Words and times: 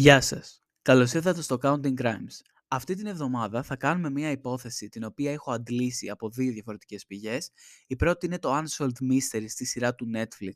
Γεια 0.00 0.20
σας. 0.20 0.62
Καλώς 0.82 1.12
ήρθατε 1.12 1.42
στο 1.42 1.58
Counting 1.62 1.94
Crimes. 2.00 2.40
Αυτή 2.68 2.94
την 2.94 3.06
εβδομάδα 3.06 3.62
θα 3.62 3.76
κάνουμε 3.76 4.10
μια 4.10 4.30
υπόθεση 4.30 4.88
την 4.88 5.04
οποία 5.04 5.32
έχω 5.32 5.52
αντλήσει 5.52 6.08
από 6.08 6.30
δύο 6.30 6.52
διαφορετικές 6.52 7.06
πηγές. 7.06 7.50
Η 7.86 7.96
πρώτη 7.96 8.26
είναι 8.26 8.38
το 8.38 8.58
Unsolved 8.58 9.12
Mystery 9.12 9.44
στη 9.48 9.64
σειρά 9.64 9.94
του 9.94 10.06
Netflix 10.14 10.54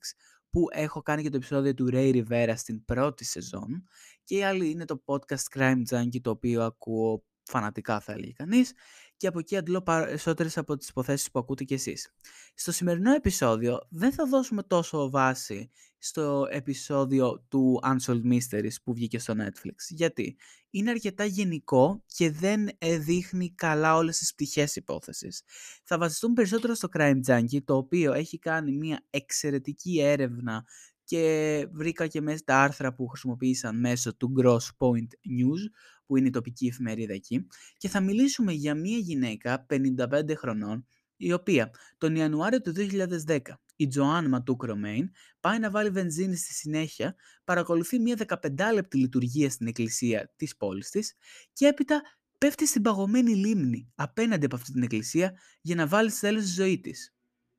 που 0.51 0.67
έχω 0.71 1.03
κάνει 1.03 1.23
και 1.23 1.29
το 1.29 1.37
επεισόδιο 1.37 1.75
του 1.75 1.89
Ray 1.93 2.23
Rivera 2.23 2.53
στην 2.57 2.85
πρώτη 2.85 3.25
σεζόν 3.25 3.85
και 4.25 4.37
η 4.37 4.45
άλλη 4.45 4.71
είναι 4.71 4.85
το 4.85 5.03
podcast 5.05 5.59
Crime 5.59 5.83
Junkie 5.91 6.21
το 6.21 6.31
οποίο 6.31 6.63
ακούω 6.63 7.25
φανατικά 7.45 8.01
θα 8.01 8.13
έλεγε 8.13 8.33
κανείς 8.33 8.73
και 9.17 9.27
από 9.27 9.39
εκεί 9.39 9.57
αντλώ 9.57 9.83
περισσότερες 9.83 10.59
από 10.59 10.77
τις 10.77 10.89
υποθέσεις 10.89 11.31
που 11.31 11.39
ακούτε 11.39 11.65
κι 11.65 11.75
εσείς. 11.75 12.15
Στο 12.55 12.73
σημερινό 12.73 13.15
επεισόδιο 13.15 13.79
δεν 13.91 14.13
θα 14.13 14.27
δώσουμε 14.27 14.63
τόσο 14.63 15.11
βάση 15.11 15.71
στο 16.05 16.47
επεισόδιο 16.51 17.45
του 17.49 17.81
Unsolved 17.83 18.33
Mysteries 18.33 18.75
που 18.85 18.95
βγήκε 18.95 19.19
στο 19.19 19.35
Netflix. 19.37 19.75
Γιατί; 19.89 20.37
Είναι 20.71 20.91
αρκετά 20.91 21.25
γενικό 21.25 22.05
και 22.07 22.31
δεν 22.31 22.69
δείχνει 23.01 23.53
καλά 23.55 23.97
όλες 23.97 24.19
τις 24.19 24.35
πτυχές 24.35 24.77
υπόθεσης. 24.77 25.43
Θα 25.85 25.99
βασιστούν 25.99 26.33
περισσότερο 26.33 26.75
στο 26.75 26.89
Crime 26.99 27.21
Junkie, 27.27 27.63
το 27.65 27.77
οποίο 27.77 28.13
έχει 28.13 28.39
κάνει 28.39 28.73
μια 28.73 29.05
εξαιρετική 29.11 30.01
έρευνα 30.01 30.65
και 31.05 31.67
βρήκα 31.73 32.07
και 32.07 32.21
μέσα 32.21 32.43
τα 32.45 32.63
άρθρα 32.63 32.95
που 32.95 33.07
χρησιμοποίησαν 33.07 33.81
μέσω 33.81 34.17
του 34.17 34.33
Gross 34.41 34.69
Point 34.79 35.09
News, 35.09 35.71
που 36.07 36.17
είναι 36.17 36.29
η 36.29 36.31
τοπική 36.31 36.67
εφημερίδα 36.67 37.13
εκεί, 37.13 37.47
και 37.77 37.89
θα 37.89 38.01
μιλήσουμε 38.01 38.53
για 38.53 38.75
μια 38.75 38.99
γυναίκα 38.99 39.67
55 39.71 40.35
χρονών, 40.37 40.87
η 41.17 41.33
οποία 41.33 41.71
τον 41.99 42.17
Ιανουάριο 42.17 42.61
του 42.61 42.73
2010 42.73 43.39
η 43.83 43.87
Τζοάν 43.87 44.29
Ματούκ 44.29 44.65
Ρωμέιν 44.65 45.11
πάει 45.41 45.59
να 45.59 45.71
βάλει 45.71 45.91
βενζίνη 45.91 46.37
στη 46.37 46.53
συνέχεια, 46.53 47.15
παρακολουθεί 47.45 47.99
μια 47.99 48.17
15 48.43 48.73
λεπτή 48.75 48.99
λειτουργία 48.99 49.51
στην 49.51 49.67
εκκλησία 49.67 50.33
της 50.37 50.57
πόλης 50.57 50.91
της 50.91 51.15
και 51.53 51.67
έπειτα 51.67 52.03
πέφτει 52.39 52.67
στην 52.67 52.83
παγωμένη 52.83 53.35
λίμνη 53.35 53.93
απέναντι 53.95 54.45
από 54.45 54.57
αυτή 54.57 54.73
την 54.73 54.83
εκκλησία 54.83 55.39
για 55.61 55.75
να 55.75 55.87
βάλει 55.87 56.11
στη 56.11 56.21
τέλος 56.21 56.45
ζωή 56.45 56.81
της. 56.81 57.15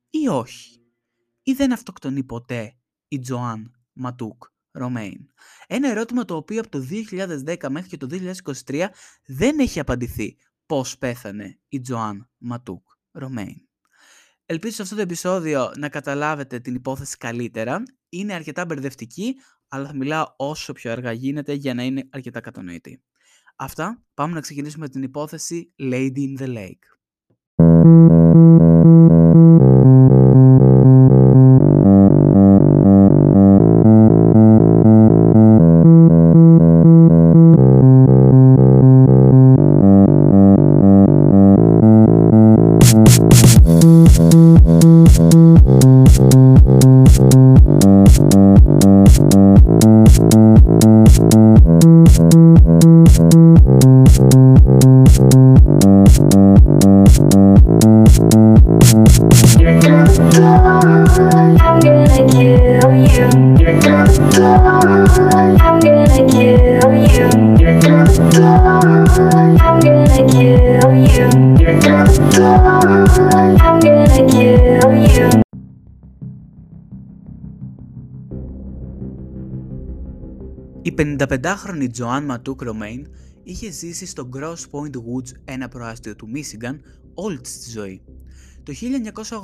Ή 0.09 0.28
όχι. 0.28 0.81
Ή 1.44 1.53
δεν 1.53 1.73
αυτοκτονεί 1.73 2.23
ποτέ 2.23 2.78
η 3.08 3.19
Τζοάν 3.19 3.72
Ματούκ 3.94 4.44
Ρωμέιν. 4.72 5.28
Ένα 5.67 5.90
ερώτημα 5.90 6.25
το 6.25 6.36
οποίο 6.36 6.59
από 6.59 6.69
το 6.69 6.86
2010 7.45 7.69
μέχρι 7.69 7.90
και 7.90 7.97
το 7.97 8.08
2023 8.66 8.86
δεν 9.25 9.59
έχει 9.59 9.80
απαντηθεί 9.80 10.38
πώς 10.66 10.97
πέθανε 10.97 11.59
η 11.67 11.80
Τζοάν 11.81 12.30
Ματούκ 12.38 12.88
Ρωμέιν. 13.12 13.67
Ελπίζω 14.45 14.75
σε 14.75 14.81
αυτό 14.81 14.95
το 14.95 15.02
επεισόδιο 15.02 15.72
να 15.77 15.89
καταλάβετε 15.89 16.59
την 16.59 16.75
υπόθεση 16.75 17.17
καλύτερα. 17.17 17.83
Είναι 18.09 18.33
αρκετά 18.33 18.66
μπερδευτική, 18.66 19.35
αλλά 19.67 19.88
θα 19.88 19.95
μιλάω 19.95 20.25
όσο 20.35 20.73
πιο 20.73 20.91
αργά 20.91 21.11
γίνεται 21.11 21.53
για 21.53 21.73
να 21.73 21.83
είναι 21.83 22.08
αρκετά 22.11 22.39
κατανοητή. 22.39 23.03
Αυτά, 23.55 24.03
πάμε 24.13 24.33
να 24.33 24.41
ξεκινήσουμε 24.41 24.89
την 24.89 25.03
υπόθεση 25.03 25.73
Lady 25.80 26.17
in 26.17 26.41
the 26.41 26.47
Lake. 26.47 26.94
Η 81.33 81.39
55χρονη 81.41 81.88
Τζοάν 81.91 82.25
Ματούκ 82.25 82.61
Ρωμέιν 82.61 83.07
είχε 83.44 83.71
ζήσει 83.71 84.05
στο 84.05 84.29
Gross 84.35 84.55
Point 84.71 84.95
Woods, 84.95 85.31
ένα 85.45 85.67
προάστιο 85.67 86.16
του 86.16 86.29
Μίσιγκαν, 86.29 86.81
όλη 87.13 87.41
της 87.41 87.59
τη 87.59 87.69
ζωή. 87.69 88.01
Το 88.63 88.73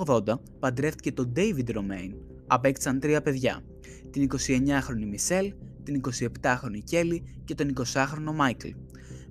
1980 0.05 0.39
παντρεύτηκε 0.59 1.11
τον 1.11 1.33
David 1.35 1.71
Ρωμέιν. 1.71 2.15
Απέκτησαν 2.47 2.99
τρία 2.99 3.21
παιδιά, 3.21 3.63
την 4.11 4.27
29χρονη 4.31 5.05
Μισελ, 5.09 5.53
την 5.83 6.01
27χρονη 6.41 6.79
Κέλλη 6.83 7.23
και 7.45 7.55
τον 7.55 7.73
20χρονο 7.75 8.33
Μάικλ. 8.35 8.69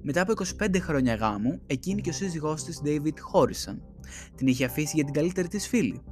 Μετά 0.02 0.20
από 0.20 0.32
25 0.60 0.80
χρόνια 0.80 1.14
γάμου, 1.14 1.60
εκείνη 1.66 2.00
και 2.00 2.10
ο 2.10 2.12
σύζυγός 2.12 2.64
της 2.64 2.80
David 2.84 3.18
χώρισαν. 3.20 3.82
Την 4.34 4.46
είχε 4.46 4.64
αφήσει 4.64 4.92
για 4.94 5.04
την 5.04 5.12
καλύτερη 5.12 5.48
της 5.48 5.68
φίλη, 5.68 6.02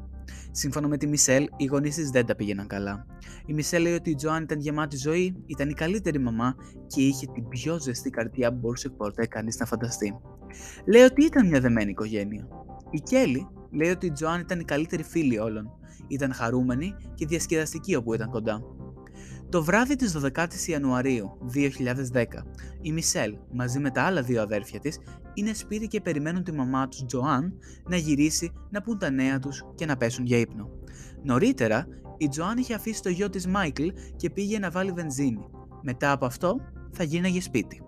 Σύμφωνα 0.50 0.88
με 0.88 0.96
τη 0.96 1.06
Μισελ, 1.06 1.46
οι 1.56 1.64
γονείς 1.64 1.94
της 1.94 2.10
δεν 2.10 2.26
τα 2.26 2.36
πήγαιναν 2.36 2.66
καλά. 2.66 3.06
Η 3.46 3.52
Μισελ 3.52 3.82
λέει 3.82 3.94
ότι 3.94 4.10
η 4.10 4.14
Τζοάν 4.14 4.42
ήταν 4.42 4.60
γεμάτη 4.60 4.96
ζωή, 4.96 5.36
ήταν 5.46 5.68
η 5.68 5.72
καλύτερη 5.72 6.18
μαμά 6.18 6.54
και 6.86 7.02
είχε 7.02 7.26
την 7.34 7.48
πιο 7.48 7.80
ζεστή 7.80 8.10
καρδιά 8.10 8.50
που 8.50 8.58
μπορούσε 8.58 8.88
ποτέ 8.88 9.26
κανείς 9.26 9.58
να 9.58 9.66
φανταστεί. 9.66 10.16
Λέει 10.86 11.02
ότι 11.02 11.24
ήταν 11.24 11.46
μια 11.48 11.60
δεμένη 11.60 11.90
οικογένεια. 11.90 12.48
Η 12.90 13.00
Κέλλη 13.00 13.48
λέει 13.70 13.90
ότι 13.90 14.06
η 14.06 14.12
Τζοάν 14.12 14.40
ήταν 14.40 14.60
η 14.60 14.64
καλύτερη 14.64 15.02
φίλη 15.02 15.38
όλων. 15.38 15.70
Ήταν 16.08 16.32
χαρούμενη 16.32 16.94
και 17.14 17.26
διασκεδαστική 17.26 17.94
όπου 17.94 18.14
ήταν 18.14 18.30
κοντά. 18.30 18.62
Το 19.48 19.64
βράδυ 19.64 19.96
της 19.96 20.16
12ης 20.16 20.66
Ιανουαρίου 20.66 21.38
2010, 21.54 22.24
η 22.80 22.92
Μισελ 22.92 23.36
μαζί 23.52 23.78
με 23.78 23.90
τα 23.90 24.02
άλλα 24.02 24.22
δύο 24.22 24.42
αδέρφια 24.42 24.80
της 24.80 24.98
είναι 25.36 25.54
σπίτι 25.54 25.86
και 25.86 26.00
περιμένουν 26.00 26.42
τη 26.42 26.52
μαμά 26.52 26.88
τους 26.88 27.04
Τζοάν 27.04 27.58
να 27.88 27.96
γυρίσει 27.96 28.52
να 28.70 28.82
πούν 28.82 28.98
τα 28.98 29.10
νέα 29.10 29.38
τους 29.38 29.64
και 29.74 29.86
να 29.86 29.96
πέσουν 29.96 30.24
για 30.26 30.38
ύπνο. 30.38 30.70
Νωρίτερα, 31.22 31.86
η 32.18 32.28
Τζοάν 32.28 32.58
είχε 32.58 32.74
αφήσει 32.74 33.02
το 33.02 33.08
γιο 33.08 33.30
της 33.30 33.46
Μάικλ 33.46 33.86
και 34.16 34.30
πήγε 34.30 34.58
να 34.58 34.70
βάλει 34.70 34.92
βενζίνη. 34.92 35.48
Μετά 35.82 36.12
από 36.12 36.26
αυτό 36.26 36.60
θα 36.90 37.04
γίναγε 37.04 37.40
σπίτι. 37.40 37.82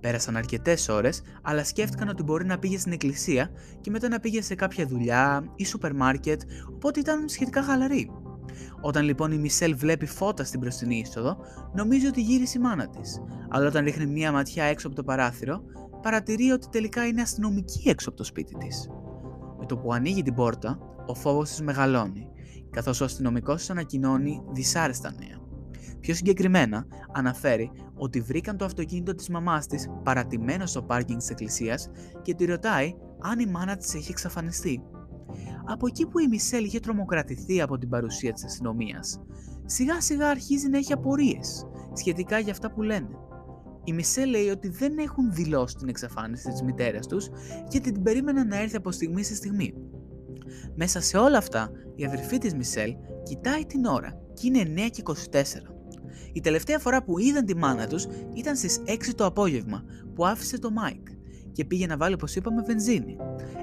Πέρασαν 0.00 0.36
αρκετές 0.36 0.88
ώρες, 0.88 1.22
αλλά 1.42 1.64
σκέφτηκαν 1.64 2.08
ότι 2.08 2.22
μπορεί 2.22 2.44
να 2.44 2.58
πήγε 2.58 2.78
στην 2.78 2.92
εκκλησία 2.92 3.50
και 3.80 3.90
μετά 3.90 4.08
να 4.08 4.20
πήγε 4.20 4.42
σε 4.42 4.54
κάποια 4.54 4.86
δουλειά 4.86 5.52
ή 5.56 5.64
σούπερ 5.64 5.94
μάρκετ, 5.94 6.42
οπότε 6.74 7.00
ήταν 7.00 7.28
σχετικά 7.28 7.62
χαλαρή. 7.62 8.10
Όταν 8.80 9.04
λοιπόν 9.04 9.32
η 9.32 9.38
Μισελ 9.38 9.76
βλέπει 9.76 10.06
φώτα 10.06 10.44
στην 10.44 10.60
μπροστινή 10.60 10.98
είσοδο, 10.98 11.36
νομίζει 11.74 12.06
ότι 12.06 12.20
γύρισε 12.20 12.58
η 12.58 12.60
μάνα 12.60 12.88
της. 12.88 13.20
Αλλά 13.48 13.66
όταν 13.66 13.84
ρίχνει 13.84 14.06
μία 14.06 14.32
ματιά 14.32 14.64
έξω 14.64 14.86
από 14.86 14.96
το 14.96 15.02
παράθυρο, 15.02 15.62
παρατηρεί 16.04 16.50
ότι 16.50 16.68
τελικά 16.70 17.06
είναι 17.06 17.22
αστυνομική 17.22 17.88
έξω 17.88 18.08
από 18.08 18.18
το 18.18 18.24
σπίτι 18.24 18.54
της. 18.54 18.88
Με 19.58 19.66
το 19.66 19.76
που 19.76 19.92
ανοίγει 19.92 20.22
την 20.22 20.34
πόρτα, 20.34 20.78
ο 21.06 21.14
φόβος 21.14 21.48
της 21.48 21.62
μεγαλώνει, 21.62 22.28
καθώς 22.70 23.00
ο 23.00 23.04
αστυνομικός 23.04 23.56
της 23.56 23.70
ανακοινώνει 23.70 24.42
δυσάρεστα 24.52 25.12
νέα. 25.18 25.38
Πιο 26.00 26.14
συγκεκριμένα, 26.14 26.86
αναφέρει 27.12 27.70
ότι 27.94 28.20
βρήκαν 28.20 28.56
το 28.56 28.64
αυτοκίνητο 28.64 29.14
της 29.14 29.28
μαμάς 29.28 29.66
της 29.66 29.88
παρατημένος 30.02 30.70
στο 30.70 30.82
πάρκινγκ 30.82 31.18
της 31.18 31.30
εκκλησίας 31.30 31.90
και 32.22 32.34
τη 32.34 32.44
ρωτάει 32.44 32.94
αν 33.20 33.38
η 33.38 33.46
μάνα 33.46 33.76
της 33.76 33.94
έχει 33.94 34.10
εξαφανιστεί. 34.10 34.82
Από 35.64 35.86
εκεί 35.86 36.06
που 36.06 36.18
η 36.18 36.28
Μισελ 36.28 36.64
είχε 36.64 36.80
τρομοκρατηθεί 36.80 37.60
από 37.60 37.78
την 37.78 37.88
παρουσία 37.88 38.32
της 38.32 38.44
αστυνομίας, 38.44 39.20
σιγά 39.64 40.00
σιγά 40.00 40.28
αρχίζει 40.28 40.68
να 40.68 40.78
έχει 40.78 40.92
απορίες 40.92 41.66
σχετικά 41.92 42.38
για 42.38 42.52
αυτά 42.52 42.70
που 42.70 42.82
λένε. 42.82 43.08
Η 43.84 43.92
Μισελ 43.92 44.30
λέει 44.30 44.48
ότι 44.48 44.68
δεν 44.68 44.98
έχουν 44.98 45.32
δηλώσει 45.32 45.76
την 45.76 45.88
εξαφάνιση 45.88 46.48
της 46.48 46.62
μητέρας 46.62 47.06
τους 47.06 47.30
γιατί 47.68 47.92
την 47.92 48.02
περίμεναν 48.02 48.46
να 48.46 48.60
έρθει 48.60 48.76
από 48.76 48.92
στιγμή 48.92 49.22
σε 49.22 49.34
στιγμή. 49.34 49.74
Μέσα 50.74 51.00
σε 51.00 51.16
όλα 51.16 51.38
αυτά, 51.38 51.70
η 51.94 52.04
αδερφή 52.04 52.38
της 52.38 52.54
Μισελ 52.54 52.94
κοιτάει 53.22 53.66
την 53.66 53.84
ώρα 53.84 54.20
και 54.34 54.46
είναι 54.46 54.86
9 54.86 54.90
και 54.90 55.02
24. 55.04 55.12
Η 56.32 56.40
τελευταία 56.40 56.78
φορά 56.78 57.04
που 57.04 57.18
είδαν 57.18 57.44
τη 57.44 57.56
μάνα 57.56 57.86
τους 57.86 58.06
ήταν 58.34 58.56
στις 58.56 58.80
6 58.86 59.14
το 59.14 59.24
απόγευμα 59.24 59.84
που 60.14 60.26
άφησε 60.26 60.58
το 60.58 60.70
Μάικ 60.70 61.08
και 61.52 61.64
πήγε 61.64 61.86
να 61.86 61.96
βάλει, 61.96 62.14
όπως 62.14 62.36
είπαμε, 62.36 62.62
βενζίνη. 62.62 63.16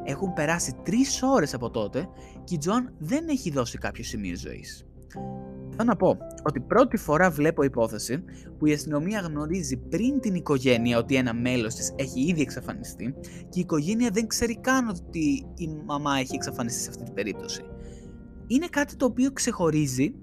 Έχουν 0.03 0.33
περάσει 0.33 0.75
τρεις 0.83 1.21
ώρες 1.23 1.53
από 1.53 1.69
τότε 1.69 2.07
και 2.43 2.53
η 2.53 2.57
Τζοάν 2.57 2.93
δεν 2.97 3.27
έχει 3.27 3.51
δώσει 3.51 3.77
κάποιο 3.77 4.03
σημείο 4.03 4.35
ζωής. 4.35 4.85
Θέλω 5.75 5.89
να 5.89 5.95
πω 5.95 6.17
ότι 6.43 6.59
πρώτη 6.59 6.97
φορά 6.97 7.29
βλέπω 7.29 7.63
υπόθεση 7.63 8.23
που 8.57 8.65
η 8.65 8.73
αστυνομία 8.73 9.19
γνωρίζει 9.19 9.77
πριν 9.77 10.19
την 10.19 10.35
οικογένεια 10.35 10.97
ότι 10.97 11.15
ένα 11.15 11.33
μέλος 11.33 11.75
της 11.75 11.93
έχει 11.95 12.21
ήδη 12.21 12.41
εξαφανιστεί 12.41 13.15
και 13.49 13.59
η 13.59 13.61
οικογένεια 13.61 14.09
δεν 14.13 14.27
ξέρει 14.27 14.59
καν 14.59 14.87
ότι 14.87 15.45
η 15.55 15.67
μαμά 15.85 16.17
έχει 16.17 16.35
εξαφανιστεί 16.35 16.81
σε 16.81 16.89
αυτή 16.89 17.03
την 17.03 17.13
περίπτωση. 17.13 17.61
Είναι 18.47 18.67
κάτι 18.67 18.95
το 18.95 19.05
οποίο 19.05 19.31
ξεχωρίζει 19.31 20.13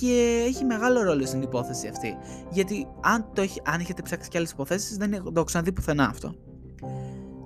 και 0.00 0.44
έχει 0.46 0.64
μεγάλο 0.64 1.02
ρόλο 1.02 1.26
στην 1.26 1.42
υπόθεση 1.42 1.88
αυτή. 1.88 2.16
Γιατί 2.50 2.86
αν, 3.00 3.30
το 3.34 3.42
έχει, 3.42 3.60
αν 3.64 3.80
έχετε 3.80 4.02
ψάξει 4.02 4.28
κι 4.28 4.36
άλλες 4.36 4.50
υποθέσεις, 4.50 4.96
δεν 4.96 5.10
το 5.10 5.32
έχω 5.34 5.44
ξαναδεί 5.44 5.72
πουθενά 5.72 6.04
αυτό. 6.04 6.34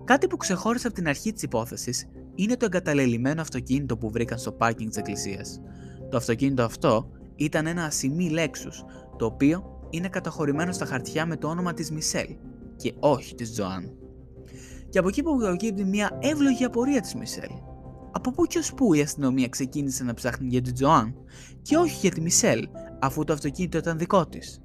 Κάτι 0.04 0.26
που 0.26 0.36
ξεχώρισε 0.36 0.86
από 0.86 0.96
την 0.96 1.08
αρχή 1.08 1.32
της 1.32 1.42
υπόθεσης 1.42 2.08
είναι 2.34 2.56
το 2.56 2.64
εγκαταλελειμμένο 2.64 3.40
αυτοκίνητο 3.40 3.96
που 3.96 4.10
βρήκαν 4.10 4.38
στο 4.38 4.52
πάρκινγκ 4.52 4.88
της 4.88 4.98
εκκλησίας. 4.98 5.60
Το 6.10 6.16
αυτοκίνητο 6.16 6.62
αυτό 6.62 7.10
ήταν 7.36 7.66
ένα 7.66 7.84
ασημί 7.84 8.30
Lexus, 8.34 8.84
το 9.16 9.24
οποίο 9.24 9.80
είναι 9.90 10.08
καταχωρημένο 10.08 10.72
στα 10.72 10.84
χαρτιά 10.84 11.26
με 11.26 11.36
το 11.36 11.48
όνομα 11.48 11.74
της 11.74 11.90
Μισελ 11.90 12.36
και 12.76 12.92
όχι 12.98 13.34
της 13.34 13.52
Τζοάν. 13.52 13.92
Και 14.88 14.98
από 14.98 15.08
εκεί 15.08 15.22
που 15.22 15.36
προκύπτει 15.36 15.84
μια 15.84 16.18
εύλογη 16.20 16.64
απορία 16.64 17.00
της 17.00 17.14
Μισελ. 17.14 17.50
Από 18.12 18.30
πού 18.30 18.46
και 18.46 18.58
ως 18.58 18.74
πού 18.74 18.94
η 18.94 19.00
αστυνομία 19.00 19.48
ξεκίνησε 19.48 20.04
να 20.04 20.14
ψάχνει 20.14 20.48
για 20.48 20.60
την 20.60 20.74
Τζοάν 20.74 21.14
και 21.62 21.76
όχι 21.76 21.98
για 22.00 22.10
τη 22.10 22.20
Μισελ, 22.20 22.68
αφού 23.00 23.24
το 23.24 23.32
αυτοκίνητο 23.32 23.78
ήταν 23.78 23.98
δικό 23.98 24.26
της. 24.26 24.60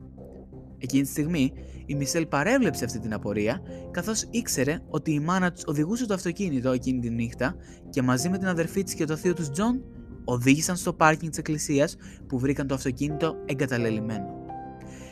Εκείνη 0.77 1.03
τη 1.03 1.09
στιγμή 1.09 1.53
η 1.85 1.95
Μισελ 1.95 2.25
παρέβλεψε 2.27 2.85
αυτή 2.85 2.99
την 2.99 3.13
απορία, 3.13 3.61
καθώς 3.91 4.27
ήξερε 4.29 4.79
ότι 4.89 5.13
η 5.13 5.19
μάνα 5.19 5.51
τους 5.51 5.61
οδηγούσε 5.65 6.05
το 6.05 6.13
αυτοκίνητο 6.13 6.71
εκείνη 6.71 6.99
τη 6.99 7.09
νύχτα 7.09 7.55
και 7.89 8.01
μαζί 8.01 8.29
με 8.29 8.37
την 8.37 8.47
αδερφή 8.47 8.83
της 8.83 8.93
και 8.93 9.05
το 9.05 9.15
θείο 9.15 9.33
του 9.33 9.49
Τζον 9.51 9.83
οδήγησαν 10.25 10.75
στο 10.75 10.93
πάρκινγκ 10.93 11.29
της 11.29 11.39
εκκλησίας 11.39 11.95
που 12.27 12.39
βρήκαν 12.39 12.67
το 12.67 12.73
αυτοκίνητο 12.73 13.35
εγκαταλελειμμένο. 13.45 14.43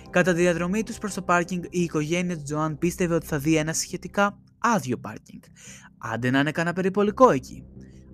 Κατά 0.09 0.33
τη 0.33 0.39
διαδρομή 0.39 0.83
τους 0.83 0.97
προς 0.97 1.13
το 1.13 1.21
πάρκινγκ, 1.21 1.63
η 1.69 1.81
οικογένεια 1.81 2.37
του 2.37 2.43
Τζοάν 2.43 2.77
πίστευε 2.77 3.15
ότι 3.15 3.25
θα 3.25 3.39
δει 3.39 3.55
ένα 3.55 3.73
σχετικά 3.73 4.39
άδειο 4.57 4.97
πάρκινγκ. 4.97 5.41
Άντε 5.97 6.29
να 6.29 6.39
είναι 6.39 6.51
κανένα 6.51 6.75
περιπολικό 6.75 7.29
εκεί. 7.29 7.65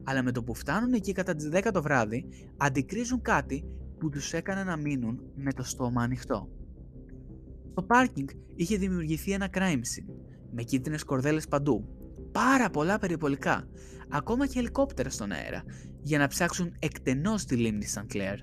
Αλλά 0.04 0.24
με 0.24 0.32
το 0.32 0.44
που 0.44 0.54
φτάνουν 0.54 0.94
εκεί 0.94 1.12
κατά 1.12 1.36
τις 1.36 1.50
10 1.54 1.70
το 1.74 1.82
βράδυ, 1.82 2.26
αντικρίζουν 2.58 3.22
κάτι 3.22 3.66
που 4.00 4.10
τους 4.10 4.34
έκανε 4.34 4.64
να 4.64 4.78
μείνουν 4.78 5.20
με 5.36 5.54
το 5.54 5.64
στόμα 5.64 6.02
ανοιχτό. 6.02 6.50
Στο 7.72 7.84
πάρκινγκ 7.84 8.28
είχε 8.56 8.78
δημιουργηθεί 8.78 9.32
ένα 9.32 9.50
crime 9.54 9.60
scene, 9.60 10.14
με 10.52 10.64
κίτρινες 10.64 11.04
κορδέλες 11.04 11.48
παντού, 11.48 11.88
πάρα 12.32 12.70
πολλά 12.70 12.98
περιπολικά, 12.98 13.68
ακόμα 14.10 14.48
και 14.48 14.60
ελικόπτερα 14.60 15.10
στον 15.10 15.32
αέρα, 15.32 15.64
για 16.02 16.18
να 16.18 16.28
ψάξουν 16.28 16.76
εκτενώς 16.80 17.46
τη 17.46 17.56
λίμνη 17.56 17.86
Σαν 17.86 18.08
Κλέρ. 18.08 18.38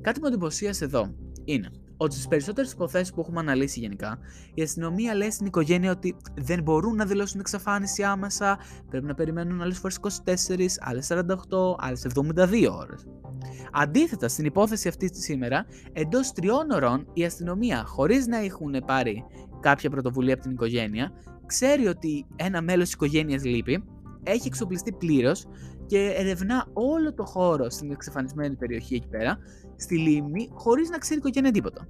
Κάτι 0.00 0.20
που 0.20 0.26
εντυπωσίασε 0.26 0.84
εδώ 0.84 1.14
είναι 1.44 1.70
ότι 1.96 2.14
στις 2.14 2.28
περισσότερες 2.28 2.72
υποθέσεις 2.72 3.12
που 3.12 3.20
έχουμε 3.20 3.40
αναλύσει 3.40 3.80
γενικά, 3.80 4.18
η 4.54 4.62
αστυνομία 4.62 5.14
λέει 5.14 5.30
στην 5.30 5.46
οικογένεια 5.46 5.90
ότι 5.90 6.16
δεν 6.34 6.62
μπορούν 6.62 6.96
να 6.96 7.04
δηλώσουν 7.04 7.40
εξαφάνιση 7.40 8.02
άμεσα, 8.02 8.58
πρέπει 8.88 9.06
να 9.06 9.14
περιμένουν 9.14 9.62
άλλες 9.62 9.78
φορές 9.78 9.98
24, 10.24 10.78
άλλες 10.80 11.06
48, 11.12 11.76
άλλες 11.78 12.06
72 12.14 12.68
ώρες. 12.70 13.06
Αντίθετα, 13.72 14.28
στην 14.28 14.44
υπόθεση 14.44 14.88
αυτή 14.88 15.10
της 15.10 15.22
σήμερα, 15.22 15.66
εντός 15.92 16.32
τριών 16.32 16.70
ωρών 16.70 17.06
η 17.12 17.24
αστυνομία, 17.24 17.84
χωρίς 17.84 18.26
να 18.26 18.36
έχουν 18.36 18.82
πάρει 18.86 19.24
κάποια 19.60 19.90
πρωτοβουλία 19.90 20.34
από 20.34 20.42
την 20.42 20.52
οικογένεια, 20.52 21.12
ξέρει 21.46 21.86
ότι 21.86 22.26
ένα 22.36 22.62
μέλος 22.62 22.84
της 22.84 22.92
οικογένειας 22.92 23.44
λείπει, 23.44 23.84
έχει 24.22 24.46
εξοπλιστεί 24.46 24.92
πλήρως 24.92 25.46
και 25.86 26.14
ερευνά 26.16 26.66
όλο 26.72 27.14
το 27.14 27.24
χώρο 27.24 27.70
στην 27.70 27.90
εξαφανισμένη 27.90 28.56
περιοχή 28.56 28.94
εκεί 28.94 29.08
πέρα, 29.08 29.38
στη 29.76 29.98
λίμνη, 29.98 30.48
χωρίς 30.52 30.88
να 30.88 30.98
ξέρει 30.98 31.16
η 31.16 31.18
οικογένεια 31.18 31.50
τίποτα. 31.50 31.86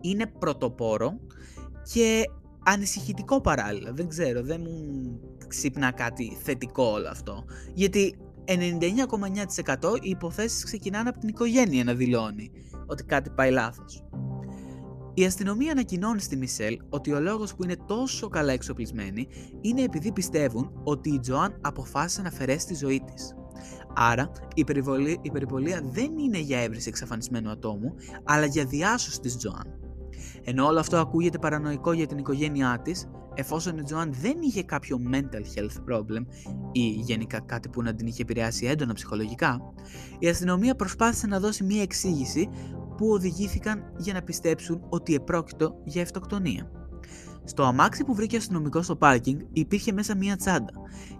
Είναι 0.00 0.26
πρωτοπόρο 0.26 1.20
και 1.92 2.24
ανησυχητικό 2.64 3.40
παράλληλα. 3.40 3.92
Δεν 3.92 4.08
ξέρω, 4.08 4.42
δεν 4.42 4.60
μου 4.60 5.20
ξύπνα 5.46 5.90
κάτι 5.90 6.38
θετικό 6.42 6.84
όλο 6.84 7.08
αυτό. 7.08 7.44
Γιατί 7.74 8.16
99,9% 8.44 8.54
οι 10.00 10.08
υποθέσεις 10.10 10.64
ξεκινάνε 10.64 11.08
από 11.08 11.18
την 11.18 11.28
οικογένεια 11.28 11.84
να 11.84 11.94
δηλώνει 11.94 12.50
ότι 12.86 13.04
κάτι 13.04 13.30
πάει 13.30 13.50
λάθος. 13.50 14.04
Η 15.14 15.24
αστυνομία 15.24 15.72
ανακοινώνει 15.72 16.20
στη 16.20 16.36
Μισελ 16.36 16.78
ότι 16.88 17.12
ο 17.12 17.20
λόγος 17.20 17.54
που 17.54 17.64
είναι 17.64 17.76
τόσο 17.86 18.28
καλά 18.28 18.52
εξοπλισμένη 18.52 19.28
είναι 19.60 19.82
επειδή 19.82 20.12
πιστεύουν 20.12 20.80
ότι 20.84 21.10
η 21.10 21.18
Τζοάν 21.18 21.58
αποφάσισε 21.60 22.22
να 22.22 22.28
αφαιρέσει 22.28 22.66
τη 22.66 22.74
ζωή 22.74 23.02
της. 23.12 23.34
Άρα, 23.94 24.30
η, 24.54 24.64
η 25.22 25.30
περιπολία 25.30 25.82
δεν 25.92 26.18
είναι 26.18 26.38
για 26.38 26.60
έβριση 26.60 26.88
εξαφανισμένου 26.88 27.50
ατόμου, 27.50 27.94
αλλά 28.24 28.46
για 28.46 28.64
διάσωση 28.64 29.20
της 29.20 29.36
Τζοάν. 29.36 29.78
Ενώ 30.44 30.66
όλο 30.66 30.78
αυτό 30.78 30.96
ακούγεται 30.96 31.38
παρανοϊκό 31.38 31.92
για 31.92 32.06
την 32.06 32.18
οικογένειά 32.18 32.80
της, 32.82 33.10
εφόσον 33.34 33.78
η 33.78 33.82
Τζοάν 33.82 34.12
δεν 34.20 34.36
είχε 34.40 34.62
κάποιο 34.62 34.98
mental 35.12 35.58
health 35.58 35.92
problem 35.92 36.26
ή 36.72 36.80
γενικά 36.80 37.40
κάτι 37.40 37.68
που 37.68 37.82
να 37.82 37.94
την 37.94 38.06
είχε 38.06 38.22
επηρεάσει 38.22 38.66
έντονα 38.66 38.92
ψυχολογικά, 38.92 39.60
η 40.18 40.28
αστυνομία 40.28 40.74
προσπάθησε 40.74 41.26
να 41.26 41.40
δώσει 41.40 41.64
μία 41.64 41.82
εξήγηση 41.82 42.48
που 42.96 43.08
οδηγήθηκαν 43.08 43.92
για 43.96 44.12
να 44.12 44.22
πιστέψουν 44.22 44.86
ότι 44.88 45.14
επρόκειτο 45.14 45.80
για 45.84 46.02
αυτοκτονία. 46.02 46.70
Στο 47.44 47.62
αμάξι 47.62 48.04
που 48.04 48.14
βρήκε 48.14 48.36
αστυνομικός 48.36 48.84
στο 48.84 48.96
πάρκινγκ 48.96 49.40
υπήρχε 49.52 49.92
μέσα 49.92 50.16
μία 50.16 50.36
τσάντα 50.36 50.72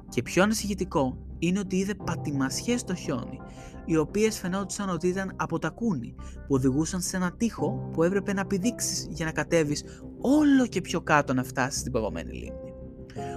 και 0.08 0.22
πιο 0.22 0.42
ανησυχητικό 0.42 1.26
είναι 1.38 1.58
ότι 1.58 1.76
είδε 1.76 1.94
πατημασιές 1.94 2.80
στο 2.80 2.94
χιόνι, 2.94 3.40
οι 3.84 3.96
οποίες 3.96 4.38
φαινόντουσαν 4.38 4.88
ότι 4.88 5.08
ήταν 5.08 5.32
από 5.36 5.58
τα 5.58 5.70
κούνη 5.70 6.14
που 6.16 6.54
οδηγούσαν 6.54 7.00
σε 7.00 7.16
ένα 7.16 7.32
τοίχο 7.32 7.90
που 7.92 8.02
έπρεπε 8.02 8.32
να 8.32 8.46
πηδήξεις 8.46 9.06
για 9.10 9.24
να 9.24 9.32
κατέβεις 9.32 9.84
όλο 10.20 10.66
και 10.66 10.80
πιο 10.80 11.00
κάτω 11.00 11.34
να 11.34 11.44
φτάσεις 11.44 11.80
στην 11.80 11.92
παγωμένη 11.92 12.32
λίμνη. 12.32 12.72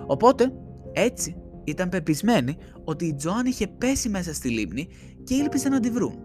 Οπότε, 0.07 0.53
έτσι, 0.91 1.35
ήταν 1.63 1.89
πεπισμένοι 1.89 2.57
ότι 2.83 3.05
η 3.05 3.15
Τζοάν 3.15 3.45
είχε 3.45 3.67
πέσει 3.67 4.09
μέσα 4.09 4.33
στη 4.33 4.49
λίμνη 4.49 4.88
και 5.23 5.35
ήλπιζαν 5.35 5.71
να 5.71 5.79
τη 5.79 5.89
βρουν. 5.89 6.25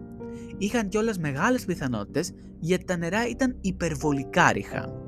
Είχαν 0.61 0.87
κιόλας 0.87 1.17
μεγάλες 1.17 1.65
πιθανότητες 1.65 2.33
γιατί 2.59 2.85
τα 2.85 2.97
νερά 2.97 3.27
ήταν 3.27 3.57
υπερβολικά 3.61 4.51
ρηχά 4.51 5.01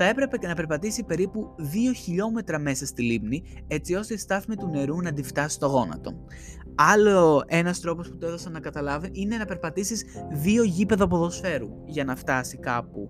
θα 0.00 0.04
έπρεπε 0.04 0.46
να 0.46 0.54
περπατήσει 0.54 1.04
περίπου 1.04 1.54
2 1.58 1.62
χιλιόμετρα 1.96 2.58
μέσα 2.58 2.86
στη 2.86 3.02
λίμνη 3.02 3.42
έτσι 3.66 3.94
ώστε 3.94 4.14
η 4.14 4.16
στάθμη 4.16 4.56
του 4.56 4.68
νερού 4.68 5.02
να 5.02 5.12
τη 5.12 5.22
φτάσει 5.22 5.54
στο 5.54 5.66
γόνατο. 5.66 6.14
Άλλο 6.74 7.44
ένας 7.46 7.80
τρόπος 7.80 8.08
που 8.08 8.16
το 8.16 8.26
έδωσα 8.26 8.50
να 8.50 8.60
καταλάβει 8.60 9.10
είναι 9.12 9.36
να 9.36 9.44
περπατήσεις 9.44 10.04
δύο 10.32 10.62
γήπεδα 10.62 11.06
ποδοσφαίρου 11.06 11.68
για 11.84 12.04
να 12.04 12.16
φτάσει 12.16 12.58
κάπου 12.58 13.08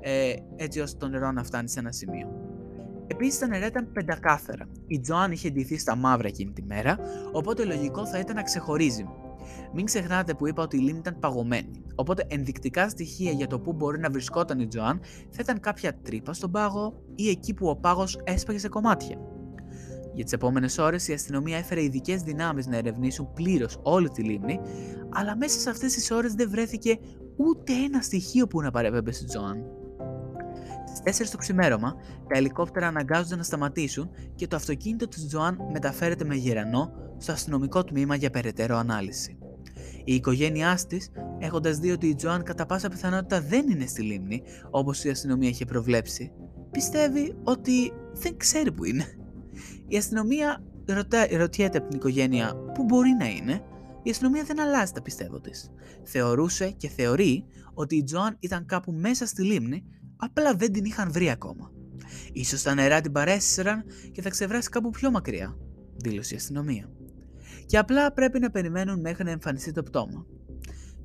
ε, 0.00 0.34
έτσι 0.56 0.80
ώστε 0.80 0.98
το 0.98 1.08
νερό 1.08 1.32
να 1.32 1.44
φτάνει 1.44 1.68
σε 1.68 1.78
ένα 1.78 1.92
σημείο. 1.92 2.28
Επίσης 3.06 3.38
τα 3.38 3.46
νερά 3.46 3.66
ήταν 3.66 3.92
πεντακάθαρα. 3.92 4.68
Η 4.86 5.00
Τζοάν 5.00 5.32
είχε 5.32 5.50
ντυθεί 5.50 5.78
στα 5.78 5.96
μαύρα 5.96 6.28
εκείνη 6.28 6.52
τη 6.52 6.62
μέρα, 6.62 6.98
οπότε 7.32 7.64
λογικό 7.64 8.06
θα 8.06 8.18
ήταν 8.18 8.36
να 8.36 8.42
ξεχωρίζει 8.42 9.06
μην 9.74 9.84
ξεχνάτε 9.84 10.34
που 10.34 10.46
είπα 10.46 10.62
ότι 10.62 10.76
η 10.76 10.80
λίμνη 10.80 10.98
ήταν 10.98 11.18
παγωμένη, 11.18 11.82
οπότε 11.94 12.24
ενδεικτικά 12.28 12.88
στοιχεία 12.88 13.30
για 13.30 13.46
το 13.46 13.58
πού 13.58 13.72
μπορεί 13.72 13.98
να 13.98 14.10
βρισκόταν 14.10 14.60
η 14.60 14.66
Τζοάν 14.66 15.00
θα 15.30 15.38
ήταν 15.40 15.60
κάποια 15.60 15.94
τρύπα 16.02 16.32
στον 16.32 16.50
πάγο 16.50 17.02
ή 17.14 17.28
εκεί 17.28 17.54
που 17.54 17.68
ο 17.68 17.76
πάγος 17.76 18.20
έσπαγε 18.24 18.58
σε 18.58 18.68
κομμάτια. 18.68 19.18
Για 20.14 20.24
τις 20.24 20.32
επόμενες 20.32 20.78
ώρες 20.78 21.08
η 21.08 21.12
αστυνομία 21.12 21.58
έφερε 21.58 21.82
ειδικές 21.82 22.22
δυνάμεις 22.22 22.66
να 22.66 22.76
ερευνήσουν 22.76 23.32
πλήρως 23.32 23.78
όλη 23.82 24.08
τη 24.08 24.22
λίμνη, 24.22 24.60
αλλά 25.08 25.36
μέσα 25.36 25.58
σε 25.60 25.70
αυτές 25.70 25.92
τις 25.92 26.10
ώρες 26.10 26.34
δεν 26.34 26.50
βρέθηκε 26.50 26.98
ούτε 27.36 27.72
ένα 27.72 28.02
στοιχείο 28.02 28.46
που 28.46 28.60
να 28.60 28.70
παρέπεμπε 28.70 29.12
στη 29.12 29.24
Τζοάν. 29.24 29.83
Στις 30.94 31.28
4 31.28 31.30
το 31.30 31.36
ξημέρωμα, 31.36 31.94
τα 32.28 32.38
ελικόπτερα 32.38 32.86
αναγκάζονται 32.86 33.36
να 33.36 33.42
σταματήσουν 33.42 34.10
και 34.34 34.46
το 34.46 34.56
αυτοκίνητο 34.56 35.08
της 35.08 35.26
Τζοάν 35.26 35.58
μεταφέρεται 35.72 36.24
με 36.24 36.34
γερανό 36.34 36.92
στο 37.18 37.32
αστυνομικό 37.32 37.84
τμήμα 37.84 38.14
για 38.14 38.30
περαιτέρω 38.30 38.76
ανάλυση. 38.76 39.38
Η 40.04 40.14
οικογένειά 40.14 40.78
της, 40.88 41.10
έχοντας 41.38 41.78
δει 41.78 41.90
ότι 41.90 42.06
η 42.06 42.14
Τζοάν 42.14 42.42
κατά 42.42 42.66
πάσα 42.66 42.88
πιθανότητα 42.88 43.40
δεν 43.40 43.70
είναι 43.70 43.86
στη 43.86 44.02
λίμνη, 44.02 44.42
όπως 44.70 45.04
η 45.04 45.08
αστυνομία 45.08 45.48
είχε 45.48 45.64
προβλέψει, 45.64 46.32
πιστεύει 46.70 47.36
ότι 47.42 47.92
δεν 48.12 48.36
ξέρει 48.36 48.72
που 48.72 48.84
είναι. 48.84 49.04
Η 49.88 49.96
αστυνομία 49.96 50.62
ρωτά, 50.86 51.26
ρωτιέται 51.36 51.78
από 51.78 51.88
την 51.88 51.98
οικογένεια 51.98 52.54
πού 52.74 52.84
μπορεί 52.84 53.16
να 53.18 53.26
είναι; 53.26 53.62
Η 54.02 54.10
αστυνομία 54.10 54.44
δεν 54.44 54.60
αλλάζει 54.60 54.92
τα 54.92 55.02
πιστεύω 55.02 55.40
της. 55.40 55.70
Θεωρούσε 56.02 56.70
και 56.70 56.88
θεωρεί 56.88 57.44
ότι 57.74 57.96
η 57.96 58.02
Τζοάν 58.02 58.36
ήταν 58.40 58.66
κάπου 58.66 58.92
μέσα 58.92 59.26
στη 59.26 59.42
λίμνη, 59.42 59.84
απλά 60.16 60.54
δεν 60.54 60.72
την 60.72 60.84
είχαν 60.84 61.12
βρει 61.12 61.30
ακόμα. 61.30 61.72
Ίσως 62.32 62.62
τα 62.62 62.74
νερά 62.74 63.00
την 63.00 63.12
παρέσυραν 63.12 63.84
και 64.12 64.22
θα 64.22 64.30
ξεβράσει 64.30 64.68
κάπου 64.68 64.90
πιο 64.90 65.10
μακριά, 65.10 65.56
δήλωσε 65.96 66.34
η 66.34 66.36
αστυνομία 66.36 66.90
και 67.66 67.78
απλά 67.78 68.12
πρέπει 68.12 68.38
να 68.38 68.50
περιμένουν 68.50 69.00
μέχρι 69.00 69.24
να 69.24 69.30
εμφανιστεί 69.30 69.72
το 69.72 69.82
πτώμα. 69.82 70.26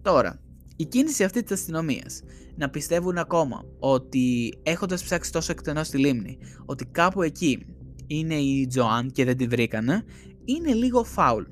Τώρα, 0.01 0.41
η 0.75 0.85
κίνηση 0.85 1.23
αυτή 1.23 1.43
της 1.43 1.51
αστυνομίας 1.51 2.21
να 2.55 2.69
πιστεύουν 2.69 3.17
ακόμα 3.17 3.65
ότι 3.79 4.53
έχοντας 4.63 5.03
ψάξει 5.03 5.31
τόσο 5.31 5.51
εκτενώς 5.51 5.87
στη 5.87 5.97
λίμνη, 5.97 6.37
ότι 6.65 6.85
κάπου 6.85 7.21
εκεί 7.21 7.65
είναι 8.07 8.35
η 8.35 8.67
Τζοάν 8.67 9.11
και 9.11 9.25
δεν 9.25 9.37
τη 9.37 9.47
βρήκανε, 9.47 10.03
είναι 10.45 10.73
λίγο 10.73 11.03
φάουλ. 11.03 11.43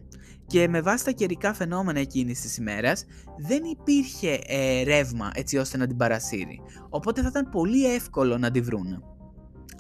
Και 0.48 0.68
με 0.68 0.82
βάση 0.82 1.06
τα 1.06 1.12
καιρικά 1.12 1.54
φαινόμενα 1.54 2.00
εκείνης 2.00 2.42
της 2.42 2.58
ημέρας, 2.58 3.06
δεν 3.38 3.63
υπήρχε 3.63 4.39
ε, 4.46 4.84
ρεύμα 4.84 5.32
έτσι 5.34 5.58
ώστε 5.58 5.77
να 5.77 5.88
την 5.88 5.98
παρασύρει. 5.98 6.62
Οπότε 6.89 7.22
θα 7.22 7.27
ήταν 7.27 7.50
πολύ 7.50 7.94
εύκολο 7.94 8.38
να 8.38 8.51
τη 8.51 8.62
βρούνε. 8.62 9.00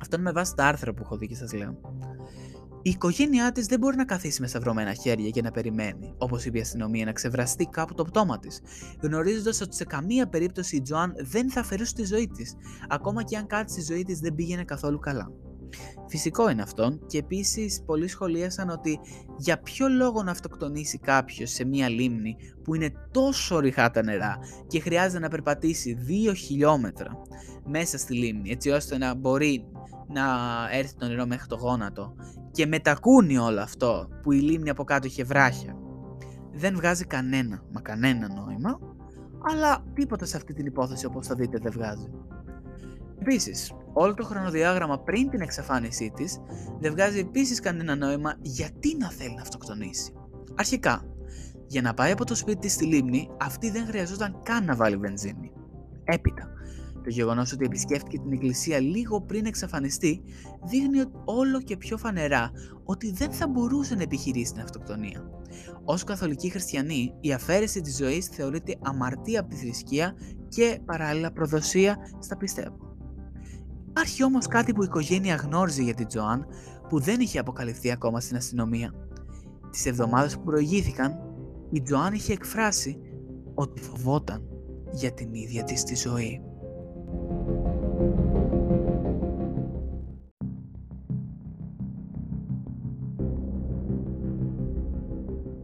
Αυτό 0.01 0.15
είναι 0.15 0.25
με 0.25 0.31
βάση 0.31 0.53
τα 0.55 0.65
άρθρα 0.65 0.93
που 0.93 1.01
έχω 1.03 1.17
δει 1.17 1.27
και 1.27 1.35
σας 1.35 1.53
λέω. 1.53 1.79
Η 2.81 2.89
οικογένειά 2.89 3.51
της 3.51 3.65
δεν 3.65 3.79
μπορεί 3.79 3.95
να 3.95 4.05
καθίσει 4.05 4.41
με 4.41 4.47
σταυρωμένα 4.47 4.93
χέρια 4.93 5.29
και 5.29 5.41
να 5.41 5.51
περιμένει, 5.51 6.13
όπως 6.17 6.45
είπε 6.45 6.57
η 6.57 6.61
αστυνομία, 6.61 7.05
να 7.05 7.11
ξεβραστεί 7.11 7.65
κάπου 7.65 7.93
το 7.93 8.03
πτώμα 8.03 8.39
της, 8.39 8.61
γνωρίζοντας 9.01 9.61
ότι 9.61 9.75
σε 9.75 9.83
καμία 9.85 10.27
περίπτωση 10.27 10.75
η 10.75 10.81
Τζοάν 10.81 11.13
δεν 11.17 11.51
θα 11.51 11.59
αφαιρούσε 11.59 11.93
τη 11.93 12.05
ζωή 12.05 12.27
της, 12.27 12.55
ακόμα 12.87 13.23
και 13.23 13.37
αν 13.37 13.47
κάτι 13.47 13.71
στη 13.71 13.81
ζωή 13.81 14.03
της 14.03 14.19
δεν 14.19 14.35
πήγαινε 14.35 14.63
καθόλου 14.63 14.99
καλά. 14.99 15.31
Φυσικό 16.07 16.49
είναι 16.49 16.61
αυτό 16.61 16.99
και 17.07 17.17
επίσης 17.17 17.83
πολλοί 17.85 18.07
σχολίασαν 18.07 18.69
ότι 18.69 18.99
για 19.37 19.59
ποιο 19.59 19.87
λόγο 19.87 20.23
να 20.23 20.31
αυτοκτονήσει 20.31 20.97
κάποιος 20.97 21.51
σε 21.51 21.65
μία 21.65 21.89
λίμνη 21.89 22.35
που 22.63 22.75
είναι 22.75 22.91
τόσο 23.11 23.59
ρηχά 23.59 23.91
τα 23.91 24.03
νερά 24.03 24.37
και 24.67 24.79
χρειάζεται 24.79 25.19
να 25.19 25.27
περπατήσει 25.29 25.97
2 26.29 26.33
χιλιόμετρα 26.35 27.21
μέσα 27.65 27.97
στη 27.97 28.13
λίμνη 28.13 28.49
έτσι 28.49 28.69
ώστε 28.69 28.97
να 28.97 29.13
μπορεί 29.13 29.65
να 30.07 30.23
έρθει 30.71 30.95
το 30.95 31.07
νερό 31.07 31.25
μέχρι 31.25 31.47
το 31.47 31.55
γόνατο 31.55 32.15
και 32.51 32.65
μετακούνει 32.65 33.37
όλο 33.37 33.61
αυτό 33.61 34.07
που 34.21 34.31
η 34.31 34.39
λίμνη 34.39 34.69
από 34.69 34.83
κάτω 34.83 35.07
είχε 35.07 35.23
βράχια. 35.23 35.75
Δεν 36.51 36.75
βγάζει 36.75 37.05
κανένα, 37.05 37.63
μα 37.71 37.81
κανένα 37.81 38.27
νόημα, 38.33 38.79
αλλά 39.51 39.83
τίποτα 39.93 40.25
σε 40.25 40.37
αυτή 40.37 40.53
την 40.53 40.65
υπόθεση 40.65 41.05
όπως 41.05 41.27
θα 41.27 41.35
δείτε 41.35 41.57
δεν 41.61 41.71
βγάζει. 41.71 42.09
Επίσης, 43.19 43.73
όλο 43.99 44.13
το 44.13 44.23
χρονοδιάγραμμα 44.23 44.99
πριν 44.99 45.29
την 45.29 45.41
εξαφάνισή 45.41 46.11
της 46.15 46.39
δεν 46.79 46.91
βγάζει 46.91 47.19
επίσης 47.19 47.59
κανένα 47.59 47.95
νόημα 47.95 48.33
γιατί 48.41 48.97
να 48.97 49.09
θέλει 49.11 49.35
να 49.35 49.41
αυτοκτονήσει. 49.41 50.13
Αρχικά, 50.55 51.05
για 51.67 51.81
να 51.81 51.93
πάει 51.93 52.11
από 52.11 52.25
το 52.25 52.35
σπίτι 52.35 52.59
της 52.59 52.73
στη 52.73 52.85
λίμνη, 52.85 53.29
αυτή 53.41 53.71
δεν 53.71 53.85
χρειαζόταν 53.85 54.41
καν 54.43 54.65
να 54.65 54.75
βάλει 54.75 54.97
βενζίνη. 54.97 55.51
Έπειτα, 56.03 56.49
το 57.03 57.09
γεγονός 57.09 57.51
ότι 57.51 57.65
επισκέφτηκε 57.65 58.17
την 58.17 58.31
εκκλησία 58.31 58.79
λίγο 58.79 59.21
πριν 59.21 59.45
εξαφανιστεί 59.45 60.21
δείχνει 60.63 61.03
όλο 61.25 61.61
και 61.61 61.77
πιο 61.77 61.97
φανερά 61.97 62.51
ότι 62.83 63.11
δεν 63.11 63.31
θα 63.31 63.47
μπορούσε 63.47 63.95
να 63.95 64.01
επιχειρήσει 64.01 64.51
την 64.53 64.61
αυτοκτονία. 64.61 65.29
Ω 65.83 65.93
καθολική 66.05 66.49
χριστιανή, 66.49 67.13
η 67.21 67.33
αφαίρεση 67.33 67.81
της 67.81 67.97
ζωής 67.97 68.27
θεωρείται 68.27 68.75
αμαρτία 68.81 69.39
από 69.39 69.49
τη 69.49 69.55
θρησκεία 69.55 70.13
και 70.47 70.79
παράλληλα 70.85 71.31
προδοσία 71.31 71.97
στα 72.19 72.37
πιστεύω. 72.37 72.86
Υπάρχει 73.97 74.23
όμως 74.23 74.47
κάτι 74.47 74.73
που 74.73 74.81
η 74.81 74.85
οικογένεια 74.89 75.35
γνώριζε 75.35 75.81
για 75.81 75.93
την 75.93 76.07
Τζοάν 76.07 76.47
που 76.89 76.99
δεν 76.99 77.19
είχε 77.19 77.39
αποκαλυφθεί 77.39 77.91
ακόμα 77.91 78.19
στην 78.19 78.35
αστυνομία. 78.35 78.93
Τις 79.71 79.85
εβδομάδες 79.85 80.37
που 80.37 80.43
προηγήθηκαν, 80.43 81.19
η 81.71 81.81
Τζοάν 81.81 82.13
είχε 82.13 82.33
εκφράσει 82.33 82.97
ότι 83.53 83.81
φοβόταν 83.81 84.43
για 84.91 85.11
την 85.13 85.33
ίδια 85.33 85.63
της 85.63 85.83
τη 85.83 85.95
ζωή. 85.95 86.41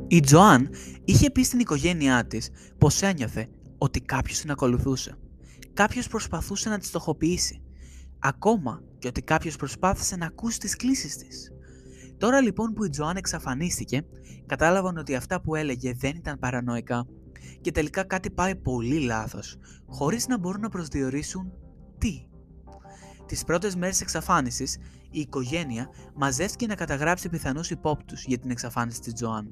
Η 0.07 0.19
Τζοάν 0.19 0.69
είχε 1.05 1.29
πει 1.29 1.43
στην 1.43 1.59
οικογένειά 1.59 2.25
της 2.25 2.49
πως 2.77 3.01
ένιωθε 3.01 3.47
ότι 3.77 4.01
κάποιος 4.01 4.39
την 4.39 4.51
ακολουθούσε. 4.51 5.17
Κάποιος 5.73 6.07
προσπαθούσε 6.07 6.69
να 6.69 6.77
της 6.77 6.87
στοχοποιήσει. 6.87 7.62
Ακόμα 8.25 8.83
και 8.99 9.07
ότι 9.07 9.21
κάποιος 9.21 9.55
προσπάθησε 9.55 10.15
να 10.15 10.25
ακούσει 10.25 10.59
τις 10.59 10.75
κλήσεις 10.75 11.17
της. 11.17 11.51
Τώρα 12.17 12.41
λοιπόν 12.41 12.73
που 12.73 12.83
η 12.83 12.89
Τζοάν 12.89 13.15
εξαφανίστηκε, 13.15 14.05
κατάλαβαν 14.45 14.97
ότι 14.97 15.15
αυτά 15.15 15.41
που 15.41 15.55
έλεγε 15.55 15.93
δεν 15.93 16.15
ήταν 16.15 16.39
παρανοϊκά 16.39 17.07
και 17.61 17.71
τελικά 17.71 18.03
κάτι 18.03 18.31
πάει 18.31 18.55
πολύ 18.55 18.99
λάθος, 18.99 19.57
χωρίς 19.87 20.27
να 20.27 20.37
μπορούν 20.37 20.61
να 20.61 20.69
προσδιορίσουν 20.69 21.51
τι. 21.97 22.25
Τις 23.25 23.43
πρώτες 23.43 23.75
μέρες 23.75 24.01
εξαφάνισης, 24.01 24.77
η 25.09 25.19
οικογένεια 25.19 25.89
μαζεύτηκε 26.15 26.67
να 26.67 26.75
καταγράψει 26.75 27.29
πιθανούς 27.29 27.69
υπόπτους 27.69 28.25
για 28.25 28.37
την 28.37 28.49
εξαφάνιση 28.49 28.99
της 28.99 29.13
Τζοάν. 29.13 29.49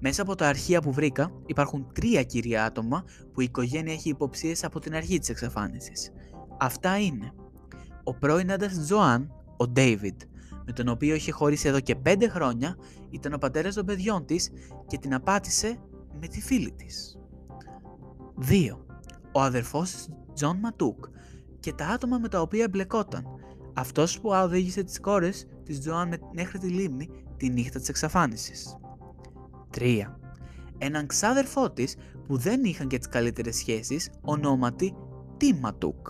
Μέσα 0.00 0.22
από 0.22 0.34
τα 0.34 0.48
αρχεία 0.48 0.80
που 0.80 0.92
βρήκα 0.92 1.30
υπάρχουν 1.46 1.86
τρία 1.92 2.22
κυρία 2.22 2.64
άτομα 2.64 3.04
που 3.32 3.40
η 3.40 3.44
οικογένεια 3.44 3.92
έχει 3.92 4.08
υποψίες 4.08 4.64
από 4.64 4.80
την 4.80 4.94
αρχή 4.94 5.18
της 5.18 5.28
εξαφάνισης. 5.28 6.10
Αυτά 6.58 6.98
είναι 6.98 7.32
ο 8.04 8.14
πρώην 8.14 8.52
άντρας 8.52 8.72
της 8.72 8.84
Τζοάν, 8.84 9.32
ο 9.56 9.68
Ντέιβιντ, 9.68 10.20
με 10.66 10.72
τον 10.72 10.88
οποίο 10.88 11.14
είχε 11.14 11.32
χωρίσει 11.32 11.68
εδώ 11.68 11.80
και 11.80 11.94
πέντε 11.94 12.28
χρόνια, 12.28 12.76
ήταν 13.10 13.32
ο 13.32 13.38
πατέρας 13.38 13.74
των 13.74 13.86
παιδιών 13.86 14.26
της 14.26 14.50
και 14.86 14.98
την 14.98 15.14
απάτησε 15.14 15.78
με 16.20 16.26
τη 16.26 16.40
φίλη 16.40 16.72
της. 16.72 17.18
2. 18.36 18.84
Ο 19.32 19.40
αδερφός 19.40 19.90
της 19.90 20.08
Τζον 20.34 20.56
Ματούκ 20.56 21.04
και 21.60 21.72
τα 21.72 21.86
άτομα 21.86 22.18
με 22.18 22.28
τα 22.28 22.40
οποία 22.40 22.68
μπλεκόταν. 22.68 23.24
Αυτός 23.74 24.20
που 24.20 24.28
οδήγησε 24.28 24.82
τις 24.82 25.00
κόρες 25.00 25.46
της 25.64 25.80
Τζοάν 25.80 26.20
μέχρι 26.32 26.58
τη 26.58 26.68
λίμνη 26.68 27.08
τη 27.36 27.48
νύχτα 27.48 27.78
της 27.78 27.88
εξαφάνισης. 27.88 28.76
3. 29.70 30.18
Έναν 30.78 31.06
ξάδερφό 31.06 31.70
της 31.70 31.96
που 32.26 32.36
δεν 32.36 32.64
είχαν 32.64 32.88
και 32.88 32.98
τις 32.98 33.08
καλύτερες 33.08 33.56
σχέσεις, 33.56 34.10
ονόματι 34.20 34.94
Τιμ 35.36 35.58
Ματούκ. 35.58 36.08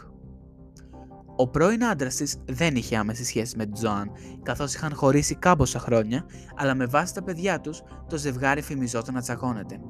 Ο 1.37 1.49
πρώην 1.49 1.85
άντρας 1.85 2.15
της 2.15 2.37
δεν 2.45 2.77
είχε 2.77 2.97
άμεση 2.97 3.25
σχέση 3.25 3.57
με 3.57 3.65
την 3.65 3.75
Τζοάν, 3.75 4.11
καθώς 4.43 4.75
είχαν 4.75 4.95
χωρίσει 4.95 5.35
κάμποσα 5.35 5.79
χρόνια, 5.79 6.25
αλλά 6.57 6.75
με 6.75 6.87
βάση 6.87 7.15
τα 7.15 7.23
παιδιά 7.23 7.61
τους, 7.61 7.83
το 8.09 8.17
ζευγάρι 8.17 8.63
φημιζόταν 8.63 9.15
να 9.15 9.21
τσακώνεται. 9.21 9.81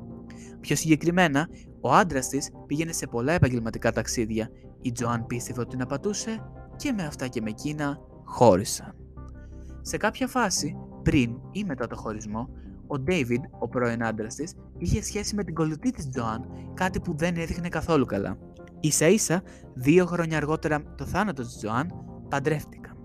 Πιο 0.61 0.77
συγκεκριμένα, 0.77 1.49
ο 1.81 1.93
άντρας 1.93 2.29
της 2.29 2.51
πήγαινε 2.67 2.93
σε 2.93 3.07
πολλά 3.07 3.33
επαγγελματικά 3.33 3.93
ταξίδια. 3.93 4.51
Η 4.81 4.93
Τζοάν 4.93 5.27
πίστευε 5.27 5.61
ότι 5.61 5.71
την 5.71 5.83
απατούσε 5.83 6.43
και 6.77 6.93
με 6.93 7.03
αυτά 7.03 7.27
και 7.29 7.41
με 7.41 7.51
εκείνα 7.51 7.99
χώρισαν. 8.25 8.95
Σε 9.81 9.97
κάποια 9.97 10.27
φάση, 10.27 10.77
πριν 11.03 11.31
ή 11.53 11.65
μετά 11.65 11.87
το 11.87 11.97
χωρισμό, 11.97 12.49
ο 12.87 12.99
Ντέιβιντ, 12.99 13.45
ο 13.59 13.69
πρώην 13.69 14.05
άντρας 14.05 14.35
της, 14.35 14.55
είχε 14.79 15.03
σχέση 15.03 15.35
με 15.35 15.45
την 15.45 15.55
κολλητή 15.55 15.91
της 15.91 16.09
Τζοάν, 16.09 16.49
κάτι 16.75 17.01
που 17.01 17.17
δεν 17.17 17.37
έδειχνε 17.37 17.69
καθόλου 17.69 18.05
καλά. 18.05 18.39
Ίσα 18.85 19.09
ίσα, 19.09 19.43
δύο 19.75 20.07
χρόνια 20.07 20.37
αργότερα 20.37 20.95
το 20.97 21.05
θάνατο 21.05 21.43
της 21.43 21.57
Τζοάν, 21.57 21.91
παντρεύτηκαν. 22.29 22.97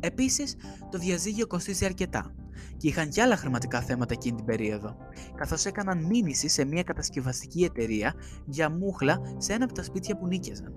Επίσης, 0.00 0.56
το 0.90 0.98
διαζύγιο 0.98 1.46
κοστίζει 1.46 1.84
αρκετά 1.84 2.34
και 2.76 2.88
είχαν 2.88 3.08
και 3.08 3.22
άλλα 3.22 3.36
χρηματικά 3.36 3.80
θέματα 3.80 4.14
εκείνη 4.14 4.36
την 4.36 4.44
περίοδο, 4.44 4.96
καθώς 5.34 5.64
έκαναν 5.64 6.04
μήνυση 6.04 6.48
σε 6.48 6.64
μια 6.64 6.82
κατασκευαστική 6.82 7.64
εταιρεία 7.64 8.14
για 8.46 8.70
μούχλα 8.70 9.20
σε 9.36 9.52
ένα 9.52 9.64
από 9.64 9.74
τα 9.74 9.82
σπίτια 9.82 10.16
που 10.16 10.26
νίκιαζαν. 10.26 10.74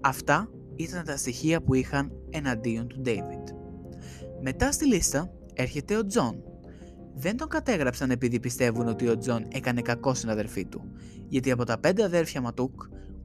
Αυτά 0.00 0.48
ήταν 0.76 1.04
τα 1.04 1.16
στοιχεία 1.16 1.62
που 1.62 1.74
είχαν 1.74 2.12
εναντίον 2.30 2.86
του 2.86 3.02
David. 3.04 3.54
Μετά 4.42 4.72
στη 4.72 4.86
λίστα 4.86 5.32
έρχεται 5.54 5.96
ο 5.96 6.06
Τζον. 6.06 6.42
Δεν 7.14 7.36
τον 7.36 7.48
κατέγραψαν 7.48 8.10
επειδή 8.10 8.40
πιστεύουν 8.40 8.88
ότι 8.88 9.08
ο 9.08 9.18
Τζον 9.18 9.46
έκανε 9.48 9.80
κακό 9.80 10.14
στην 10.14 10.30
αδερφή 10.30 10.66
του, 10.66 10.92
γιατί 11.28 11.50
από 11.50 11.64
τα 11.64 11.78
πέντε 11.78 12.04
αδέρφια 12.04 12.40
Ματούκ, 12.40 12.82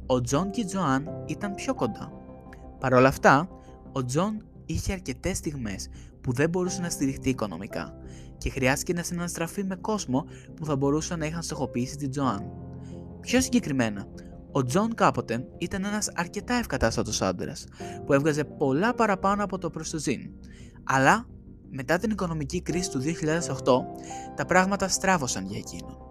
ο 0.08 0.22
Τζον 0.22 0.50
και 0.50 0.62
η 0.62 0.66
Τζοάν 0.66 1.10
ήταν 1.26 1.54
πιο 1.54 1.74
κοντά. 1.74 2.12
Παρ' 2.80 2.94
όλα 2.94 3.08
αυτά, 3.08 3.50
ο 3.92 4.06
Τζον 4.06 4.46
είχε 4.66 4.94
αρκετές 4.94 5.38
στιγμές 5.38 5.90
που 6.22 6.34
δεν 6.34 6.50
μπορούσε 6.50 6.82
να 6.82 6.90
στηριχτεί 6.90 7.30
οικονομικά 7.30 7.94
και 8.38 8.50
χρειάστηκε 8.50 8.94
να 8.94 9.04
συναναστραφεί 9.04 9.64
με 9.64 9.76
κόσμο 9.76 10.26
που 10.56 10.66
θα 10.66 10.76
μπορούσαν 10.76 11.20
να 11.20 11.26
είχαν 11.26 11.44
στοχοποιήσει 11.44 11.96
την 11.96 12.10
Τζοάν. 12.10 12.52
Πιο 13.20 13.42
συγκεκριμένα, 13.42 14.08
ο 14.52 14.64
Τζον 14.64 14.94
κάποτε 14.96 15.48
ήταν 15.58 15.86
ένας 15.86 16.12
αρκετά 16.16 16.54
ευκατάστατος 16.54 17.22
άντρας 17.22 17.66
που 18.06 18.14
έβγαζε 18.14 18.44
πολλά 18.44 18.94
παραπάνω 18.94 19.44
από 19.44 19.58
το 19.58 19.70
προς 19.70 19.90
το 19.90 19.98
ζην. 19.98 20.30
Αλλά 20.84 21.26
μετά 21.70 21.98
την 21.98 22.12
οικονομική 22.12 22.62
κρίση 22.62 22.92
του 22.92 23.00
2008, 23.00 23.86
τα 24.36 24.46
πράγματα 24.46 24.88
στράβωσαν 24.88 25.46
για 25.46 25.58
εκείνον. 25.58 26.07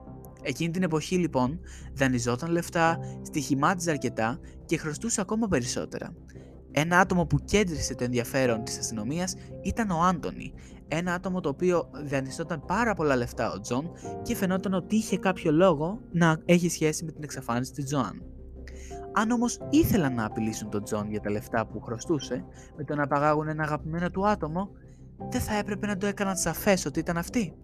Εκείνη 0.48 0.70
την 0.70 0.82
εποχή 0.82 1.16
λοιπόν 1.16 1.60
δανειζόταν 1.94 2.50
λεφτά, 2.50 2.98
στοιχημάτιζε 3.22 3.90
αρκετά 3.90 4.38
και 4.64 4.76
χρωστούσε 4.76 5.20
ακόμα 5.20 5.48
περισσότερα. 5.48 6.14
Ένα 6.70 6.98
άτομο 6.98 7.26
που 7.26 7.38
κέντρισε 7.44 7.94
το 7.94 8.04
ενδιαφέρον 8.04 8.64
της 8.64 8.78
αστυνομίας 8.78 9.34
ήταν 9.62 9.90
ο 9.90 10.02
Άντωνη, 10.02 10.52
ένα 10.88 11.14
άτομο 11.14 11.40
το 11.40 11.48
οποίο 11.48 11.90
δανειζόταν 12.04 12.64
πάρα 12.66 12.94
πολλά 12.94 13.16
λεφτά 13.16 13.52
ο 13.52 13.60
Τζον 13.60 13.90
και 14.22 14.36
φαινόταν 14.36 14.74
ότι 14.74 14.96
είχε 14.96 15.18
κάποιο 15.18 15.52
λόγο 15.52 16.00
να 16.12 16.40
έχει 16.44 16.68
σχέση 16.68 17.04
με 17.04 17.12
την 17.12 17.22
εξαφάνιση 17.22 17.72
της 17.72 17.84
Τζοάν. 17.84 18.22
Αν 19.12 19.30
όμως 19.30 19.58
ήθελαν 19.70 20.14
να 20.14 20.24
απειλήσουν 20.24 20.70
τον 20.70 20.84
Τζον 20.84 21.10
για 21.10 21.20
τα 21.20 21.30
λεφτά 21.30 21.66
που 21.66 21.80
χρωστούσε, 21.80 22.44
με 22.76 22.84
το 22.84 22.94
να 22.94 23.06
απαγάγουν 23.06 23.48
ένα 23.48 23.62
αγαπημένο 23.62 24.10
του 24.10 24.26
άτομο, 24.26 24.70
δεν 25.30 25.40
θα 25.40 25.54
έπρεπε 25.54 25.86
να 25.86 25.96
το 25.96 26.06
έκαναν 26.06 26.36
σαφές 26.36 26.86
ότι 26.86 26.98
ήταν 26.98 27.16
αυτοί. 27.16 27.54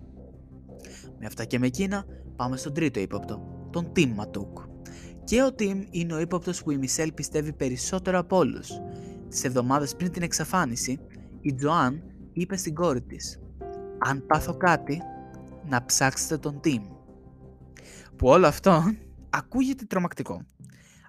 Με 1.18 1.26
αυτά 1.26 1.44
και 1.44 1.58
με 1.58 1.66
εκείνα, 1.66 2.04
πάμε 2.42 2.56
στον 2.56 2.74
τρίτο 2.74 3.00
ύποπτο, 3.00 3.68
τον 3.70 3.92
Τιμ 3.92 4.12
Ματούκ. 4.14 4.58
Και 5.24 5.42
ο 5.42 5.52
Τιμ 5.52 5.82
είναι 5.90 6.14
ο 6.14 6.20
ύποπτος 6.20 6.62
που 6.62 6.70
η 6.70 6.76
Μισελ 6.76 7.12
πιστεύει 7.12 7.52
περισσότερο 7.52 8.18
από 8.18 8.36
όλους. 8.36 8.70
Τις 9.28 9.44
εβδομάδες 9.44 9.96
πριν 9.96 10.12
την 10.12 10.22
εξαφάνιση, 10.22 11.00
η 11.40 11.54
Τζοάν 11.54 12.02
είπε 12.32 12.56
στην 12.56 12.74
κόρη 12.74 13.02
της: 13.02 13.40
Αν 13.98 14.26
πάθω 14.26 14.56
κάτι, 14.56 15.02
να 15.68 15.84
ψάξετε 15.84 16.38
τον 16.38 16.60
Τιμ. 16.60 16.82
Που 18.16 18.28
όλο 18.28 18.46
αυτό 18.46 18.82
ακούγεται 19.30 19.84
τρομακτικό. 19.84 20.42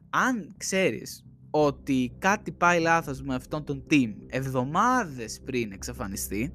Αν 0.09 0.53
ξέρεις 0.57 1.25
ότι 1.49 2.15
κάτι 2.19 2.51
πάει 2.51 2.79
λάθος 2.79 3.21
με 3.21 3.35
αυτόν 3.35 3.63
τον 3.63 3.87
Τιμ 3.87 4.11
εβδομάδες 4.27 5.41
πριν 5.45 5.71
εξαφανιστεί, 5.71 6.53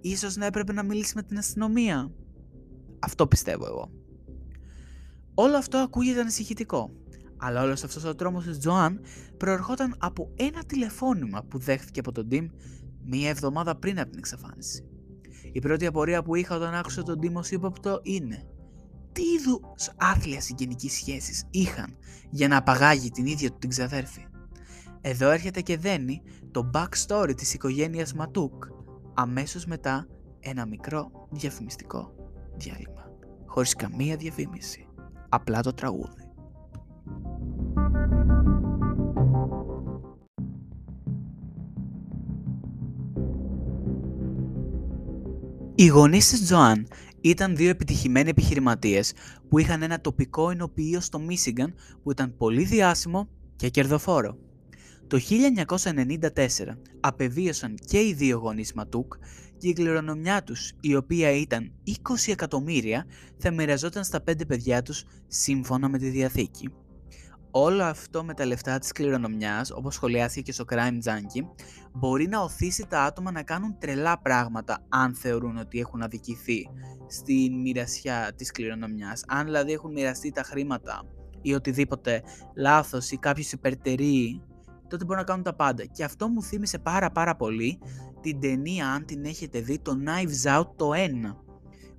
ίσως 0.00 0.36
να 0.36 0.46
έπρεπε 0.46 0.72
να 0.72 0.82
μιλήσει 0.82 1.12
με 1.16 1.22
την 1.22 1.38
αστυνομία. 1.38 2.12
Αυτό 2.98 3.26
πιστεύω 3.26 3.66
εγώ. 3.66 4.03
Όλο 5.34 5.56
αυτό 5.56 5.78
ακούγεται 5.78 6.20
ανησυχητικό, 6.20 6.90
αλλά 7.36 7.62
όλος 7.62 7.84
αυτός 7.84 8.04
ο 8.04 8.14
τρόμος 8.14 8.44
της 8.44 8.58
Τζοάν 8.58 9.00
προερχόταν 9.36 9.94
από 9.98 10.32
ένα 10.36 10.64
τηλεφώνημα 10.64 11.44
που 11.44 11.58
δέχθηκε 11.58 12.00
από 12.00 12.12
τον 12.12 12.28
Τιμ 12.28 12.48
μία 13.04 13.28
εβδομάδα 13.28 13.76
πριν 13.76 13.98
από 14.00 14.10
την 14.10 14.18
εξαφάνιση. 14.18 14.84
Η 15.52 15.58
πρώτη 15.58 15.86
απορία 15.86 16.22
που 16.22 16.34
είχα 16.34 16.56
όταν 16.56 16.74
άκουσα 16.74 17.02
τον 17.02 17.20
Τιμ 17.20 17.36
ως 17.36 17.50
ύποπτο 17.50 18.00
είναι 18.02 18.46
τι 19.12 19.22
είδου 19.22 19.60
άθλια 19.96 20.40
συγγενικής 20.40 20.92
σχέσεις 20.92 21.44
είχαν 21.50 21.96
για 22.30 22.48
να 22.48 22.56
απαγάγει 22.56 23.10
την 23.10 23.26
ίδια 23.26 23.50
του 23.50 23.58
την 23.58 23.70
ξαδέρφη; 23.70 24.26
Εδώ 25.00 25.30
έρχεται 25.30 25.60
και 25.60 25.76
δένει 25.76 26.22
το 26.50 26.70
backstory 26.74 27.32
της 27.36 27.54
οικογένειας 27.54 28.14
Ματούκ, 28.14 28.64
αμέσως 29.14 29.66
μετά 29.66 30.06
ένα 30.40 30.66
μικρό 30.66 31.28
διαφημιστικό 31.30 32.14
διάλειμμα, 32.56 33.10
χωρίς 33.46 33.74
καμία 33.74 34.16
διαφήμιση, 34.16 34.88
απλά 35.34 35.60
το 35.60 35.72
τραγούδι. 35.72 36.24
Οι 45.74 45.86
γονείς 45.86 46.28
της 46.28 46.44
Τζοάν 46.44 46.86
ήταν 47.20 47.56
δύο 47.56 47.68
επιτυχημένοι 47.68 48.28
επιχειρηματίες 48.28 49.12
που 49.48 49.58
είχαν 49.58 49.82
ένα 49.82 50.00
τοπικό 50.00 50.50
ενοποιείο 50.50 51.00
στο 51.00 51.18
Μίσιγκαν 51.18 51.74
που 52.02 52.10
ήταν 52.10 52.36
πολύ 52.36 52.64
διάσημο 52.64 53.28
και 53.56 53.68
κερδοφόρο. 53.68 54.38
Το 55.06 55.18
1994 55.18 56.28
απεβίωσαν 57.00 57.74
και 57.86 57.98
οι 57.98 58.12
δύο 58.12 58.38
γονείς 58.38 58.72
Ματούκ 58.72 59.14
και 59.58 59.68
η 59.68 59.72
κληρονομιά 59.72 60.42
τους, 60.42 60.72
η 60.80 60.96
οποία 60.96 61.30
ήταν 61.30 61.72
20 61.86 61.92
εκατομμύρια, 62.26 63.06
θα 63.38 63.50
μοιραζόταν 63.50 64.04
στα 64.04 64.20
πέντε 64.20 64.44
παιδιά 64.44 64.82
τους 64.82 65.04
σύμφωνα 65.26 65.88
με 65.88 65.98
τη 65.98 66.08
Διαθήκη. 66.08 66.68
Όλο 67.56 67.82
αυτό 67.82 68.24
με 68.24 68.34
τα 68.34 68.46
λεφτά 68.46 68.78
της 68.78 68.92
κληρονομιάς, 68.92 69.70
όπως 69.70 69.94
σχολιάστηκε 69.94 70.42
και 70.42 70.52
στο 70.52 70.64
Crime 70.68 71.08
Junkie, 71.08 71.66
μπορεί 71.92 72.28
να 72.28 72.40
οθήσει 72.40 72.86
τα 72.88 73.02
άτομα 73.02 73.30
να 73.30 73.42
κάνουν 73.42 73.78
τρελά 73.78 74.18
πράγματα 74.18 74.84
αν 74.88 75.14
θεωρούν 75.14 75.56
ότι 75.56 75.78
έχουν 75.78 76.02
αδικηθεί 76.02 76.68
στην 77.06 77.60
μοιρασιά 77.60 78.32
της 78.36 78.50
κληρονομιάς. 78.50 79.24
Αν 79.28 79.44
δηλαδή 79.44 79.72
έχουν 79.72 79.92
μοιραστεί 79.92 80.30
τα 80.30 80.42
χρήματα 80.42 81.02
ή 81.42 81.54
οτιδήποτε 81.54 82.22
λάθος 82.56 83.10
ή 83.10 83.16
κάποιος 83.16 83.52
υπερτερεί, 83.52 84.42
τότε 84.88 85.04
μπορούν 85.04 85.20
να 85.20 85.28
κάνουν 85.28 85.44
τα 85.44 85.54
πάντα. 85.54 85.84
Και 85.84 86.04
αυτό 86.04 86.28
μου 86.28 86.42
θύμισε 86.42 86.78
πάρα 86.78 87.10
πάρα 87.10 87.36
πολύ 87.36 87.78
την 88.24 88.40
ταινία, 88.40 88.88
αν 88.88 89.04
την 89.04 89.24
έχετε 89.24 89.60
δει, 89.60 89.78
το 89.78 89.92
Knives 90.04 90.58
Out 90.58 90.66
το 90.76 90.90
1, 90.94 91.36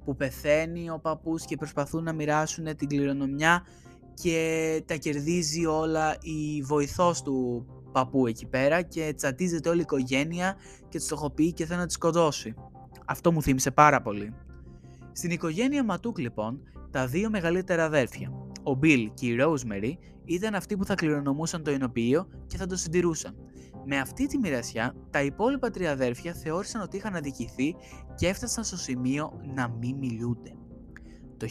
που 0.06 0.16
πεθαίνει 0.16 0.90
ο 0.90 1.00
παππούς 1.00 1.46
και 1.46 1.56
προσπαθούν 1.56 2.04
να 2.04 2.14
μοιράσουν 2.14 2.76
την 2.76 2.88
κληρονομιά 2.88 3.66
και 4.14 4.84
τα 4.86 4.96
κερδίζει 4.96 5.66
όλα 5.66 6.18
η 6.22 6.62
βοηθός 6.62 7.22
του 7.22 7.66
παππού 7.92 8.28
εκεί 8.28 8.46
πέρα 8.46 8.82
και 8.82 9.14
τσατίζεται 9.16 9.70
όλη 9.70 9.80
η 9.80 9.82
οικογένεια 9.82 10.56
και 10.90 10.98
τους 10.98 11.06
στοχοποιεί 11.06 11.54
και 11.54 11.66
θέλει 11.66 11.80
να 11.80 11.86
τους 11.86 11.94
σκοτώσει. 11.94 12.54
Αυτό 13.06 13.32
μου 13.32 13.42
θύμισε 13.42 13.72
πάρα 13.72 14.02
πολύ. 14.02 14.34
Στην 15.12 15.32
οικογένεια 15.32 15.84
Ματούκ 15.84 16.20
λοιπόν, 16.20 16.62
τα 16.92 17.08
δύο 17.08 17.30
μεγαλύτερα 17.30 17.86
αδέρφια, 17.86 18.32
ο 18.64 18.74
Μπιλ 18.74 19.12
και 19.14 19.26
η 19.26 19.38
Rosemary, 19.40 19.92
ήταν 20.26 20.56
αυτοί 20.56 20.78
που 20.78 20.86
θα 20.86 20.96
κληρονομούσαν 20.96 21.64
το 21.64 21.72
ενοποιείο 21.72 22.28
και 22.48 22.58
θα 22.58 22.66
το 22.66 22.76
συντηρούσαν. 22.76 23.36
Με 23.88 24.00
αυτή 24.00 24.28
τη 24.28 24.38
μοιρασιά, 24.38 24.96
τα 25.10 25.22
υπόλοιπα 25.22 25.70
τρία 25.70 25.92
αδέρφια 25.92 26.34
θεώρησαν 26.34 26.82
ότι 26.82 26.98
είχαν 26.98 27.16
αδικηθεί 27.16 27.76
και 28.16 28.28
έφτασαν 28.28 28.64
στο 28.64 28.78
σημείο 28.78 29.42
να 29.56 29.68
μην 29.68 29.98
μιλούνται. 29.98 30.52
Το 31.38 31.48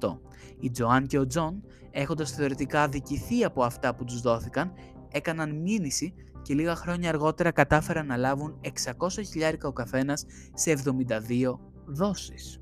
1998, 0.00 0.18
η 0.60 0.70
Τζοάν 0.70 1.06
και 1.06 1.18
ο 1.18 1.26
Τζον, 1.26 1.62
έχοντας 1.90 2.30
θεωρητικά 2.30 2.82
αδικηθεί 2.82 3.44
από 3.44 3.62
αυτά 3.62 3.94
που 3.94 4.04
τους 4.04 4.20
δόθηκαν, 4.20 4.72
έκαναν 5.12 5.60
μήνυση 5.60 6.14
και 6.42 6.54
λίγα 6.54 6.74
χρόνια 6.74 7.08
αργότερα 7.08 7.50
κατάφεραν 7.50 8.06
να 8.06 8.16
λάβουν 8.16 8.60
600 8.98 9.08
χιλιάρικα 9.30 9.68
ο 9.68 9.72
καθένας 9.72 10.24
σε 10.54 10.70
72 10.70 11.58
δόσεις. 11.86 12.60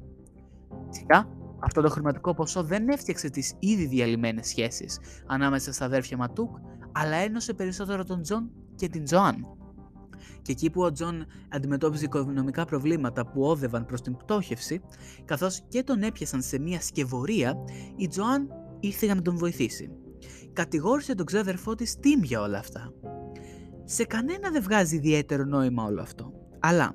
Φυσικά, 0.88 1.28
αυτό 1.58 1.80
το 1.80 1.88
χρηματικό 1.88 2.34
ποσό 2.34 2.62
δεν 2.62 2.88
έφτιαξε 2.88 3.30
τις 3.30 3.54
ήδη 3.58 3.86
διαλυμένες 3.86 4.46
σχέσεις 4.46 4.98
ανάμεσα 5.26 5.72
στα 5.72 5.84
αδέρφια 5.84 6.16
Ματούκ, 6.16 6.56
αλλά 6.92 7.16
ένωσε 7.16 7.52
περισσότερο 7.52 8.04
τον 8.04 8.22
Τζον 8.22 8.50
και 8.74 8.88
την 8.88 9.04
Τζοάν. 9.04 9.46
Και 10.42 10.52
εκεί 10.52 10.70
που 10.70 10.82
ο 10.82 10.92
Τζον 10.92 11.26
αντιμετώπιζε 11.48 12.04
οικονομικά 12.04 12.64
προβλήματα 12.64 13.26
που 13.26 13.42
όδευαν 13.42 13.86
προς 13.86 14.00
την 14.00 14.16
πτώχευση, 14.16 14.80
καθώς 15.24 15.60
και 15.68 15.82
τον 15.82 16.02
έπιασαν 16.02 16.42
σε 16.42 16.58
μια 16.58 16.80
σκευωρία, 16.80 17.54
η 17.96 18.06
Τζοάν 18.06 18.48
ήρθε 18.80 19.06
για 19.06 19.14
να 19.14 19.22
τον 19.22 19.36
βοηθήσει. 19.36 19.90
Κατηγόρησε 20.52 21.14
τον 21.14 21.26
ξάδερφό 21.26 21.74
της 21.74 21.96
Τιμ 21.96 22.22
για 22.22 22.40
όλα 22.40 22.58
αυτά. 22.58 22.92
Σε 23.84 24.04
κανένα 24.04 24.50
δεν 24.50 24.62
βγάζει 24.62 24.96
ιδιαίτερο 24.96 25.44
νόημα 25.44 25.84
όλο 25.84 26.00
αυτό. 26.00 26.32
Αλλά, 26.58 26.94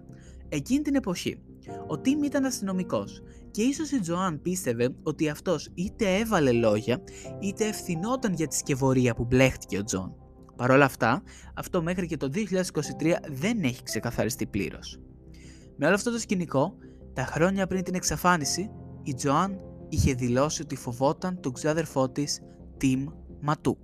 εκείνη 0.49 0.81
την 0.81 0.95
εποχή, 0.95 1.41
ο 1.87 1.99
Τιμ 1.99 2.23
ήταν 2.23 2.45
αστυνομικός 2.45 3.21
και 3.51 3.61
ίσως 3.61 3.91
η 3.91 3.99
Τζοάν 3.99 4.41
πίστευε 4.41 4.95
ότι 5.03 5.29
αυτός 5.29 5.69
είτε 5.73 6.15
έβαλε 6.15 6.51
λόγια 6.51 7.01
είτε 7.39 7.67
ευθυνόταν 7.67 8.33
για 8.33 8.47
τη 8.47 8.55
σκευωρία 8.55 9.13
που 9.13 9.25
μπλέχτηκε 9.25 9.77
ο 9.77 9.83
Τζον. 9.83 10.15
Παρ' 10.55 10.71
όλα 10.71 10.85
αυτά, 10.85 11.23
αυτό 11.55 11.81
μέχρι 11.81 12.07
και 12.07 12.17
το 12.17 12.29
2023 12.33 12.41
δεν 13.29 13.63
έχει 13.63 13.83
ξεκαθαριστεί 13.83 14.47
πλήρως. 14.47 14.99
Με 15.77 15.85
όλο 15.85 15.95
αυτό 15.95 16.11
το 16.11 16.19
σκηνικό, 16.19 16.77
τα 17.13 17.25
χρόνια 17.25 17.67
πριν 17.67 17.83
την 17.83 17.95
εξαφάνιση, 17.95 18.71
η 19.03 19.13
Τζοάν 19.13 19.59
είχε 19.89 20.13
δηλώσει 20.13 20.61
ότι 20.61 20.75
φοβόταν 20.75 21.39
τον 21.39 21.53
ξάδερφό 21.53 22.09
της 22.09 22.41
Τιμ 22.77 23.05
Ματούκ. 23.41 23.79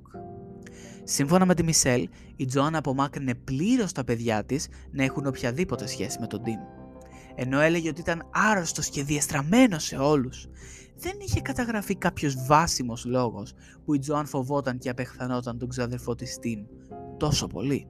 Σύμφωνα 1.04 1.46
με 1.46 1.56
τη 1.56 1.64
Μισελ, 1.64 2.10
η 2.36 2.46
Τζοάν 2.46 2.76
απομάκρυνε 2.76 3.36
πλήρως 3.36 3.92
τα 3.92 4.04
παιδιά 4.04 4.44
της 4.44 4.68
να 4.92 5.04
έχουν 5.04 5.26
οποιαδήποτε 5.26 5.88
σχέση 5.88 6.20
με 6.20 6.28
τον 6.28 6.44
Τιμ 6.44 6.60
ενώ 7.36 7.60
έλεγε 7.60 7.90
ότι 7.90 8.02
ήταν 8.02 8.30
άρρωστος 8.32 8.90
και 8.90 9.04
διεστραμμένος 9.04 9.84
σε 9.84 9.96
όλους. 9.96 10.48
Δεν 10.98 11.14
είχε 11.20 11.42
καταγραφεί 11.42 11.96
κάποιος 11.96 12.46
βάσιμος 12.46 13.06
λόγος 13.06 13.54
που 13.86 13.94
η 13.94 14.00
Τζοάν 14.00 14.26
φοβόταν 14.26 14.78
και 14.78 14.90
απεχθανόταν 14.90 15.58
τον 15.58 15.70
ξαδερφό 15.70 16.16
της 16.16 16.38
Τιμ 16.40 16.66
τόσο 17.18 17.48
πολύ. 17.48 17.88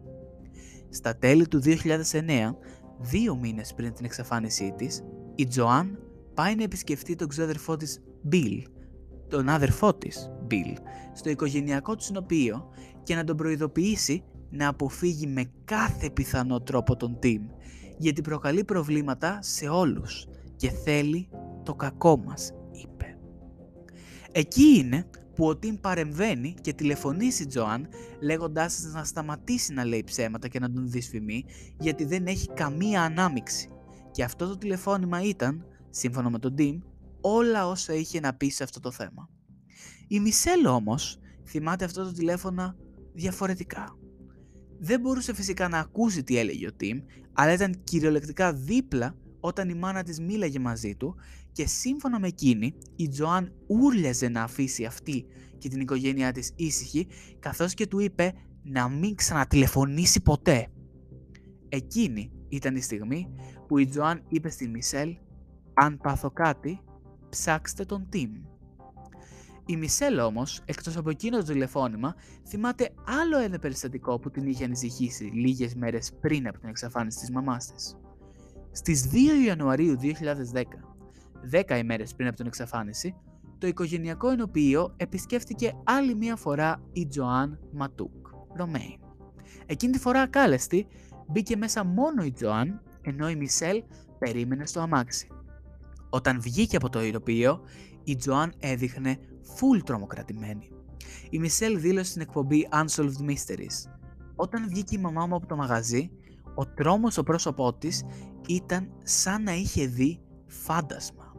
Στα 0.90 1.18
τέλη 1.18 1.48
του 1.48 1.62
2009, 1.64 2.56
δύο 3.00 3.36
μήνες 3.36 3.74
πριν 3.74 3.94
την 3.94 4.06
εξαφάνισή 4.06 4.74
της, 4.78 5.04
η 5.36 5.46
Τζοάν 5.46 6.00
πάει 6.34 6.56
να 6.56 6.64
επισκεφτεί 6.64 7.16
τον 7.16 7.28
ξαδερφό 7.28 7.78
της 7.78 8.02
Μπιλ, 8.22 8.64
τον 9.28 9.50
άδερφό 9.50 9.94
της 9.94 10.32
Μπιλ, 10.46 10.76
στο 11.14 11.30
οικογενειακό 11.30 11.96
του 11.96 12.04
συνοπείο 12.04 12.70
και 13.04 13.16
να 13.16 13.24
τον 13.24 13.38
προειδοποιήσει 13.38 14.24
να 14.50 14.68
αποφύγει 14.68 15.28
με 15.28 15.52
κάθε 15.66 16.10
πιθανό 16.10 16.62
τρόπο 16.62 16.96
τον 16.96 17.20
Τιμ 17.20 17.42
γιατί 18.02 18.22
προκαλεί 18.22 18.64
προβλήματα 18.64 19.40
σε 19.42 19.68
όλους 19.68 20.28
και 20.56 20.70
θέλει 20.70 21.30
το 21.64 21.76
κακό 21.76 22.18
μας, 22.18 22.52
είπε. 22.72 23.18
Εκεί 24.32 24.64
είναι 24.64 25.10
που 25.36 25.46
ο 25.48 25.58
Τιμ 25.58 25.76
παρεμβαίνει 25.82 26.56
και 26.62 26.74
τηλεφωνεί 26.74 27.32
στην 27.32 27.48
Τζοάν 27.48 27.88
λέγοντάς 28.22 28.84
να 28.94 29.04
σταματήσει 29.04 29.74
να 29.74 29.86
λέει 29.86 30.04
ψέματα 30.04 30.48
και 30.48 30.60
να 30.60 30.72
τον 30.72 30.90
δυσφημεί 30.90 31.46
γιατί 31.80 32.06
δεν 32.06 32.26
έχει 32.26 32.48
καμία 32.48 33.02
ανάμιξη. 33.02 33.70
Και 34.12 34.24
αυτό 34.24 34.48
το 34.48 34.58
τηλεφώνημα 34.58 35.22
ήταν, 35.22 35.66
σύμφωνα 35.90 36.30
με 36.30 36.40
τον 36.40 36.56
Τιμ, 36.56 36.80
όλα 37.22 37.68
όσα 37.68 37.94
είχε 37.94 38.20
να 38.20 38.34
πει 38.34 38.50
σε 38.50 38.64
αυτό 38.64 38.80
το 38.80 38.92
θέμα. 38.92 39.30
Η 40.08 40.20
Μισελ 40.20 40.66
όμως 40.66 41.20
θυμάται 41.46 41.86
αυτό 41.86 42.04
το 42.04 42.12
τηλέφωνο 42.12 42.76
διαφορετικά. 43.14 43.96
Δεν 44.84 45.00
μπορούσε 45.00 45.34
φυσικά 45.34 45.68
να 45.68 45.80
ακούσει 45.80 46.24
τι 46.24 46.38
έλεγε 46.38 46.68
ο 46.68 46.74
Τιμ, 46.74 47.00
αλλά 47.34 47.54
ήταν 47.54 47.84
κυριολεκτικά 47.84 48.54
δίπλα 48.54 49.16
όταν 49.40 49.70
η 49.70 49.74
μάνα 49.74 50.04
της 50.04 50.20
μίλαγε 50.20 50.60
μαζί 50.60 50.96
του 50.96 51.16
και 51.52 51.68
σύμφωνα 51.68 52.20
με 52.20 52.28
εκείνη 52.28 52.74
η 52.96 53.08
Τζοάν 53.08 53.54
ούρλιαζε 53.68 54.30
να 54.30 54.44
αφήσει 54.44 54.86
αυτή 54.86 55.26
και 55.58 55.70
την 55.70 55.82
οικογένειά 55.82 56.32
της 56.32 56.54
ήσυχη 56.56 57.08
καθώς 57.40 57.74
και 57.74 57.88
του 57.88 58.00
είπε 58.00 58.34
να 58.64 58.90
μην 58.90 59.16
ξανατηλεφωνήσει 59.16 60.22
ποτέ. 60.22 60.68
Εκείνη 61.70 62.32
ήταν 62.50 62.76
η 62.76 62.82
στιγμή 62.82 63.28
που 63.68 63.78
η 63.78 63.86
Τζοάν 63.86 64.24
είπε 64.28 64.50
στη 64.50 64.68
Μισελ 64.68 65.18
«Αν 65.74 65.98
πάθω 65.98 66.32
κάτι, 66.32 66.82
ψάξτε 67.30 67.86
τον 67.86 68.08
Τιμ». 68.10 68.32
Η 69.66 69.78
Μισελ 69.78 70.20
όμως, 70.20 70.62
εκτός 70.66 70.98
από 70.98 71.10
εκείνο 71.10 71.38
το 71.38 71.44
τηλεφώνημα, 71.44 72.16
θυμάται 72.48 72.90
άλλο 73.22 73.38
ένα 73.38 73.60
περιστατικό 73.60 74.20
που 74.20 74.30
την 74.30 74.48
είχε 74.48 74.64
ανησυχήσει 74.64 75.24
λίγες 75.24 75.76
μέρες 75.76 76.12
πριν 76.22 76.48
από 76.48 76.60
την 76.60 76.70
εξαφάνιση 76.70 77.20
της 77.20 77.32
μαμάς 77.32 77.72
της. 77.72 77.98
Στις 78.72 79.10
2 79.12 79.46
Ιανουαρίου 79.46 79.98
2010, 79.98 80.64
10 81.52 81.78
ημέρες 81.78 82.16
πριν 82.16 82.28
από 82.28 82.38
την 82.38 82.46
εξαφάνιση, 82.46 83.16
το 83.58 83.68
οικογενειακό 83.68 84.30
ενοποιείο 84.30 84.94
επισκέφτηκε 84.98 85.74
άλλη 85.84 86.16
μία 86.16 86.36
φορά 86.36 86.82
η 86.94 87.08
Τζοάν 87.08 87.60
Ματούκ, 87.72 88.28
Ρωμαίη. 88.56 89.00
Εκείνη 89.66 89.92
τη 89.92 90.00
φορά 90.00 90.22
ακάλεστη 90.22 90.88
μπήκε 91.28 91.58
μέσα 91.58 91.84
μόνο 91.84 92.24
η 92.24 92.32
Τζοάν 92.32 92.82
ενώ 93.02 93.30
η 93.30 93.36
Μισελ 93.36 93.84
περίμενε 94.20 94.66
στο 94.66 94.80
αμάξι. 94.80 95.28
Όταν 96.10 96.42
βγήκε 96.42 96.76
από 96.76 96.90
το 96.90 97.02
ηρωπείο, 97.02 97.62
η 98.04 98.16
Τζοάν 98.16 98.54
έδειχνε 98.60 99.18
full 99.60 99.82
τρομοκρατημένη. 99.86 100.70
Η 101.30 101.40
Μισελ 101.40 101.80
δήλωσε 101.80 102.10
στην 102.10 102.22
εκπομπή 102.22 102.68
Unsolved 102.72 103.30
Mysteries. 103.30 103.92
Όταν 104.36 104.68
βγήκε 104.68 104.96
η 104.96 105.00
μαμά 105.00 105.26
μου 105.26 105.36
από 105.36 105.48
το 105.48 105.56
μαγαζί, 105.56 106.12
ο 106.56 106.66
τρόμος 106.66 107.14
στο 107.14 107.24
πρόσωπό 107.24 107.74
της 107.74 108.04
ήταν 108.48 108.92
σαν 109.04 109.44
να 109.44 109.54
είχε 109.54 109.86
δει 109.86 110.20
φάντασμα. 110.48 111.36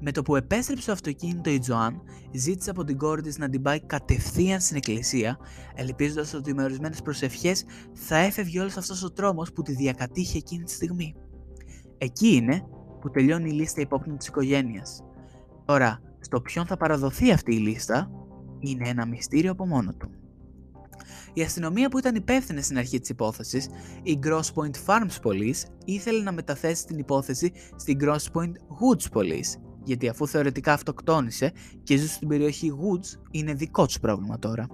Με 0.00 0.12
το 0.12 0.22
που 0.22 0.36
επέστρεψε 0.36 0.86
το 0.86 0.92
αυτοκίνητο 0.92 1.50
η 1.50 1.58
Τζοάν, 1.58 2.02
ζήτησε 2.32 2.70
από 2.70 2.84
την 2.84 2.98
κόρη 2.98 3.22
της 3.22 3.38
να 3.38 3.48
την 3.48 3.62
πάει 3.62 3.80
κατευθείαν 3.80 4.60
στην 4.60 4.76
εκκλησία, 4.76 5.38
ελπίζοντας 5.74 6.34
ότι 6.34 6.54
με 6.54 6.62
ορισμένες 6.62 7.02
προσευχές 7.02 7.64
θα 7.92 8.16
έφευγε 8.16 8.60
όλος 8.60 8.76
αυτός 8.76 9.02
ο 9.02 9.12
τρόμος 9.12 9.52
που 9.52 9.62
τη 9.62 9.72
διακατήχε 9.72 10.38
εκείνη 10.38 10.64
τη 10.64 10.72
στιγμή. 10.72 11.14
Εκεί 11.98 12.34
είναι 12.34 12.62
που 13.00 13.10
τελειώνει 13.10 13.48
η 13.50 13.52
λίστα 13.52 13.80
υπόπτων 13.80 14.16
της 14.16 14.26
οικογένειας. 14.26 15.02
Τώρα, 15.64 16.00
στο 16.28 16.40
ποιον 16.40 16.66
θα 16.66 16.76
παραδοθεί 16.76 17.32
αυτή 17.32 17.54
η 17.54 17.58
λίστα, 17.58 18.10
είναι 18.58 18.88
ένα 18.88 19.06
μυστήριο 19.06 19.50
από 19.50 19.66
μόνο 19.66 19.92
του. 19.92 20.10
Η 21.32 21.42
αστυνομία 21.42 21.88
που 21.88 21.98
ήταν 21.98 22.14
υπεύθυνη 22.14 22.62
στην 22.62 22.78
αρχή 22.78 23.00
της 23.00 23.08
υπόθεσης, 23.08 23.68
η 24.02 24.18
Gross 24.22 24.52
Point 24.54 24.86
Farms 24.86 25.20
Police, 25.22 25.70
ήθελε 25.84 26.22
να 26.22 26.32
μεταθέσει 26.32 26.86
την 26.86 26.98
υπόθεση 26.98 27.52
στην 27.76 27.98
Gross 28.00 28.32
Point 28.32 28.52
Woods 28.52 29.18
Police, 29.18 29.60
γιατί 29.84 30.08
αφού 30.08 30.26
θεωρητικά 30.26 30.72
αυτοκτόνησε 30.72 31.52
και 31.82 31.96
ζούσε 31.96 32.14
στην 32.14 32.28
περιοχή 32.28 32.72
Woods, 32.72 33.20
είναι 33.30 33.52
δικό 33.52 33.86
του 33.86 34.00
πρόβλημα 34.00 34.38
τώρα. 34.38 34.66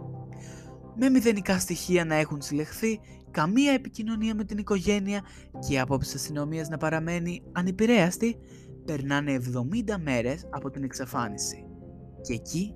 Με 0.97 1.09
μηδενικά 1.09 1.59
στοιχεία 1.59 2.05
να 2.05 2.15
έχουν 2.15 2.43
συλλεχθεί, 2.43 3.01
καμία 3.31 3.73
επικοινωνία 3.73 4.35
με 4.35 4.45
την 4.45 4.59
οικογένεια 4.59 5.23
και 5.67 5.75
η 5.75 5.79
απόψη 5.79 6.13
της 6.13 6.21
αστυνομίας 6.21 6.69
να 6.69 6.77
παραμένει 6.77 7.43
ανυπηρέαστη, 7.53 8.37
περνάνε 8.85 9.35
70 9.35 9.97
μέρες 10.01 10.49
από 10.51 10.71
την 10.71 10.83
εξαφάνιση. 10.83 11.67
Και 12.21 12.33
εκεί 12.33 12.75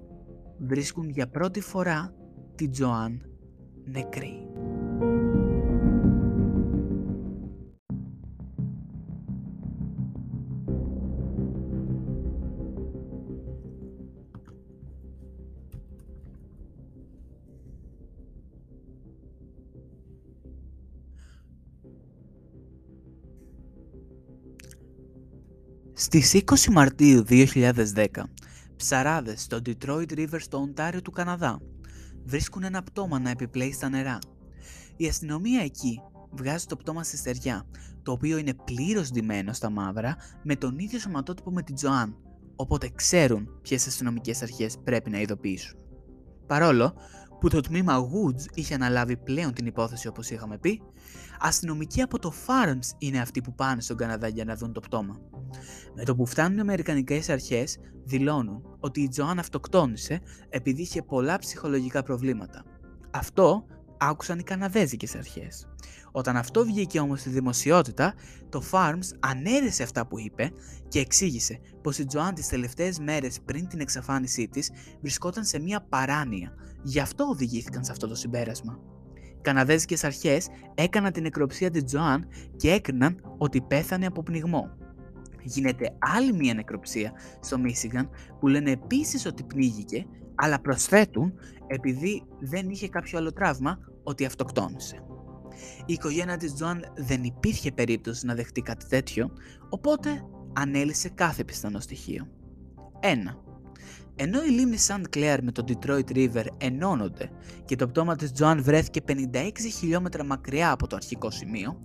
βρίσκουν 0.59 1.09
για 1.09 1.29
πρώτη 1.29 1.61
φορά 1.61 2.15
την 2.55 2.71
Τζοάν 2.71 3.23
νεκρή. 3.85 4.48
Στις 26.11 26.43
20 26.69 26.73
Μαρτίου 26.73 27.25
2010, 27.29 28.07
ψαράδες 28.77 29.43
στο 29.43 29.59
Detroit 29.67 30.13
River 30.17 30.37
στο 30.39 30.59
Οντάριο 30.59 31.03
του 31.03 31.11
Καναδά 31.11 31.61
βρίσκουν 32.25 32.63
ένα 32.63 32.83
πτώμα 32.83 33.19
να 33.19 33.31
επιπλέει 33.31 33.73
στα 33.73 33.89
νερά. 33.89 34.19
Η 34.97 35.07
αστυνομία 35.07 35.61
εκεί 35.61 36.01
βγάζει 36.31 36.67
το 36.67 36.77
πτώμα 36.77 37.03
στη 37.03 37.17
στεριά, 37.17 37.67
το 38.03 38.13
οποίο 38.13 38.39
είναι 38.39 38.55
πλήρως 38.65 39.11
ντυμένο 39.11 39.53
στα 39.53 39.71
μαύρα 39.71 40.17
με 40.43 40.57
τον 40.57 40.79
ίδιο 40.79 40.99
σωματότυπο 40.99 41.51
με 41.51 41.63
την 41.63 41.75
Τζοάν, 41.75 42.17
οπότε 42.57 42.91
ξέρουν 42.95 43.49
ποιες 43.63 43.87
αστυνομικές 43.87 44.43
αρχές 44.43 44.77
πρέπει 44.85 45.11
να 45.11 45.21
ειδοποιήσουν. 45.21 45.79
Παρόλο 46.47 46.95
που 47.41 47.49
το 47.49 47.61
τμήμα 47.61 48.09
Woods 48.09 48.45
είχε 48.55 48.75
αναλάβει 48.75 49.17
πλέον 49.17 49.53
την 49.53 49.67
υπόθεση 49.67 50.09
όπως 50.09 50.31
είχαμε 50.31 50.59
πει, 50.59 50.83
αστυνομικοί 51.41 52.03
από 52.03 52.19
το 52.19 52.33
Farms 52.47 52.95
είναι 52.99 53.21
αυτοί 53.21 53.41
που 53.41 53.55
πάνε 53.55 53.81
στον 53.81 53.97
Καναδά 53.97 54.29
για 54.29 54.45
να 54.45 54.57
δουν 54.57 54.73
το 54.73 54.81
πτώμα. 54.81 55.21
Με 55.95 56.05
το 56.05 56.15
που 56.17 56.27
φτάνουν 56.27 56.59
οι 56.59 56.61
Αμερικανικές 56.61 57.29
αρχές, 57.29 57.79
δηλώνουν 58.05 58.63
ότι 58.81 59.01
η 59.01 59.09
Τζοάν 59.09 59.39
αυτοκτόνησε 59.39 60.21
επειδή 60.49 60.83
είχε 60.83 61.03
πολλά 61.03 61.39
ψυχολογικά 61.39 62.03
προβλήματα. 62.03 62.65
Αυτό 63.11 63.65
άκουσαν 63.99 64.39
οι 64.39 64.43
Καναδέζικες 64.43 65.15
αρχές. 65.15 65.69
Όταν 66.13 66.37
αυτό 66.37 66.65
βγήκε 66.65 67.01
όμως 67.01 67.21
στη 67.21 67.29
δημοσιότητα, 67.29 68.15
το 68.49 68.63
Farms 68.71 69.17
ανέρεσε 69.21 69.83
αυτά 69.83 70.07
που 70.07 70.19
είπε 70.19 70.51
και 70.89 70.99
εξήγησε 70.99 71.61
πως 71.83 71.99
η 71.99 72.05
Τζοάν 72.05 72.35
τις 72.35 72.49
τελευταίες 72.49 72.99
μέρες 72.99 73.41
πριν 73.45 73.69
την 73.69 73.81
εξαφάνισή 73.81 74.49
της 74.49 74.71
βρισκόταν 75.01 75.45
σε 75.45 75.59
μια 75.59 75.81
παράνοια, 75.81 76.55
γι' 76.83 77.01
αυτό 77.01 77.25
οδηγήθηκαν 77.25 77.85
σε 77.85 77.93
αυτό 77.93 78.09
το 78.09 78.15
συμπέρασμα. 78.15 78.79
Οι 79.15 79.41
Καναδέζικες 79.41 80.05
αρχές 80.05 80.49
έκαναν 80.75 81.13
την 81.13 81.23
νεκροψία 81.23 81.71
της 81.71 81.85
Τζοάν 81.85 82.29
και 82.57 82.71
έκριναν 82.71 83.35
ότι 83.39 83.61
πέθανε 83.61 84.07
από 84.07 84.23
πνιγμό. 84.23 84.71
Γίνεται 85.43 85.97
άλλη 85.99 86.33
μια 86.33 86.55
νεκροψία 86.55 87.13
στο 87.41 87.59
Μίσιγαν 87.59 88.11
που 88.41 88.49
λένε 88.49 88.71
επίσης 88.71 89.27
ότι 89.27 89.43
πνίγηκε, 89.43 90.07
αλλά 90.41 90.61
προσθέτουν 90.61 91.33
επειδή 91.67 92.23
δεν 92.41 92.71
είχε 92.71 92.89
κάποιο 92.89 93.19
άλλο 93.19 93.33
τραύμα 93.33 93.79
ότι 94.03 94.25
αυτοκτόνησε. 94.25 95.03
Η 95.87 95.93
οικογένεια 95.93 96.37
της 96.37 96.55
Τζοάν 96.55 96.93
δεν 96.97 97.23
υπήρχε 97.25 97.73
περίπτωση 97.73 98.27
να 98.27 98.35
δεχτεί 98.35 98.61
κάτι 98.61 98.87
τέτοιο, 98.87 99.31
οπότε 99.69 100.25
ανέλησε 100.53 101.09
κάθε 101.09 101.45
πιθανό 101.45 101.81
στοιχείο. 101.81 102.29
1. 103.01 103.07
Ενώ 104.17 104.43
η 104.43 104.49
λίμνη 104.49 104.77
Σαντ 104.77 105.05
Κλέαρ 105.11 105.43
με 105.43 105.53
το 105.53 105.65
Detroit 105.69 106.11
River 106.15 106.45
ενώνονται 106.59 107.31
και 107.65 107.77
το 107.77 107.89
πτώμα 107.89 108.17
της 108.17 108.33
Τζοάν 108.33 108.63
βρέθηκε 108.63 109.01
56 109.09 109.51
χιλιόμετρα 109.79 110.25
μακριά 110.25 110.71
από 110.71 110.87
το 110.87 110.97
αρχικό 110.97 111.31
σημείο, 111.31 111.81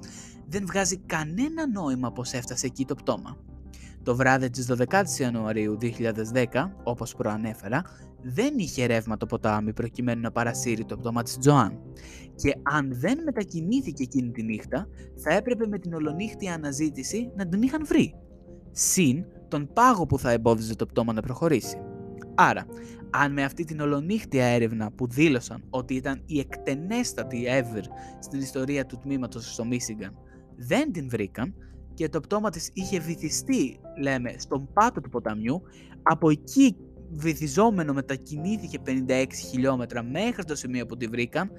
δεν 0.47 0.65
βγάζει 0.65 0.97
κανένα 0.97 1.67
νόημα 1.67 2.11
πως 2.11 2.31
έφτασε 2.31 2.65
εκεί 2.65 2.85
το 2.85 2.95
πτώμα. 2.95 3.37
Το 4.03 4.15
βράδυ 4.15 4.49
της 4.49 4.71
12 4.71 5.03
Ιανουαρίου 5.19 5.77
2010, 5.81 6.71
όπως 6.83 7.15
προανέφερα, 7.15 7.81
δεν 8.23 8.53
είχε 8.57 8.85
ρεύμα 8.85 9.17
το 9.17 9.25
ποτάμι 9.25 9.73
προκειμένου 9.73 10.21
να 10.21 10.31
παρασύρει 10.31 10.85
το 10.85 10.97
πτώμα 10.97 11.23
της 11.23 11.37
Τζοάν. 11.37 11.79
Και 12.35 12.55
αν 12.63 12.89
δεν 12.93 13.23
μετακινήθηκε 13.23 14.03
εκείνη 14.03 14.31
τη 14.31 14.43
νύχτα, 14.43 14.87
θα 15.15 15.33
έπρεπε 15.33 15.67
με 15.67 15.79
την 15.79 15.93
ολονύχτια 15.93 16.53
αναζήτηση 16.53 17.31
να 17.35 17.47
την 17.47 17.61
είχαν 17.61 17.85
βρει. 17.85 18.15
Συν 18.71 19.25
τον 19.47 19.69
πάγο 19.73 20.05
που 20.05 20.19
θα 20.19 20.31
εμπόδιζε 20.31 20.75
το 20.75 20.85
πτώμα 20.85 21.13
να 21.13 21.21
προχωρήσει. 21.21 21.77
Άρα, 22.35 22.65
αν 23.09 23.33
με 23.33 23.43
αυτή 23.43 23.63
την 23.63 23.79
ολονύχτια 23.79 24.45
έρευνα 24.45 24.91
που 24.91 25.07
δήλωσαν 25.07 25.63
ότι 25.69 25.93
ήταν 25.93 26.21
η 26.25 26.39
εκτενέστατη 26.39 27.45
ever 27.47 27.83
στην 28.19 28.39
ιστορία 28.39 28.85
του 28.85 28.97
τμήματος 28.97 29.53
στο 29.53 29.65
Μίσιγκαν, 29.65 30.17
δεν 30.55 30.91
την 30.91 31.09
βρήκαν 31.09 31.53
και 31.93 32.09
το 32.09 32.19
πτώμα 32.19 32.49
της 32.49 32.69
είχε 32.73 32.99
βυθιστεί, 32.99 33.79
λέμε, 34.01 34.33
στον 34.37 34.69
πάτο 34.73 35.01
του 35.01 35.09
ποταμιού, 35.09 35.61
από 36.03 36.29
εκεί 36.29 36.75
βυθιζόμενο 37.15 37.93
μετακινήθηκε 37.93 38.79
56 38.85 39.25
χιλιόμετρα 39.49 40.03
μέχρι 40.03 40.43
το 40.43 40.55
σημείο 40.55 40.85
που 40.85 40.97
τη 40.97 41.07
βρήκαν, 41.07 41.51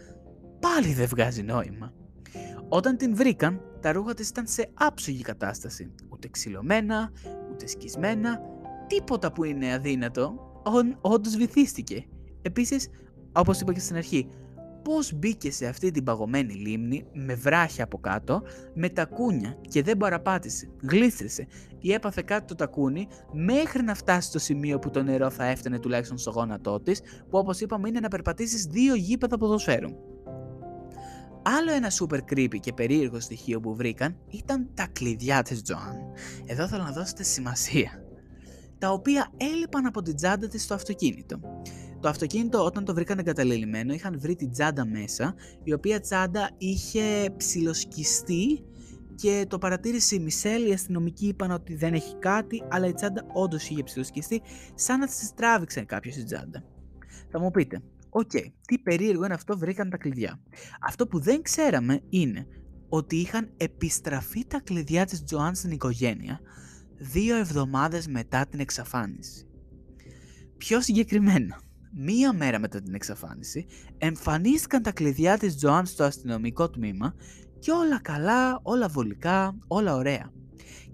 πάλι 0.61 0.93
δεν 0.93 1.07
βγάζει 1.07 1.43
νόημα. 1.43 1.93
Όταν 2.69 2.97
την 2.97 3.17
βρήκαν, 3.17 3.61
τα 3.81 3.93
ρούχα 3.93 4.14
της 4.14 4.29
ήταν 4.29 4.47
σε 4.47 4.71
άψογη 4.75 5.23
κατάσταση. 5.23 5.95
Ούτε 6.09 6.29
ξυλωμένα, 6.29 7.12
ούτε 7.53 7.67
σκισμένα, 7.67 8.40
τίποτα 8.87 9.33
που 9.33 9.45
είναι 9.45 9.73
αδύνατο, 9.73 10.35
όντως 11.01 11.37
βυθίστηκε. 11.37 12.07
Επίσης, 12.43 12.88
όπως 13.33 13.61
είπα 13.61 13.73
και 13.73 13.81
στην 13.81 13.97
αρχή, 13.97 14.29
πώς 14.85 15.12
μπήκε 15.14 15.51
σε 15.53 15.66
αυτή 15.66 15.90
την 15.90 16.05
παγωμένη 16.05 16.55
λίμνη 16.55 17.07
με 17.12 17.35
βράχια 17.35 17.85
από 17.85 17.99
κάτω, 17.99 18.42
με 18.75 18.88
τακούνια 18.88 19.57
και 19.68 19.83
δεν 19.83 19.97
παραπάτησε, 19.97 20.68
γλίστρησε 20.83 21.47
ή 21.79 21.92
έπαθε 21.92 22.23
κάτι 22.23 22.47
το 22.47 22.55
τακούνι 22.55 23.09
μέχρι 23.33 23.83
να 23.83 23.94
φτάσει 23.94 24.29
στο 24.29 24.38
σημείο 24.38 24.79
που 24.79 24.90
το 24.90 25.03
νερό 25.03 25.31
θα 25.31 25.44
έφτανε 25.44 25.79
τουλάχιστον 25.79 26.18
στο 26.18 26.31
γόνατό 26.31 26.81
της, 26.81 27.01
που 27.01 27.38
όπως 27.38 27.61
είπαμε 27.61 27.88
είναι 27.88 28.01
να 28.01 28.09
περπατήσεις 28.09 28.64
δύο 28.64 28.94
γήπεδα 28.94 29.38
ποδοσφαίρου. 29.38 29.88
Άλλο 31.42 31.73
ένα 31.73 31.90
super 31.90 32.18
creepy 32.33 32.59
και 32.61 32.73
περίεργο 32.73 33.20
στοιχείο 33.20 33.61
που 33.61 33.75
βρήκαν 33.75 34.16
ήταν 34.31 34.68
τα 34.75 34.87
κλειδιά 34.92 35.42
της 35.42 35.62
Τζοάν. 35.62 35.97
Εδώ 36.47 36.68
θέλω 36.68 36.83
να 36.83 36.92
δώσετε 36.92 37.23
σημασία. 37.23 38.05
Τα 38.79 38.90
οποία 38.90 39.33
έλειπαν 39.37 39.87
από 39.87 40.03
την 40.03 40.16
τσάντα 40.16 40.49
της 40.49 40.62
στο 40.62 40.75
αυτοκίνητο. 40.75 41.40
Το 42.05 42.11
αυτοκίνητο 42.11 42.64
όταν 42.64 42.85
το 42.85 42.95
βρήκαν 42.95 43.19
εγκαταλελειμμένο 43.19 43.93
είχαν 43.93 44.21
βρει 44.21 44.37
την 44.37 44.51
τσάντα 44.51 44.87
μέσα, 44.87 45.35
η 45.62 45.73
οποία 45.73 46.01
τσάντα 46.01 46.51
είχε 46.59 47.35
ψιλοσκιστεί 47.37 48.64
και 49.14 49.47
το 49.49 49.59
παρατήρησε 49.59 50.14
η 50.14 50.19
Μισελ, 50.19 50.69
οι 50.69 50.73
αστυνομικοί 50.73 51.27
είπαν 51.27 51.51
ότι 51.51 51.75
δεν 51.75 51.95
έχει 51.95 52.17
κάτι, 52.19 52.62
αλλά 52.71 52.87
η 52.87 52.93
τσάντα 52.93 53.27
όντως 53.33 53.69
είχε 53.69 53.83
ψιλοσκιστεί, 53.83 54.43
σαν 54.75 54.99
να 54.99 55.07
τη 55.07 55.12
τράβηξε 55.35 55.85
κάποιος 55.85 56.17
η 56.17 56.25
τσάντα. 56.25 56.64
Θα 57.31 57.40
μου 57.40 57.51
πείτε, 57.51 57.81
okay, 58.09 58.47
τι 58.67 58.79
περίεργο 58.79 59.25
είναι 59.25 59.35
αυτό, 59.35 59.59
βρήκαν 59.59 59.90
τα 59.90 59.97
κλειδιά. 59.97 60.40
Αυτό 60.81 61.07
που 61.07 61.19
δεν 61.19 61.43
ξέραμε 61.43 62.01
είναι 62.09 62.47
ότι 62.88 63.17
είχαν 63.17 63.51
επιστραφεί 63.57 64.47
τα 64.47 64.61
κλειδιά 64.61 65.05
της 65.05 65.25
Τζοάν 65.25 65.55
στην 65.55 65.71
οικογένεια 65.71 66.40
δύο 66.97 67.37
εβδομάδες 67.37 68.07
μετά 68.07 68.47
την 68.47 68.61
εξαφάνιση. 68.61 69.47
Πιο 70.57 70.81
συγκεκριμένα, 70.81 71.61
μία 71.97 72.33
μέρα 72.33 72.59
μετά 72.59 72.83
την 72.83 72.95
εξαφάνιση, 72.95 73.67
εμφανίστηκαν 73.99 74.83
τα 74.83 74.93
κλειδιά 74.93 75.39
της 75.39 75.57
Τζοάν 75.57 75.87
στο 75.87 76.05
αστυνομικό 76.05 76.71
τμήμα 76.71 77.15
και 77.59 77.71
όλα 77.71 78.01
καλά, 78.01 78.61
όλα 78.63 78.89
βολικά, 78.89 79.59
όλα 79.67 79.95
ωραία. 79.95 80.33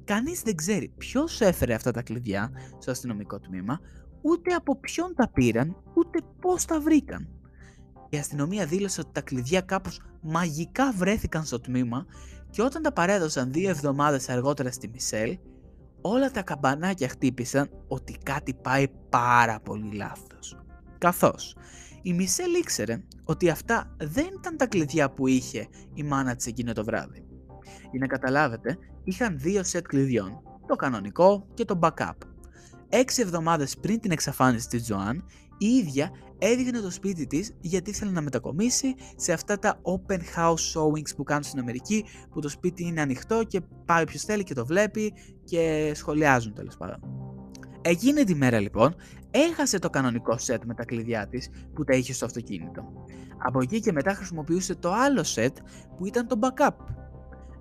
Κανείς 0.05 0.43
δεν 0.43 0.55
ξέρει 0.55 0.93
ποιος 0.99 1.41
έφερε 1.41 1.75
αυτά 1.75 1.91
τα 1.91 2.03
κλειδιά 2.03 2.51
στο 2.79 2.91
αστυνομικό 2.91 3.41
τμήμα, 3.41 3.81
ούτε 4.23 4.55
από 4.55 4.77
ποιον 4.81 5.15
τα 5.15 5.29
πήραν, 5.29 5.77
ούτε 5.95 6.19
πώς 6.41 6.65
τα 6.65 6.81
βρήκαν. 6.81 7.29
Η 8.09 8.17
αστυνομία 8.17 8.67
δήλωσε 8.67 9.01
ότι 9.01 9.11
τα 9.13 9.21
κλειδιά 9.21 9.61
κάπως 9.61 10.01
μαγικά 10.21 10.93
βρέθηκαν 10.93 11.45
στο 11.45 11.61
τμήμα 11.61 12.07
και 12.51 12.63
όταν 12.63 12.83
τα 12.83 12.93
παρέδωσαν 12.93 13.53
δύο 13.53 13.69
εβδομάδες 13.69 14.29
αργότερα 14.29 14.71
στη 14.71 14.89
Μισελ, 14.89 15.39
όλα 16.01 16.31
τα 16.31 16.43
καμπανάκια 16.43 17.09
χτύπησαν 17.09 17.71
ότι 17.89 18.19
κάτι 18.23 18.55
πάει 18.55 18.89
πάρα 19.09 19.61
πολύ 19.61 19.93
λάθος. 19.93 20.57
Καθώς 21.01 21.57
η 22.03 22.13
Μισελ 22.13 22.55
ήξερε 22.55 23.03
ότι 23.25 23.49
αυτά 23.49 23.97
δεν 23.99 24.27
ήταν 24.39 24.57
τα 24.57 24.67
κλειδιά 24.67 25.11
που 25.11 25.27
είχε 25.27 25.69
η 25.95 26.03
μάνα 26.03 26.37
της 26.37 26.47
εκείνο 26.47 26.73
το 26.73 26.85
βράδυ. 26.85 27.25
Για 27.91 28.01
να 28.01 28.07
καταλάβετε, 28.07 28.79
είχαν 29.05 29.39
δύο 29.39 29.65
σετ 29.65 29.87
κλειδιών, 29.87 30.43
το 30.67 30.77
κανονικό 30.77 31.47
και 31.55 31.65
το 31.65 31.79
backup. 31.83 32.17
Έξι 32.89 33.23
εβδομάδες 33.23 33.77
πριν 33.77 34.01
την 34.01 34.11
εξαφάνιση 34.11 34.69
της 34.69 34.83
Τζοάν, 34.83 35.25
η 35.59 35.67
ίδια 35.67 36.11
έδειχνε 36.39 36.81
το 36.81 36.91
σπίτι 36.91 37.27
της 37.27 37.57
γιατί 37.61 37.91
ήθελε 37.91 38.11
να 38.11 38.21
μετακομίσει 38.21 38.95
σε 39.17 39.33
αυτά 39.33 39.59
τα 39.59 39.81
open 39.83 40.21
house 40.37 40.75
showings 40.75 41.17
που 41.17 41.23
κάνουν 41.23 41.43
στην 41.43 41.61
Αμερική 41.61 42.05
που 42.31 42.41
το 42.41 42.49
σπίτι 42.49 42.85
είναι 42.85 43.01
ανοιχτό 43.01 43.45
και 43.45 43.61
πάει 43.85 44.03
όποιος 44.03 44.23
θέλει 44.23 44.43
και 44.43 44.55
το 44.55 44.67
βλέπει 44.67 45.13
και 45.45 45.93
σχολιάζουν 45.95 46.55
τέλος 46.55 46.77
πάντων. 46.77 47.30
Εκείνη 47.83 48.25
τη 48.25 48.35
μέρα 48.35 48.61
λοιπόν 48.61 48.95
έχασε 49.31 49.79
το 49.79 49.91
κανονικό 49.91 50.37
set 50.47 50.59
με 50.65 50.75
τα 50.75 50.85
κλειδιά 50.85 51.27
της 51.27 51.51
που 51.75 51.85
τα 51.85 51.97
είχε 51.97 52.13
στο 52.13 52.25
αυτοκίνητο. 52.25 52.93
Από 53.39 53.61
εκεί 53.61 53.81
και 53.81 53.93
μετά 53.93 54.15
χρησιμοποιούσε 54.15 54.75
το 54.75 54.93
άλλο 54.93 55.25
set 55.35 55.53
που 55.97 56.07
ήταν 56.07 56.27
το 56.27 56.39
backup. 56.41 56.75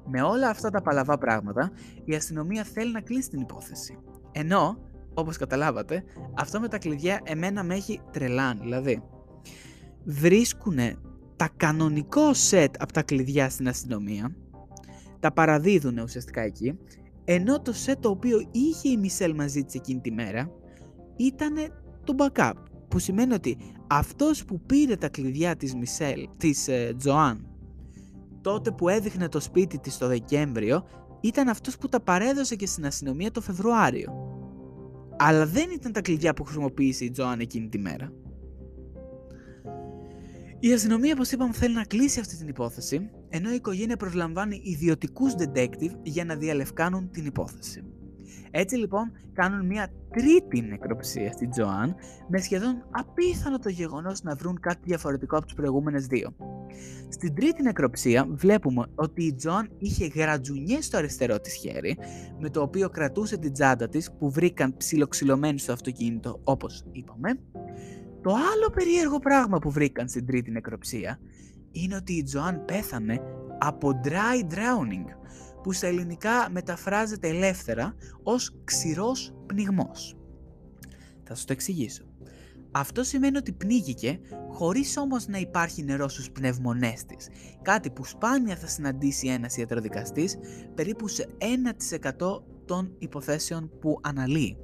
Με 0.06 0.22
όλα 0.22 0.50
αυτά 0.50 0.70
τα 0.70 0.82
παλαβά 0.82 1.18
πράγματα 1.18 1.72
η 2.06 2.16
αστυνομία 2.16 2.64
θέλει 2.64 2.92
να 2.92 3.02
κλείσει 3.02 3.30
την 3.30 3.40
υπόθεση. 3.40 3.98
Ενώ 4.32 4.78
όπως 5.14 5.38
καταλάβατε, 5.38 6.04
αυτό 6.38 6.60
με 6.60 6.68
τα 6.68 6.78
κλειδιά 6.78 7.20
εμένα 7.24 7.64
με 7.64 7.76
έχει 7.76 8.02
τρελάνει. 8.12 8.60
Δηλαδή, 8.62 9.04
βρίσκουνε 10.04 10.96
τα 11.36 11.50
κανονικό 11.58 12.34
σετ 12.34 12.76
από 12.80 12.94
τα 12.94 13.02
κλειδιά 13.02 13.50
στην 13.50 13.68
αστυνομία, 13.68 14.36
τα 15.20 15.32
παραδίδουν 15.32 15.98
ουσιαστικά 15.98 16.42
εκεί, 16.42 16.80
ενώ 17.32 17.62
το 17.62 17.74
σετ 17.74 18.00
το 18.00 18.10
οποίο 18.10 18.50
είχε 18.52 18.90
η 18.90 18.98
Μισελ 18.98 19.36
μαζί 19.36 19.64
της 19.64 19.76
εκείνη 19.76 20.00
τη 20.00 20.12
μέρα 20.12 20.52
ήταν 21.16 21.56
το 22.04 22.16
backup. 22.18 22.54
Που 22.88 23.00
σημαίνει 23.00 23.34
ότι 23.34 23.58
αυτός 23.88 24.46
που 24.46 24.62
πήρε 24.62 24.96
τα 24.96 25.10
κλειδιά 25.10 25.56
της 25.56 25.76
Μισελ, 25.76 26.28
της 26.38 26.68
ε, 26.68 26.94
Τζοάν, 26.98 27.48
τότε 28.42 28.72
που 28.72 28.90
έδειχνε 28.90 29.30
το 29.30 29.40
σπίτι 29.40 29.78
της 29.78 29.98
το 29.98 30.08
Δεκέμβριο, 30.08 30.84
ήταν 31.22 31.48
αυτός 31.48 31.78
που 31.78 31.88
τα 31.90 32.02
παρέδωσε 32.02 32.56
και 32.56 32.66
στην 32.66 32.86
αστυνομία 32.86 33.32
το 33.32 33.42
Φεβρουάριο. 33.42 34.12
Αλλά 35.18 35.46
δεν 35.46 35.70
ήταν 35.72 35.92
τα 35.92 36.02
κλειδιά 36.02 36.34
που 36.34 36.44
χρησιμοποίησε 36.44 37.06
η 37.06 37.12
Τζοάν 37.12 37.40
εκείνη 37.40 37.68
τη 37.68 37.78
μέρα. 37.80 38.12
Η 40.62 40.74
αστυνομία, 40.74 41.14
όπως 41.14 41.32
είπαμε, 41.32 41.54
θέλει 41.54 41.74
να 41.74 41.84
κλείσει 41.84 42.20
αυτή 42.20 42.38
την 42.38 42.48
υπόθεση, 42.48 43.10
ενώ 43.30 43.52
η 43.52 43.56
οικογένεια 43.56 43.98
προσλαμβάνει 43.98 44.62
ιδιωτικούς 44.64 45.34
detective 45.38 45.92
για 46.04 46.26
να 46.26 46.36
διαλευκάνουν 46.36 47.10
την 47.12 47.26
υπόθεση. 47.26 47.84
Έτσι 48.52 48.76
λοιπόν 48.76 49.12
κάνουν 49.34 49.66
μια 49.66 49.92
τρίτη 50.10 50.62
νεκροψία 50.62 51.32
στην 51.32 51.50
Τζοάν 51.50 51.96
με 52.28 52.38
σχεδόν 52.40 52.86
απίθανο 52.92 53.60
το 53.60 53.70
γεγονός 53.70 54.24
να 54.24 54.36
βρουν 54.36 54.60
κάτι 54.60 54.80
διαφορετικό 54.84 55.38
από 55.38 55.46
τις 55.46 55.54
προηγούμενες 55.54 56.06
δύο. 56.06 56.36
Στην 57.10 57.36
τρίτη 57.36 57.62
νεκροψία 57.62 58.28
βλέπουμε 58.30 58.86
ότι 58.96 59.24
η 59.24 59.34
Τζοάν 59.34 59.70
είχε 59.78 60.06
γρατζουνιές 60.06 60.86
στο 60.86 60.98
αριστερό 60.98 61.40
της 61.40 61.54
χέρι 61.54 61.98
με 62.40 62.50
το 62.50 62.62
οποίο 62.62 62.90
κρατούσε 62.90 63.38
την 63.38 63.54
τσάντα 63.54 63.90
της 63.90 64.12
που 64.20 64.32
βρήκαν 64.32 64.78
ψιλοξυλωμένη 64.78 65.60
στο 65.60 65.72
αυτοκίνητο 65.72 66.40
όπως 66.44 66.84
είπαμε. 66.92 67.40
Το 68.22 68.32
άλλο 68.32 68.70
περίεργο 68.74 69.20
πράγμα 69.20 69.60
που 69.60 69.72
βρήκαν 69.72 70.10
στην 70.10 70.26
τρίτη 70.26 70.52
νεκροψία 70.52 71.20
είναι 71.72 71.96
ότι 71.96 72.14
η 72.14 72.24
Τζοάν 72.24 72.66
πέθανε 72.66 73.22
από 73.60 74.00
dry 74.04 74.54
drowning 74.54 75.06
που 75.64 75.72
στα 75.72 75.88
ελληνικά 75.88 76.50
μεταφράζεται 76.52 77.28
ελεύθερα 77.28 77.96
ως 78.24 78.56
ξηρός 78.64 79.34
πνιγμός. 79.46 80.18
Θα 81.24 81.36
σας 81.36 81.46
το 81.46 81.54
εξηγήσω. 81.54 82.04
Αυτό 82.72 83.04
σημαίνει 83.04 83.38
ότι 83.38 83.52
πνίγηκε 83.52 84.20
χωρίς 84.50 84.98
όμως 84.98 85.28
να 85.28 85.38
υπάρχει 85.38 85.84
νερό 85.84 86.08
στους 86.08 86.32
πνευμονές 86.32 87.06
της, 87.06 87.28
κάτι 87.62 87.90
που 87.90 88.06
σπάνια 88.06 88.56
θα 88.56 88.68
συναντήσει 88.68 89.28
ένας 89.28 89.58
ιατροδικαστής 89.58 90.38
περίπου 90.76 91.08
σε 91.08 91.28
1% 91.38 92.44
των 92.66 92.96
υποθέσεων 93.00 93.72
που 93.80 94.00
αναλύει. 94.04 94.58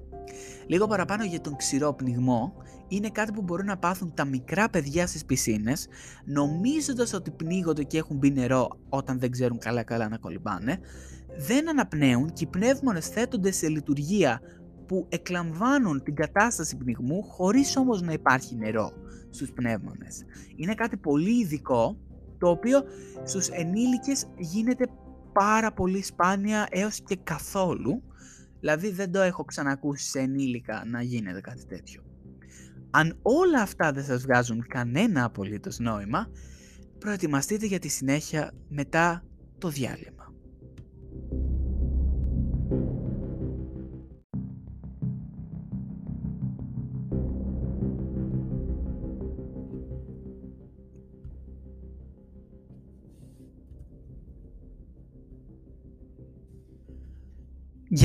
Λίγο 0.68 0.88
παραπάνω 0.88 1.24
για 1.24 1.42
τον 1.42 1.56
ξηρό 1.56 1.94
πνιγμό, 1.94 2.54
είναι 2.88 3.10
κάτι 3.10 3.32
που 3.32 3.42
μπορούν 3.42 3.66
να 3.66 3.78
πάθουν 3.78 4.14
τα 4.14 4.26
μικρά 4.26 4.70
παιδιά 4.70 5.08
στις 5.08 5.26
πισίνες, 5.26 5.88
νομίζοντας 6.26 7.14
ότι 7.14 7.32
πνίγονται 7.32 7.84
και 7.84 7.98
έχουν 7.98 8.18
μπει 8.18 8.32
νερό 8.32 8.68
όταν 8.90 9.20
δεν 9.20 9.32
ξέρουν 9.32 9.58
καλά 9.58 9.84
καλά 9.84 10.10
να 10.10 10.18
κολυμπάνε, 10.18 10.80
δεν 11.38 11.70
αναπνέουν 11.70 12.34
και 12.34 12.44
οι 12.44 12.48
πνεύμονες 12.48 13.08
θέτονται 13.08 13.52
σε 13.52 13.68
λειτουργία 13.68 14.42
που 14.88 15.06
εκλαμβάνουν 15.10 16.04
την 16.04 16.16
κατάσταση 16.16 16.78
πνιγμού 16.78 17.24
χωρίς 17.24 17.78
όμως 17.78 18.02
να 18.02 18.12
υπάρχει 18.12 18.56
νερό 18.56 18.92
στους 19.30 19.52
πνεύμονες. 19.52 20.24
Είναι 20.56 20.74
κάτι 20.74 20.98
πολύ 20.98 21.40
ειδικό, 21.40 21.98
το 22.38 22.50
οποίο 22.50 22.84
στους 23.24 23.48
ενήλικες 23.48 24.26
γίνεται 24.38 24.88
πάρα 25.34 25.74
πολύ 25.74 26.04
σπάνια 26.04 26.68
έως 26.70 27.02
και 27.02 27.18
καθόλου, 27.24 28.04
δηλαδή 28.60 28.92
δεν 28.92 29.12
το 29.12 29.22
έχω 29.22 29.44
ξανακούσει 29.44 30.10
σε 30.10 30.20
ενήλικα 30.20 30.84
να 30.86 31.02
γίνεται 31.02 31.42
κάτι 31.42 31.66
τέτοιο. 31.66 32.04
Αν 32.98 33.18
όλα 33.22 33.62
αυτά 33.62 33.92
δεν 33.92 34.04
σας 34.04 34.22
βγάζουν 34.22 34.68
κανένα 34.68 35.24
απολύτως 35.24 35.80
νόημα, 35.80 36.30
προετοιμαστείτε 37.00 37.66
για 37.66 37.80
τη 37.80 37.88
συνέχεια 37.88 38.52
μετά 38.68 39.24
το 39.58 39.70
διάλειμμα. 39.70 40.15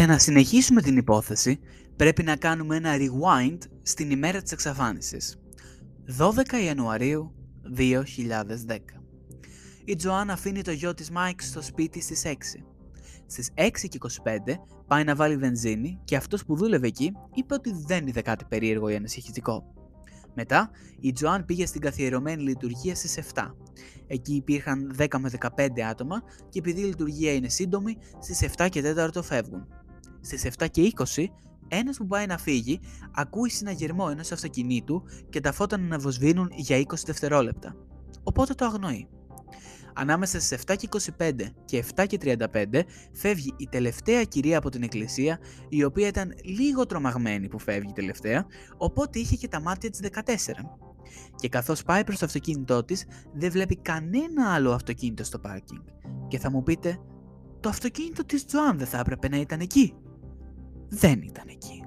Για 0.00 0.08
να 0.08 0.18
συνεχίσουμε 0.18 0.82
την 0.82 0.96
υπόθεση, 0.96 1.60
πρέπει 1.96 2.22
να 2.22 2.36
κάνουμε 2.36 2.76
ένα 2.76 2.96
rewind 2.96 3.58
στην 3.82 4.10
ημέρα 4.10 4.42
της 4.42 4.52
εξαφάνισης. 4.52 5.36
12 6.18 6.64
Ιανουαρίου 6.64 7.34
2010. 7.76 8.78
Η 9.84 9.96
Τζοάν 9.96 10.30
αφήνει 10.30 10.62
το 10.62 10.70
γιο 10.70 10.94
της 10.94 11.10
Μάικ 11.10 11.42
στο 11.42 11.62
σπίτι 11.62 12.00
στις 12.00 12.22
6. 12.24 12.32
Στις 13.26 13.50
6.25 13.54 14.54
πάει 14.86 15.04
να 15.04 15.14
βάλει 15.14 15.36
βενζίνη 15.36 16.00
και 16.04 16.16
αυτός 16.16 16.44
που 16.44 16.56
δούλευε 16.56 16.86
εκεί 16.86 17.12
είπε 17.34 17.54
ότι 17.54 17.74
δεν 17.86 18.06
είδε 18.06 18.22
κάτι 18.22 18.44
περίεργο 18.44 18.88
ή 18.88 18.94
ανησυχητικό. 18.94 19.74
Μετά, 20.34 20.70
η 21.00 21.12
Τζοάν 21.12 21.44
πήγε 21.44 21.66
στην 21.66 21.80
καθιερωμένη 21.80 22.42
λειτουργία 22.42 22.94
στις 22.94 23.18
7. 23.34 23.54
Εκεί 24.06 24.34
υπήρχαν 24.34 24.94
10 24.98 25.06
με 25.18 25.30
15 25.56 25.80
άτομα 25.80 26.22
και 26.48 26.58
επειδή 26.58 26.80
η 26.80 26.84
λειτουργία 26.84 27.32
είναι 27.32 27.48
σύντομη, 27.48 27.96
στις 28.20 28.42
7 28.56 28.68
και 28.70 28.82
4 29.14 29.22
φεύγουν. 29.22 29.66
Στις 30.20 30.44
7 30.58 30.66
και 30.70 30.92
20 31.14 31.24
ένας 31.68 31.96
που 31.96 32.06
πάει 32.06 32.26
να 32.26 32.38
φύγει 32.38 32.80
ακούει 33.14 33.50
συναγερμό 33.50 34.08
ενός 34.10 34.32
αυτοκινήτου 34.32 35.02
και 35.30 35.40
τα 35.40 35.52
φώτα 35.52 35.78
να 35.78 35.84
αναβοσβήνουν 35.84 36.50
για 36.54 36.78
20 36.78 36.84
δευτερόλεπτα. 37.04 37.76
Οπότε 38.22 38.54
το 38.54 38.64
αγνοεί. 38.64 39.08
Ανάμεσα 39.94 40.40
στις 40.40 40.58
7 40.66 40.76
και 40.76 40.88
25 41.18 41.32
και 41.64 41.84
7 41.94 42.06
και 42.06 42.18
35 42.22 42.82
φεύγει 43.12 43.54
η 43.56 43.68
τελευταία 43.70 44.22
κυρία 44.22 44.58
από 44.58 44.70
την 44.70 44.82
εκκλησία, 44.82 45.38
η 45.68 45.84
οποία 45.84 46.06
ήταν 46.06 46.34
λίγο 46.44 46.86
τρομαγμένη 46.86 47.48
που 47.48 47.58
φεύγει 47.58 47.92
τελευταία, 47.92 48.46
οπότε 48.76 49.18
είχε 49.18 49.36
και 49.36 49.48
τα 49.48 49.60
μάτια 49.60 49.90
της 49.90 50.00
14. 50.00 50.32
Και 51.36 51.48
καθώς 51.48 51.82
πάει 51.82 52.04
προς 52.04 52.18
το 52.18 52.24
αυτοκίνητό 52.24 52.84
της, 52.84 53.06
δεν 53.34 53.50
βλέπει 53.50 53.76
κανένα 53.76 54.52
άλλο 54.54 54.72
αυτοκίνητο 54.72 55.24
στο 55.24 55.38
πάρκινγκ. 55.38 55.80
Και 56.28 56.38
θα 56.38 56.50
μου 56.50 56.62
πείτε, 56.62 56.98
το 57.60 57.68
αυτοκίνητο 57.68 58.24
της 58.24 58.44
Τζοάν 58.44 58.78
δεν 58.78 58.86
θα 58.86 58.98
έπρεπε 58.98 59.28
να 59.28 59.36
ήταν 59.36 59.60
εκεί 59.60 59.94
δεν 60.90 61.22
ήταν 61.22 61.44
εκεί. 61.48 61.84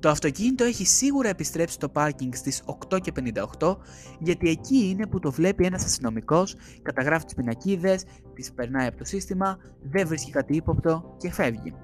Το 0.00 0.08
αυτοκίνητο 0.08 0.64
έχει 0.64 0.86
σίγουρα 0.86 1.28
επιστρέψει 1.28 1.74
στο 1.74 1.88
πάρκινγκ 1.88 2.32
στις 2.32 2.62
8.58 3.58 3.76
γιατί 4.20 4.48
εκεί 4.48 4.88
είναι 4.88 5.06
που 5.06 5.18
το 5.18 5.30
βλέπει 5.30 5.64
ένας 5.64 5.84
αστυνομικός, 5.84 6.56
καταγράφει 6.82 7.24
τις 7.24 7.34
πινακίδες, 7.34 8.04
τις 8.34 8.52
περνάει 8.52 8.86
από 8.86 8.96
το 8.96 9.04
σύστημα, 9.04 9.58
δεν 9.82 10.06
βρίσκει 10.06 10.30
κάτι 10.30 10.56
ύποπτο 10.56 11.16
και 11.18 11.30
φεύγει. 11.30 11.74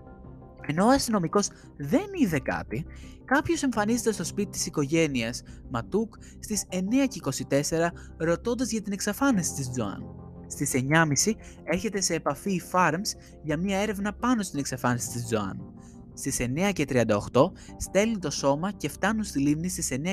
Ενώ 0.66 0.86
ο 0.86 0.88
αστυνομικός 0.88 1.48
δεν 1.76 2.06
είδε 2.20 2.38
κάτι, 2.38 2.86
κάποιος 3.24 3.62
εμφανίζεται 3.62 4.12
στο 4.12 4.24
σπίτι 4.24 4.50
της 4.50 4.66
οικογένειας 4.66 5.42
Ματούκ 5.70 6.14
στις 6.38 6.64
9.24 6.70 7.92
ρωτώντας 8.16 8.70
για 8.70 8.82
την 8.82 8.92
εξαφάνιση 8.92 9.54
της 9.54 9.70
Τζοάν. 9.70 10.04
Στις 10.46 10.72
9.30 10.74 11.34
έρχεται 11.64 12.00
σε 12.00 12.14
επαφή 12.14 12.52
η 12.52 12.62
Farms 12.72 13.18
για 13.42 13.56
μια 13.56 13.78
έρευνα 13.78 14.12
πάνω 14.12 14.42
στην 14.42 14.58
εξαφάνιση 14.58 15.10
της 15.10 15.24
Τζοάν. 15.24 15.75
Στις 16.16 16.38
9.38 16.40 17.50
στέλνουν 17.76 18.20
το 18.20 18.30
σώμα 18.30 18.72
και 18.72 18.88
φτάνουν 18.88 19.24
στη 19.24 19.38
λίμνη 19.38 19.68
στις 19.68 19.88
9.51. 19.90 20.12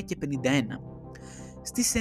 Στις 1.61 1.93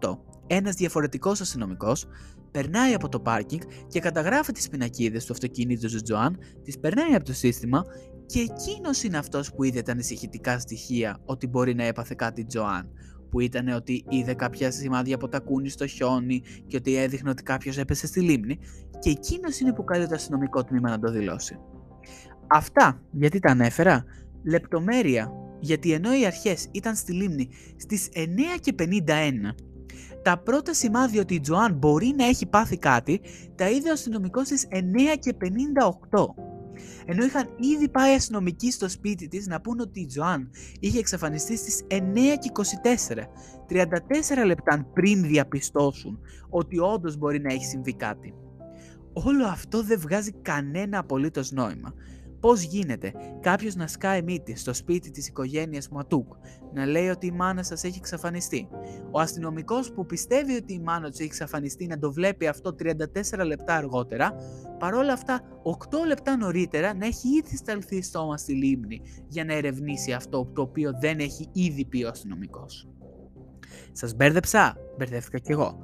9.58 0.00 0.18
ένας 0.46 0.74
διαφορετικός 0.74 1.40
αστυνομικός 1.40 2.06
περνάει 2.50 2.94
από 2.94 3.08
το 3.08 3.20
πάρκινγκ 3.20 3.60
και 3.88 4.00
καταγράφει 4.00 4.52
τις 4.52 4.68
πινακίδες 4.68 5.24
του 5.24 5.32
αυτοκίνητου 5.32 5.88
του 5.88 6.02
Τζοάν, 6.02 6.38
τις 6.64 6.78
περνάει 6.78 7.14
από 7.14 7.24
το 7.24 7.32
σύστημα 7.32 7.84
και 8.26 8.40
εκείνος 8.40 9.02
είναι 9.02 9.18
αυτός 9.18 9.52
που 9.54 9.64
είδε 9.64 9.82
τα 9.82 9.92
ανησυχητικά 9.92 10.58
στοιχεία 10.58 11.18
ότι 11.24 11.46
μπορεί 11.46 11.74
να 11.74 11.84
έπαθε 11.84 12.14
κάτι 12.14 12.44
Τζοάν, 12.44 12.90
που 13.30 13.40
ήταν 13.40 13.68
ότι 13.68 14.04
είδε 14.08 14.34
κάποια 14.34 14.70
σημάδια 14.70 15.14
από 15.14 15.28
τα 15.28 15.40
κούνη 15.40 15.68
στο 15.68 15.86
χιόνι 15.86 16.42
και 16.66 16.76
ότι 16.76 16.96
έδειχνε 16.96 17.30
ότι 17.30 17.42
κάποιος 17.42 17.78
έπεσε 17.78 18.06
στη 18.06 18.20
λίμνη 18.20 18.58
και 18.98 19.10
εκείνος 19.10 19.60
είναι 19.60 19.72
που 19.72 19.84
καλεί 19.84 20.06
το 20.08 20.14
αστυνομικό 20.14 20.64
τμήμα 20.64 20.90
να 20.90 20.98
το 20.98 21.10
δηλώσει. 21.10 21.58
Αυτά 22.52 23.02
γιατί 23.10 23.38
τα 23.38 23.50
ανέφερα, 23.50 24.04
λεπτομέρεια 24.42 25.32
γιατί 25.60 25.92
ενώ 25.92 26.18
οι 26.18 26.26
αρχές 26.26 26.68
ήταν 26.70 26.94
στη 26.94 27.12
λίμνη 27.12 27.48
στις 27.76 28.08
9.51 28.14 29.02
τα 30.22 30.38
πρώτα 30.38 30.74
σημάδια 30.74 31.20
ότι 31.20 31.34
η 31.34 31.40
Τζοάν 31.40 31.74
μπορεί 31.74 32.14
να 32.16 32.24
έχει 32.24 32.46
πάθει 32.46 32.78
κάτι 32.78 33.20
τα 33.54 33.70
είδε 33.70 33.88
ο 33.88 33.92
αστυνομικός 33.92 34.46
στις 34.46 34.66
9 34.70 34.76
και 35.18 35.36
58. 36.10 36.24
Ενώ 37.06 37.24
είχαν 37.24 37.48
ήδη 37.74 37.88
πάει 37.88 38.14
αστυνομικοί 38.14 38.70
στο 38.70 38.88
σπίτι 38.88 39.28
της 39.28 39.46
να 39.46 39.60
πούν 39.60 39.80
ότι 39.80 40.00
η 40.00 40.06
Τζοάν 40.06 40.50
είχε 40.80 40.98
εξαφανιστεί 40.98 41.56
στις 41.56 41.82
9 41.88 41.96
και 42.38 42.50
24, 43.08 44.42
34 44.42 44.46
λεπτά 44.46 44.86
πριν 44.92 45.22
διαπιστώσουν 45.22 46.18
ότι 46.48 46.78
όντως 46.78 47.16
μπορεί 47.16 47.40
να 47.40 47.52
έχει 47.52 47.64
συμβεί 47.64 47.94
κάτι. 47.94 48.34
Όλο 49.12 49.46
αυτό 49.46 49.82
δεν 49.82 50.00
βγάζει 50.00 50.32
κανένα 50.42 50.98
απολύτως 50.98 51.50
νόημα. 51.50 51.94
Πώς 52.40 52.62
γίνεται 52.62 53.12
κάποιος 53.40 53.74
να 53.74 53.86
σκάει 53.86 54.22
μύτη 54.22 54.56
στο 54.56 54.74
σπίτι 54.74 55.10
της 55.10 55.28
οικογένειας 55.28 55.88
Ματούκ, 55.88 56.32
να 56.72 56.86
λέει 56.86 57.08
ότι 57.08 57.26
η 57.26 57.30
μάνα 57.30 57.62
σας 57.62 57.84
έχει 57.84 57.98
εξαφανιστεί. 57.98 58.68
Ο 59.10 59.20
αστυνομικός 59.20 59.92
που 59.92 60.06
πιστεύει 60.06 60.56
ότι 60.56 60.72
η 60.72 60.78
μάνα 60.78 61.08
του 61.08 61.14
έχει 61.18 61.24
εξαφανιστεί 61.24 61.86
να 61.86 61.98
το 61.98 62.12
βλέπει 62.12 62.46
αυτό 62.46 62.74
34 62.82 63.44
λεπτά 63.44 63.74
αργότερα, 63.74 64.34
παρόλα 64.78 65.12
αυτά 65.12 65.40
8 65.62 66.06
λεπτά 66.06 66.36
νωρίτερα 66.36 66.94
να 66.94 67.06
έχει 67.06 67.28
ήδη 67.28 67.56
σταλθεί 67.56 68.02
στόμα 68.02 68.36
στη 68.36 68.52
λίμνη 68.52 69.00
για 69.28 69.44
να 69.44 69.54
ερευνήσει 69.54 70.12
αυτό 70.12 70.50
το 70.54 70.62
οποίο 70.62 70.92
δεν 71.00 71.18
έχει 71.18 71.48
ήδη 71.52 71.84
πει 71.84 72.04
ο 72.04 72.08
αστυνομικός. 72.08 72.88
Σας 73.92 74.14
μπέρδεψα, 74.14 74.76
μπερδεύτηκα 74.98 75.38
κι 75.38 75.52
εγώ. 75.52 75.78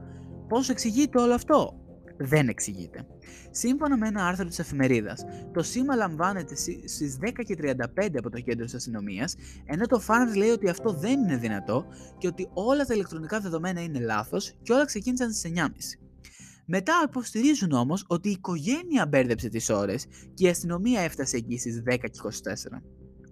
Πώς 0.48 0.68
εξηγείται 0.68 1.20
όλο 1.20 1.34
αυτό, 1.34 1.85
δεν 2.18 2.48
εξηγείται. 2.48 3.06
Σύμφωνα 3.50 3.96
με 3.96 4.08
ένα 4.08 4.26
άρθρο 4.26 4.44
της 4.44 4.58
εφημερίδας, 4.58 5.24
το 5.52 5.62
σήμα 5.62 5.94
λαμβάνεται 5.94 6.54
στις 6.86 7.18
10.35 7.20 8.18
από 8.18 8.30
το 8.30 8.40
κέντρο 8.40 8.64
της 8.64 8.74
αστυνομίας, 8.74 9.36
ενώ 9.64 9.86
το 9.86 10.02
Farms 10.06 10.36
λέει 10.36 10.48
ότι 10.48 10.68
αυτό 10.68 10.92
δεν 10.92 11.20
είναι 11.20 11.36
δυνατό 11.36 11.86
και 12.18 12.26
ότι 12.26 12.48
όλα 12.52 12.84
τα 12.84 12.94
ηλεκτρονικά 12.94 13.40
δεδομένα 13.40 13.82
είναι 13.82 14.00
λάθος 14.00 14.54
και 14.62 14.72
όλα 14.72 14.84
ξεκίνησαν 14.84 15.32
στις 15.32 15.52
9.30. 15.56 15.68
Μετά 16.66 16.92
υποστηρίζουν 17.08 17.72
όμως 17.72 18.04
ότι 18.06 18.28
η 18.28 18.32
οικογένεια 18.32 19.06
μπέρδεψε 19.06 19.48
τις 19.48 19.70
ώρες 19.70 20.06
και 20.34 20.46
η 20.46 20.48
αστυνομία 20.48 21.00
έφτασε 21.00 21.36
εκεί 21.36 21.58
στις 21.58 21.82
10.24. 21.86 21.96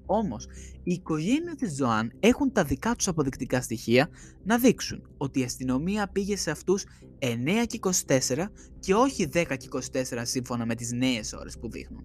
Όμως, 0.07 0.47
η 0.83 0.93
οικογένεια 0.93 1.55
της 1.55 1.75
Ζωάν 1.75 2.13
έχουν 2.21 2.53
τα 2.53 2.65
δικά 2.65 2.95
τους 2.95 3.09
αποδεικτικά 3.09 3.61
στοιχεία 3.61 4.09
να 4.45 4.59
δείξουν 4.59 5.09
ότι 5.17 5.41
η 5.41 5.45
αστυνομία 5.45 6.09
πήγε 6.09 6.37
σε 6.37 6.51
αυτούς 6.51 6.85
9 7.19 7.67
και 7.67 7.79
24 8.07 8.51
και 8.79 8.95
όχι 8.95 9.29
10 9.33 9.57
και 9.57 9.69
24 9.71 10.23
σύμφωνα 10.23 10.67
με 10.67 10.75
τις 10.75 10.93
νέες 10.93 11.33
ώρες 11.33 11.59
που 11.59 11.71
δείχνουν. 11.71 12.05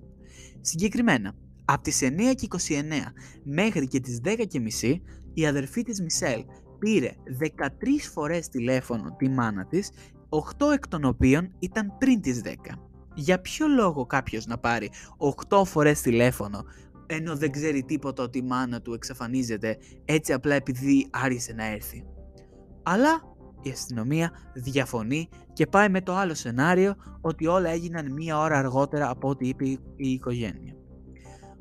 Συγκεκριμένα, 0.61 1.35
από 1.65 1.81
τις 1.81 2.01
9 2.01 2.33
και 2.35 2.47
29 2.47 3.13
μέχρι 3.43 3.87
και 3.87 3.99
τις 3.99 4.19
10 4.23 4.45
και 4.47 4.59
μισή, 4.59 5.01
η 5.33 5.45
αδερφή 5.45 5.83
της 5.83 6.01
Μισελ 6.01 6.43
πήρε 6.79 7.11
13 7.39 8.09
φορές 8.13 8.47
τηλέφωνο 8.47 9.15
τη 9.17 9.29
μάνα 9.29 9.65
της, 9.65 9.91
8 10.29 10.71
εκ 10.73 10.87
των 10.87 11.03
οποίων 11.03 11.51
ήταν 11.59 11.97
πριν 11.97 12.21
τις 12.21 12.41
10. 12.41 12.49
Για 13.13 13.41
ποιο 13.41 13.67
λόγο 13.67 14.05
κάποιος 14.05 14.45
να 14.45 14.57
πάρει 14.57 14.89
8 15.49 15.65
φορές 15.65 16.01
τηλέφωνο 16.01 16.63
ενώ 17.11 17.35
δεν 17.35 17.51
ξέρει 17.51 17.83
τίποτα 17.83 18.23
ότι 18.23 18.37
η 18.37 18.41
μάνα 18.41 18.81
του 18.81 18.93
εξαφανίζεται 18.93 19.77
έτσι 20.05 20.33
απλά 20.33 20.55
επειδή 20.55 21.07
άργησε 21.11 21.53
να 21.53 21.65
έρθει. 21.65 22.05
Αλλά 22.83 23.21
η 23.61 23.69
αστυνομία 23.69 24.31
διαφωνεί 24.53 25.29
και 25.53 25.67
πάει 25.67 25.89
με 25.89 26.01
το 26.01 26.15
άλλο 26.15 26.33
σενάριο 26.33 26.95
ότι 27.21 27.47
όλα 27.47 27.69
έγιναν 27.69 28.13
μία 28.13 28.39
ώρα 28.39 28.57
αργότερα 28.57 29.09
από 29.09 29.29
ό,τι 29.29 29.47
είπε 29.47 29.65
η 29.65 29.79
οικογένεια. 29.95 30.73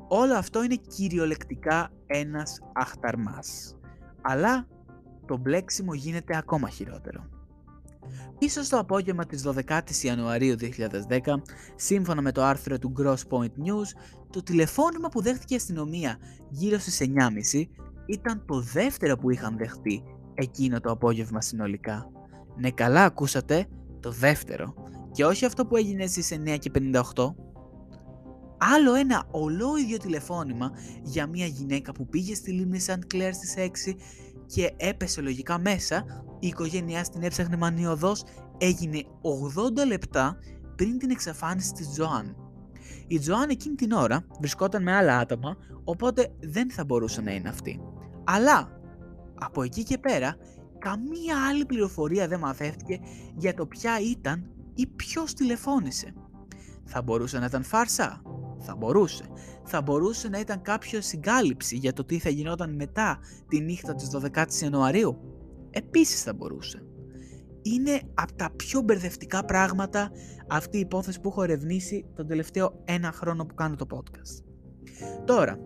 Όλο 0.07 0.33
αυτό 0.33 0.63
είναι 0.63 0.75
κυριολεκτικά 0.75 1.91
ένας 2.05 2.59
αχταρμάς. 2.73 3.77
Αλλά 4.21 4.67
το 5.25 5.37
μπλέξιμο 5.37 5.93
γίνεται 5.93 6.37
ακόμα 6.37 6.69
χειρότερο. 6.69 7.38
Ίσως 8.39 8.69
το 8.69 8.77
απόγευμα 8.77 9.25
της 9.25 9.43
12ης 9.47 10.03
Ιανουαρίου 10.03 10.55
2010, 10.55 11.41
σύμφωνα 11.75 12.21
με 12.21 12.31
το 12.31 12.43
άρθρο 12.43 12.79
του 12.79 12.93
Gross 12.99 13.27
Point 13.29 13.65
News, 13.65 13.87
το 14.29 14.43
τηλεφώνημα 14.43 15.09
που 15.09 15.21
δέχτηκε 15.21 15.53
η 15.53 15.57
αστυνομία 15.57 16.17
γύρω 16.49 16.77
στις 16.79 17.01
9.30 17.53 17.67
ήταν 18.05 18.43
το 18.45 18.61
δεύτερο 18.61 19.15
που 19.15 19.29
είχαν 19.29 19.57
δεχτεί 19.57 20.03
εκείνο 20.33 20.79
το 20.79 20.91
απόγευμα 20.91 21.41
συνολικά. 21.41 22.11
Ναι 22.57 22.71
καλά 22.71 23.03
ακούσατε, 23.03 23.65
το 23.99 24.11
δεύτερο. 24.11 24.73
Και 25.11 25.25
όχι 25.25 25.45
αυτό 25.45 25.65
που 25.65 25.75
έγινε 25.75 26.07
στις 26.07 26.31
9 26.33 26.57
και 26.59 26.71
58. 26.73 27.33
Άλλο 28.75 28.93
ένα 28.93 29.27
ολόιδιο 29.31 29.97
τηλεφώνημα 29.97 30.71
για 31.03 31.27
μια 31.27 31.45
γυναίκα 31.45 31.91
που 31.91 32.07
πήγε 32.07 32.35
στη 32.35 32.51
λίμνη 32.51 32.79
Σαντ 32.79 33.03
Κλέρ 33.07 33.33
στις 33.33 33.55
6 33.57 33.95
και 34.53 34.73
έπεσε 34.77 35.21
λογικά 35.21 35.59
μέσα, 35.59 36.05
η 36.39 36.47
οικογένειά 36.47 37.01
την 37.01 37.23
έψαχνε 37.23 37.57
μανιωδώς, 37.57 38.23
έγινε 38.57 39.03
80 39.81 39.87
λεπτά 39.87 40.37
πριν 40.75 40.97
την 40.97 41.09
εξαφάνιση 41.09 41.71
της 41.71 41.89
Τζοάν. 41.89 42.35
Η 43.07 43.19
Τζοάν 43.19 43.49
εκείνη 43.49 43.75
την 43.75 43.91
ώρα 43.91 44.25
βρισκόταν 44.39 44.83
με 44.83 44.95
άλλα 44.95 45.17
άτομα, 45.17 45.57
οπότε 45.83 46.33
δεν 46.39 46.71
θα 46.71 46.85
μπορούσε 46.85 47.21
να 47.21 47.31
είναι 47.31 47.49
αυτή. 47.49 47.79
Αλλά 48.23 48.79
από 49.39 49.63
εκεί 49.63 49.83
και 49.83 49.97
πέρα, 49.97 50.35
καμία 50.79 51.47
άλλη 51.49 51.65
πληροφορία 51.65 52.27
δεν 52.27 52.39
μαθαίθηκε 52.39 52.99
για 53.35 53.53
το 53.53 53.65
ποια 53.65 53.99
ήταν 53.99 54.51
ή 54.73 54.87
ποιος 54.87 55.33
τηλεφώνησε. 55.33 56.13
Θα 56.85 57.01
μπορούσε 57.01 57.39
να 57.39 57.45
ήταν 57.45 57.63
φάρσα; 57.63 58.21
Θα 58.59 58.75
μπορούσε. 58.75 59.23
Θα 59.63 59.81
μπορούσε 59.81 60.29
να 60.29 60.39
ήταν 60.39 60.61
κάποιο 60.61 61.01
συγκάλυψη 61.01 61.75
για 61.75 61.93
το 61.93 62.05
τι 62.05 62.19
θα 62.19 62.29
γινόταν 62.29 62.75
μετά 62.75 63.19
τη 63.47 63.59
νύχτα 63.59 63.95
της 63.95 64.09
12ης 64.15 64.61
Ιανουαρίου. 64.63 65.17
Επίσης 65.69 66.23
θα 66.23 66.33
μπορούσε. 66.33 66.83
Είναι 67.61 68.01
από 68.13 68.33
τα 68.33 68.49
πιο 68.55 68.81
μπερδευτικά 68.81 69.45
πράγματα 69.45 70.11
αυτή 70.47 70.77
η 70.77 70.79
υπόθεση 70.79 71.21
που 71.21 71.29
έχω 71.29 71.43
ερευνήσει 71.43 72.05
τον 72.15 72.27
τελευταίο 72.27 72.81
ένα 72.85 73.11
χρόνο 73.11 73.45
που 73.45 73.55
κάνω 73.55 73.75
το 73.75 73.85
podcast. 73.89 74.43
Τώρα, 75.25 75.59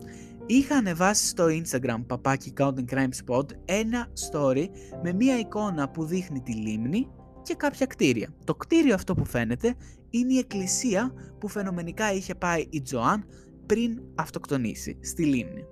είχα 0.46 0.76
ανεβάσει 0.76 1.28
στο 1.28 1.46
Instagram 1.46 2.04
παπάκι 2.08 2.54
Counting 2.58 2.94
Crime 2.94 3.10
Spot 3.26 3.46
ένα 3.66 4.08
story 4.32 4.66
με 5.04 5.14
μία 5.14 5.40
εικόνα 5.40 5.90
που 5.90 6.06
δείχνει 6.06 6.42
τη 6.42 6.54
λίμνη 6.54 7.08
και 7.42 7.56
κάποια 7.56 7.86
κτίρια. 7.86 8.34
Το 8.44 8.56
κτίριο 8.56 8.94
αυτό 8.94 9.14
που 9.14 9.26
φαίνεται 9.26 9.76
είναι 10.16 10.34
η 10.34 10.38
εκκλησία 10.38 11.14
που 11.40 11.48
φαινομενικά 11.48 12.14
είχε 12.14 12.36
πάει 12.36 12.66
η 12.70 12.82
Τζοάν 12.82 13.26
πριν 13.66 14.02
αυτοκτονήσει 14.16 14.98
στη 15.02 15.26
λίμνη. 15.26 15.66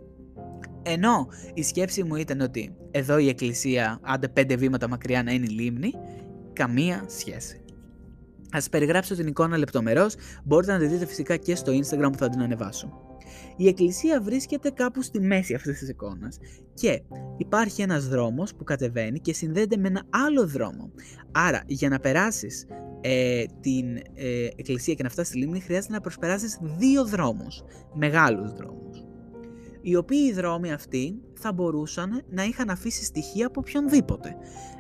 Ενώ 0.84 1.28
η 1.54 1.64
σκέψη 1.64 2.04
μου 2.04 2.16
ήταν 2.16 2.42
ότι 2.42 2.76
εδώ 2.92 3.18
η 3.18 3.28
εκκλησία, 3.28 4.00
άντε 4.02 4.28
πέντε 4.28 4.56
βήματα 4.56 4.88
μακριά 4.88 5.24
να 5.24 5.32
είναι 5.32 5.46
η 5.46 5.50
λίμνη, 5.50 5.94
καμία 6.54 7.06
σχέση. 7.08 7.62
Ας 8.52 8.70
περιγράψω 8.70 9.16
την 9.16 9.28
εικόνα 9.28 9.58
λεπτομερώς, 9.58 10.16
μπορείτε 10.44 10.72
να 10.72 10.80
τη 10.80 10.86
δείτε 10.86 11.06
φυσικά 11.06 11.36
και 11.36 11.56
στο 11.56 11.72
Instagram 11.72 12.12
που 12.12 12.18
θα 12.18 12.30
την 12.30 12.42
ανεβάσω. 12.42 13.11
Η 13.58 13.68
εκκλησία 13.68 14.22
βρίσκεται 14.22 14.70
κάπου 14.70 15.02
στη 15.02 15.20
μέση 15.20 15.54
αυτής 15.54 15.80
της 15.80 15.90
εικόνας 15.90 16.38
και 16.74 17.02
υπάρχει 17.38 17.82
ένας 17.82 18.08
δρόμος 18.08 18.56
που 18.56 18.64
κατεβαίνει 18.64 19.20
και 19.20 19.34
συνδέεται 19.34 19.78
με 19.78 19.88
ένα 19.88 20.04
άλλο 20.10 20.48
δρόμο. 20.48 20.92
Άρα 21.32 21.64
για 21.66 21.90
να 21.90 22.00
περάσεις 22.00 22.68
ε, 23.02 23.44
την 23.60 23.98
ε, 24.14 24.46
εκκλησία 24.56 24.94
και 24.94 25.04
να 25.04 25.10
φτάσεις 25.10 25.32
στη 25.32 25.40
λίμνη 25.40 25.60
χρειάζεται 25.60 25.94
να 25.94 26.02
προσπεράσεις 26.02 26.60
δύο 26.78 27.06
δρόμους, 27.06 27.64
μεγάλους 27.94 28.54
δρόμους. 28.54 29.06
Οι 29.82 29.96
οποίοι 29.96 30.28
οι 30.30 30.34
δρόμοι 30.34 30.72
αυτοί 30.72 31.22
θα 31.34 31.54
μπορούσαν 31.54 32.24
να 32.30 32.44
είχαν 32.44 32.70
αφήσει 32.70 33.04
στοιχεία 33.04 33.48
από 33.48 33.60
οποιονδήποτε. 33.60 34.36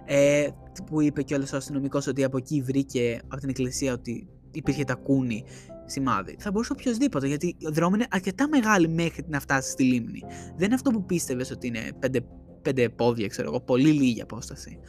Ε, 0.05 0.47
που 0.85 1.01
είπε 1.01 1.21
και 1.21 1.35
ο 1.35 1.43
αστυνομικός 1.51 2.07
ότι 2.07 2.23
από 2.23 2.37
εκεί 2.37 2.61
βρήκε 2.61 3.19
από 3.27 3.37
την 3.37 3.49
εκκλησία 3.49 3.93
ότι 3.93 4.27
υπήρχε 4.51 4.83
τακούνι 4.83 5.43
σημάδι. 5.91 6.35
Θα 6.39 6.51
μπορούσε 6.51 6.71
οποιοδήποτε, 6.71 7.27
γιατί 7.27 7.55
ο 7.67 7.71
δρόμο 7.71 7.95
είναι 7.95 8.07
αρκετά 8.09 8.47
μεγάλη 8.47 8.87
μέχρι 8.87 9.25
να 9.27 9.39
φτάσεις 9.39 9.71
στη 9.71 9.83
λίμνη. 9.83 10.23
Δεν 10.55 10.65
είναι 10.65 10.75
αυτό 10.75 10.91
που 10.91 11.05
πίστευες 11.05 11.51
ότι 11.51 11.67
είναι 11.67 11.91
πέντε, 11.99 12.21
πέντε 12.61 12.89
πόδια, 12.89 13.27
ξέρω 13.27 13.49
εγώ, 13.49 13.61
πολύ 13.61 13.91
λίγη 13.91 14.21
απόσταση. 14.21 14.79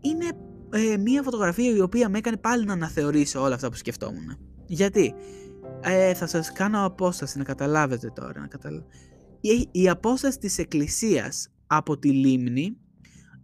Είναι 0.00 0.26
ε, 0.70 0.96
μια 0.96 1.22
φωτογραφία 1.22 1.76
η 1.76 1.80
οποία 1.80 2.08
με 2.08 2.18
έκανε 2.18 2.36
πάλι 2.36 2.64
να 2.64 2.72
αναθεωρήσω 2.72 3.42
όλα 3.42 3.54
αυτά 3.54 3.68
που 3.68 3.76
σκεφτόμουν. 3.76 4.38
Γιατί, 4.66 5.14
ε, 5.80 6.14
θα 6.14 6.26
σας 6.26 6.52
κάνω 6.52 6.84
απόσταση 6.84 7.38
να 7.38 7.44
καταλάβετε 7.44 8.12
τώρα. 8.14 8.40
Να 8.40 8.46
καταλα... 8.46 8.84
η, 9.40 9.68
η 9.70 9.88
απόσταση 9.88 10.38
της 10.38 10.58
εκκλησίας 10.58 11.48
από 11.66 11.98
τη 11.98 12.10
λίμνη 12.10 12.76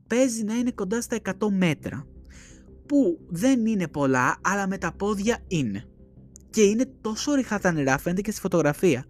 παίζει 0.06 0.44
να 0.44 0.54
είναι 0.54 0.70
κοντά 0.70 1.00
στα 1.00 1.16
100 1.22 1.32
μέτρα. 1.50 2.06
Που 2.86 3.18
δεν 3.28 3.66
είναι 3.66 3.88
πολλά, 3.88 4.36
αλλά 4.42 4.68
με 4.68 4.78
τα 4.78 4.92
πόδια 4.92 5.38
είναι. 5.48 5.86
Και 6.52 6.62
είναι 6.62 6.86
τόσο 7.00 7.34
ριχά 7.34 7.58
τα 7.58 7.72
νερά, 7.72 7.98
φαίνεται 7.98 8.20
και 8.20 8.30
στη 8.30 8.40
φωτογραφία. 8.40 9.04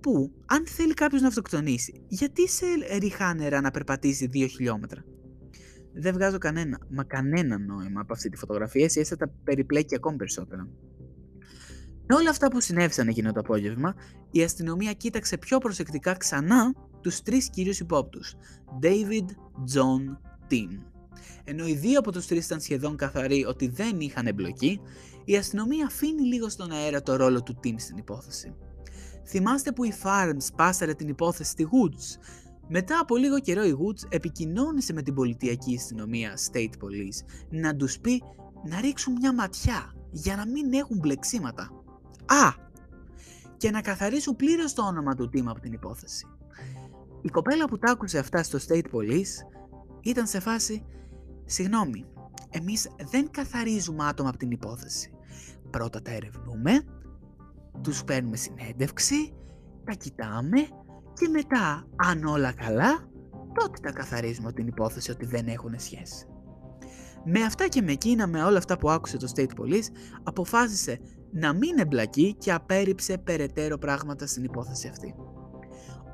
Που, 0.00 0.32
αν 0.46 0.66
θέλει 0.66 0.94
κάποιος 0.94 1.22
να 1.22 1.28
αυτοκτονήσει, 1.28 2.04
γιατί 2.08 2.48
σε 2.48 2.66
ριχά 2.98 3.34
νερά 3.34 3.60
να 3.60 3.70
περπατήσει 3.70 4.30
2 4.32 4.46
χιλιόμετρα; 4.50 5.04
Δεν 5.92 6.12
βγάζω 6.12 6.38
κανένα, 6.38 6.78
μα 6.90 7.04
κανένα 7.04 7.58
νόημα 7.58 8.00
από 8.00 8.12
αυτή 8.12 8.28
τη 8.28 8.36
φωτογραφία, 8.36 8.84
εσύ 8.84 9.04
θα 9.04 9.16
τα 9.16 9.28
περιπλέκει 9.44 9.94
ακόμη 9.94 10.16
περισσότερα. 10.16 10.68
Με 12.06 12.14
όλα 12.14 12.30
αυτά 12.30 12.48
που 12.48 12.60
συνέβησαν 12.60 13.08
εκείνο 13.08 13.32
το 13.32 13.40
απόγευμα, 13.40 13.94
η 14.30 14.42
αστυνομία 14.42 14.92
κοίταξε 14.92 15.38
πιο 15.38 15.58
προσεκτικά 15.58 16.16
ξανά 16.16 16.74
τους 17.00 17.22
τρεις 17.22 17.50
κύριους 17.50 17.80
υπόπτους, 17.80 18.34
David, 18.82 19.26
John, 19.74 20.16
Tim. 20.50 20.89
Ενώ 21.44 21.66
οι 21.66 21.74
δύο 21.74 21.98
από 21.98 22.12
τους 22.12 22.26
τρεις 22.26 22.44
ήταν 22.44 22.60
σχεδόν 22.60 22.96
καθαροί 22.96 23.44
ότι 23.44 23.68
δεν 23.68 24.00
είχαν 24.00 24.26
εμπλοκή, 24.26 24.80
η 25.24 25.36
αστυνομία 25.36 25.86
αφήνει 25.86 26.22
λίγο 26.22 26.48
στον 26.48 26.72
αέρα 26.72 27.02
το 27.02 27.16
ρόλο 27.16 27.42
του 27.42 27.60
Tim 27.64 27.74
στην 27.76 27.96
υπόθεση. 27.96 28.54
Θυμάστε 29.26 29.72
που 29.72 29.84
η 29.84 29.92
Farms 30.02 30.54
πάσαρε 30.56 30.94
την 30.94 31.08
υπόθεση 31.08 31.50
στη 31.50 31.68
Woods. 31.70 32.20
Μετά 32.68 32.98
από 32.98 33.16
λίγο 33.16 33.40
καιρό 33.40 33.64
η 33.64 33.76
Woods 33.78 34.06
επικοινώνησε 34.08 34.92
με 34.92 35.02
την 35.02 35.14
πολιτιακή 35.14 35.76
αστυνομία 35.76 36.38
State 36.52 36.84
Police 36.84 37.46
να 37.50 37.76
τους 37.76 37.98
πει 37.98 38.22
να 38.64 38.80
ρίξουν 38.80 39.12
μια 39.12 39.34
ματιά 39.34 39.94
για 40.10 40.36
να 40.36 40.46
μην 40.46 40.72
έχουν 40.72 40.98
μπλεξίματα. 40.98 41.62
Α! 42.26 42.68
Και 43.56 43.70
να 43.70 43.80
καθαρίσουν 43.80 44.36
πλήρως 44.36 44.72
το 44.72 44.82
όνομα 44.82 45.14
του 45.14 45.30
Tim 45.34 45.44
από 45.46 45.60
την 45.60 45.72
υπόθεση. 45.72 46.26
Η 47.22 47.28
κοπέλα 47.28 47.64
που 47.64 47.78
τα 47.78 47.90
άκουσε 47.90 48.18
αυτά 48.18 48.42
στο 48.42 48.58
State 48.68 48.84
Police 48.92 49.46
ήταν 50.00 50.26
σε 50.26 50.40
φάση 50.40 50.84
«Συγγνώμη, 51.50 52.04
εμείς 52.50 52.88
δεν 53.10 53.30
καθαρίζουμε 53.30 54.04
άτομα 54.06 54.28
από 54.28 54.38
την 54.38 54.50
υπόθεση. 54.50 55.12
Πρώτα 55.70 56.02
τα 56.02 56.10
ερευνούμε, 56.10 56.84
τους 57.82 58.04
παίρνουμε 58.04 58.36
συνέντευξη, 58.36 59.34
τα 59.84 59.92
κοιτάμε 59.92 60.58
και 61.12 61.28
μετά, 61.28 61.86
αν 61.96 62.24
όλα 62.24 62.52
καλά, 62.52 63.08
τότε 63.54 63.80
τα 63.82 63.92
καθαρίζουμε 63.92 64.46
από 64.46 64.56
την 64.56 64.66
υπόθεση 64.66 65.10
ότι 65.10 65.26
δεν 65.26 65.46
έχουν 65.46 65.74
σχέση». 65.76 66.26
Με 67.24 67.42
αυτά 67.42 67.68
και 67.68 67.82
με 67.82 67.92
εκείνα, 67.92 68.26
με 68.26 68.42
όλα 68.42 68.58
αυτά 68.58 68.78
που 68.78 68.90
άκουσε 68.90 69.16
το 69.16 69.32
State 69.36 69.60
Police, 69.60 69.86
αποφάσισε 70.22 71.00
να 71.32 71.52
μην 71.52 71.78
εμπλακεί 71.78 72.34
και 72.38 72.52
απέρριψε 72.52 73.18
περαιτέρω 73.18 73.78
πράγματα 73.78 74.26
στην 74.26 74.44
υπόθεση 74.44 74.88
αυτή. 74.88 75.14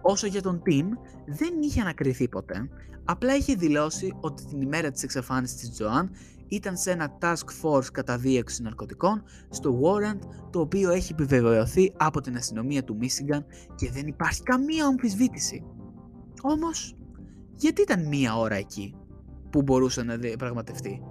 Όσο 0.08 0.26
για 0.26 0.42
τον 0.42 0.62
Tim, 0.66 0.84
δεν 1.26 1.54
είχε 1.62 1.80
ανακριθεί 1.80 2.28
ποτέ, 2.28 2.68
απλά 3.04 3.36
είχε 3.36 3.54
δηλώσει 3.54 4.16
ότι 4.20 4.44
την 4.44 4.60
ημέρα 4.60 4.90
της 4.90 5.02
εξαφάνισης 5.02 5.56
της 5.56 5.80
Joan 5.80 6.08
ήταν 6.48 6.76
σε 6.76 6.90
ένα 6.90 7.18
task 7.20 7.44
force 7.62 7.84
κατά 7.92 8.18
δίεξη 8.18 8.62
ναρκωτικών 8.62 9.22
στο 9.48 9.80
Warrant, 9.82 10.18
το 10.50 10.60
οποίο 10.60 10.90
έχει 10.90 11.12
επιβεβαιωθεί 11.12 11.92
από 11.96 12.20
την 12.20 12.36
αστυνομία 12.36 12.84
του 12.84 12.98
Michigan 13.00 13.40
και 13.74 13.90
δεν 13.90 14.06
υπάρχει 14.06 14.42
καμία 14.42 14.86
αμφισβήτηση. 14.86 15.64
Όμως, 16.42 16.96
γιατί 17.54 17.82
ήταν 17.82 18.08
μία 18.08 18.36
ώρα 18.36 18.54
εκεί 18.54 18.94
που 19.50 19.62
μπορούσε 19.62 20.02
να 20.02 20.16
διαπραγματευτεί; 20.16 21.02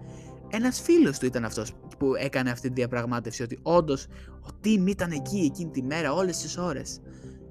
Ένας 0.50 0.82
φίλος 0.82 1.20
του 1.20 1.26
ήταν 1.26 1.46
αυτός 1.46 1.74
που 1.98 2.16
έκανε 2.16 2.50
αυτή 2.50 2.68
τη 2.68 2.74
διαπραγμάτευση, 2.74 3.44
ότι 3.44 3.60
όντως 3.62 4.08
ο 4.32 4.58
Tim 4.64 4.88
ήταν 4.88 5.12
εκεί 5.12 5.38
εκείνη 5.38 5.72
τη 5.72 5.84
μέρα 5.84 6.14
όλες 6.14 6.38
τις 6.38 6.58
ώρες. 6.58 7.02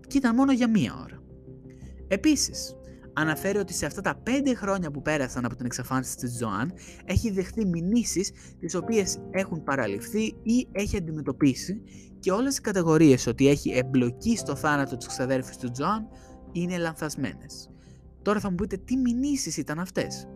Και 0.06 0.16
ήταν 0.16 0.34
μόνο 0.34 0.52
για 0.52 0.70
μία 0.70 0.94
ώρα. 1.04 1.22
Επίσης, 2.14 2.76
αναφέρει 3.12 3.58
ότι 3.58 3.72
σε 3.72 3.86
αυτά 3.86 4.00
τα 4.00 4.22
5 4.26 4.54
χρόνια 4.54 4.90
που 4.90 5.02
πέρασαν 5.02 5.44
από 5.44 5.56
την 5.56 5.66
εξαφάνιση 5.66 6.16
της 6.16 6.36
Ζωάν 6.36 6.72
έχει 7.04 7.30
δεχθεί 7.30 7.66
μηνύσεις 7.66 8.30
τις 8.58 8.74
οποίες 8.74 9.18
έχουν 9.30 9.62
παραληφθεί 9.62 10.22
ή 10.42 10.68
έχει 10.72 10.96
αντιμετωπίσει 10.96 11.82
και 12.18 12.32
όλες 12.32 12.56
οι 12.56 12.60
κατηγορίες 12.60 13.26
ότι 13.26 13.48
έχει 13.48 13.70
εμπλοκή 13.70 14.36
στο 14.36 14.54
θάνατο 14.54 14.96
της 14.96 15.06
ξαδέρφης 15.06 15.56
του 15.56 15.70
Τζοάν 15.70 16.06
είναι 16.52 16.78
λανθασμένες. 16.78 17.70
Τώρα 18.22 18.40
θα 18.40 18.50
μου 18.50 18.54
πείτε 18.54 18.76
τι 18.76 18.96
μηνύσεις 18.96 19.56
ήταν 19.56 19.78
αυτές. 19.78 20.28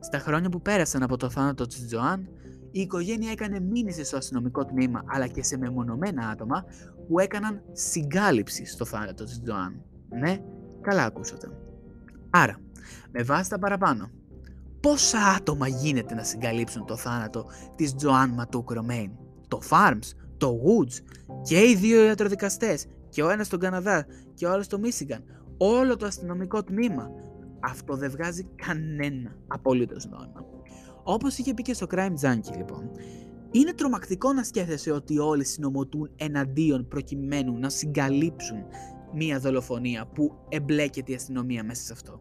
Στα 0.00 0.18
χρόνια 0.18 0.48
που 0.48 0.62
πέρασαν 0.62 1.02
από 1.02 1.16
το 1.16 1.30
θάνατο 1.30 1.66
της 1.66 1.86
Τζοάν, 1.86 2.28
η 2.70 2.80
οικογένεια 2.80 3.30
έκανε 3.30 3.60
μήνυση 3.60 4.04
στο 4.04 4.16
αστυνομικό 4.16 4.64
τμήμα 4.64 5.04
αλλά 5.06 5.26
και 5.26 5.42
σε 5.42 5.56
μεμονωμένα 5.56 6.28
άτομα 6.28 6.64
που 7.08 7.18
έκαναν 7.18 7.62
συγκάλυψη 7.72 8.64
στο 8.66 8.84
θάνατο 8.84 9.24
της 9.24 9.40
Τζοάν. 9.42 9.82
Ναι, 10.20 10.38
Καλά 10.84 11.04
ακούσατε. 11.04 11.48
Άρα, 12.30 12.56
με 13.10 13.22
βάση 13.22 13.50
τα 13.50 13.58
παραπάνω, 13.58 14.10
πόσα 14.80 15.18
άτομα 15.18 15.68
γίνεται 15.68 16.14
να 16.14 16.22
συγκαλύψουν 16.22 16.86
το 16.86 16.96
θάνατο 16.96 17.46
της 17.74 17.94
Τζοάν 17.94 18.30
Ματούκ 18.30 18.70
Ρωμέιν. 18.70 19.10
Το 19.48 19.60
Farms, 19.70 20.10
το 20.36 20.60
Woods 20.64 21.24
και 21.42 21.58
οι 21.58 21.74
δύο 21.74 22.04
ιατροδικαστές 22.04 22.86
και 23.08 23.22
ο 23.22 23.30
ένας 23.30 23.46
στον 23.46 23.58
Καναδά 23.58 24.06
και 24.34 24.46
ο 24.46 24.50
άλλος 24.50 24.64
στο 24.64 24.78
Μίσιγκαν, 24.78 25.24
όλο 25.56 25.96
το 25.96 26.06
αστυνομικό 26.06 26.62
τμήμα. 26.62 27.10
Αυτό 27.60 27.96
δεν 27.96 28.10
βγάζει 28.10 28.48
κανένα 28.66 29.36
απολύτως 29.46 30.08
νόημα. 30.08 30.44
Όπως 31.02 31.38
είχε 31.38 31.54
πει 31.54 31.62
και 31.62 31.74
στο 31.74 31.86
Crime 31.90 32.14
Junkie 32.22 32.56
λοιπόν, 32.56 32.90
είναι 33.50 33.72
τρομακτικό 33.72 34.32
να 34.32 34.42
σκέφτεσαι 34.42 34.90
ότι 34.90 35.18
όλοι 35.18 35.44
συνομωτούν 35.44 36.10
εναντίον 36.16 36.88
προκειμένου 36.88 37.58
να 37.58 37.68
συγκαλύψουν 37.68 38.64
μία 39.14 39.38
δολοφονία 39.38 40.06
που 40.06 40.46
εμπλέκεται 40.48 41.12
η 41.12 41.14
αστυνομία 41.14 41.64
μέσα 41.64 41.82
σε 41.82 41.92
αυτό. 41.92 42.20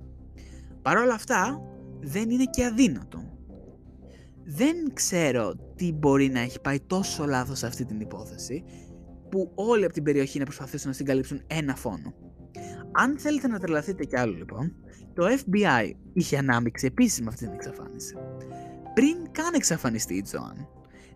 Παρ' 0.81 0.97
όλα 0.97 1.13
αυτά, 1.13 1.61
δεν 1.99 2.29
είναι 2.29 2.45
και 2.45 2.65
αδύνατο. 2.65 3.31
Δεν 4.43 4.93
ξέρω 4.93 5.55
τι 5.75 5.91
μπορεί 5.91 6.29
να 6.29 6.39
έχει 6.39 6.61
πάει 6.61 6.79
τόσο 6.79 7.25
λάθος 7.25 7.57
σε 7.57 7.67
αυτή 7.67 7.85
την 7.85 7.99
υπόθεση, 7.99 8.63
που 9.29 9.51
όλοι 9.55 9.83
από 9.83 9.93
την 9.93 10.03
περιοχή 10.03 10.39
να 10.39 10.45
προσπαθήσουν 10.45 10.87
να 10.89 10.95
συγκαλύψουν 10.95 11.41
ένα 11.47 11.75
φόνο. 11.75 12.13
Αν 12.91 13.19
θέλετε 13.19 13.47
να 13.47 13.59
τρελαθείτε 13.59 14.05
κι 14.05 14.17
άλλο 14.17 14.33
λοιπόν, 14.33 14.75
το 15.13 15.25
FBI 15.25 15.91
είχε 16.13 16.37
ανάμειξη 16.37 16.85
επίσης 16.85 17.21
με 17.21 17.27
αυτή 17.27 17.45
την 17.45 17.53
εξαφάνιση. 17.53 18.15
Πριν 18.93 19.31
καν 19.31 19.53
εξαφανιστεί 19.53 20.15
η 20.15 20.21
Τζοάν. 20.21 20.67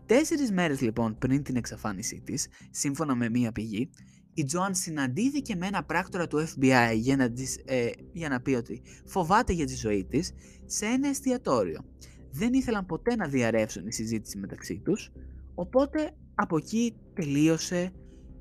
Τέσσερις 0.06 0.52
μέρες 0.52 0.82
λοιπόν 0.82 1.18
πριν 1.18 1.44
την 1.44 1.56
εξαφάνισή 1.56 2.22
της, 2.26 2.48
σύμφωνα 2.72 3.16
με 3.16 3.30
μία 3.30 3.52
πηγή, 3.52 3.90
η 4.38 4.44
Τζοάν 4.44 4.76
συναντήθηκε 4.76 5.56
με 5.56 5.68
ένα 5.68 5.84
πράκτορα 5.84 6.28
του 6.28 6.48
FBI 6.48 6.94
για 6.96 7.16
να, 7.16 7.24
ε, 7.66 7.90
για 8.12 8.30
να 8.30 8.42
πει 8.42 8.54
ότι 8.54 8.82
φοβάται 9.06 9.54
για 9.54 9.66
τη 9.66 9.76
ζωή 9.76 10.06
της 10.06 10.34
σε 10.66 10.86
ένα 10.86 11.08
εστιατόριο. 11.08 11.86
Δεν 12.32 12.54
ήθελαν 12.54 12.86
ποτέ 12.86 13.16
να 13.16 13.28
διαρρεύσουν 13.28 13.88
η 13.88 13.94
συζήτηση 13.94 14.38
μεταξύ 14.38 14.82
τους, 14.86 15.12
οπότε 15.56 16.12
από 16.36 16.58
εκεί 16.58 16.94
τελείωσε 17.14 17.92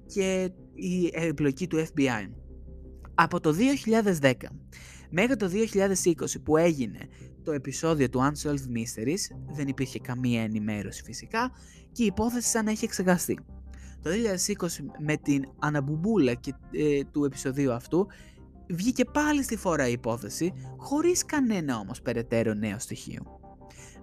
και 0.07 0.51
η 0.75 1.11
εμπλοκή 1.13 1.67
του 1.67 1.87
FBI. 1.95 2.31
Από 3.15 3.41
το 3.41 3.55
2010 4.21 4.33
μέχρι 5.11 5.37
το 5.37 5.51
2020 5.51 6.43
που 6.45 6.57
έγινε 6.57 6.99
το 7.43 7.53
επεισόδιο 7.53 8.09
του 8.09 8.21
Unsolved 8.21 8.77
Mysteries, 8.77 9.37
δεν 9.55 9.69
υπήρχε 9.69 9.99
καμία 9.99 10.43
ενημέρωση 10.43 11.03
φυσικά 11.03 11.51
και 11.93 12.03
η 12.03 12.07
υπόθεση 12.07 12.49
σαν 12.49 12.65
να 12.65 12.71
έχει 12.71 12.85
εξεγαστεί. 12.85 13.39
Το 14.07 14.13
2020 14.13 14.67
με 14.99 15.17
την 15.17 15.45
αναμπουμπούλα 15.59 16.35
και, 16.35 16.55
ε, 16.71 17.01
του 17.13 17.25
επεισοδίου 17.25 17.73
αυτού 17.73 18.07
βγήκε 18.71 19.05
πάλι 19.05 19.43
στη 19.43 19.57
φορά 19.57 19.89
η 19.89 19.93
υπόθεση 19.93 20.53
χωρίς 20.77 21.25
κανένα 21.25 21.79
όμως 21.79 22.03
περαιτέρω 22.03 22.55
νέο 22.55 22.79
στοιχείο. 22.79 23.23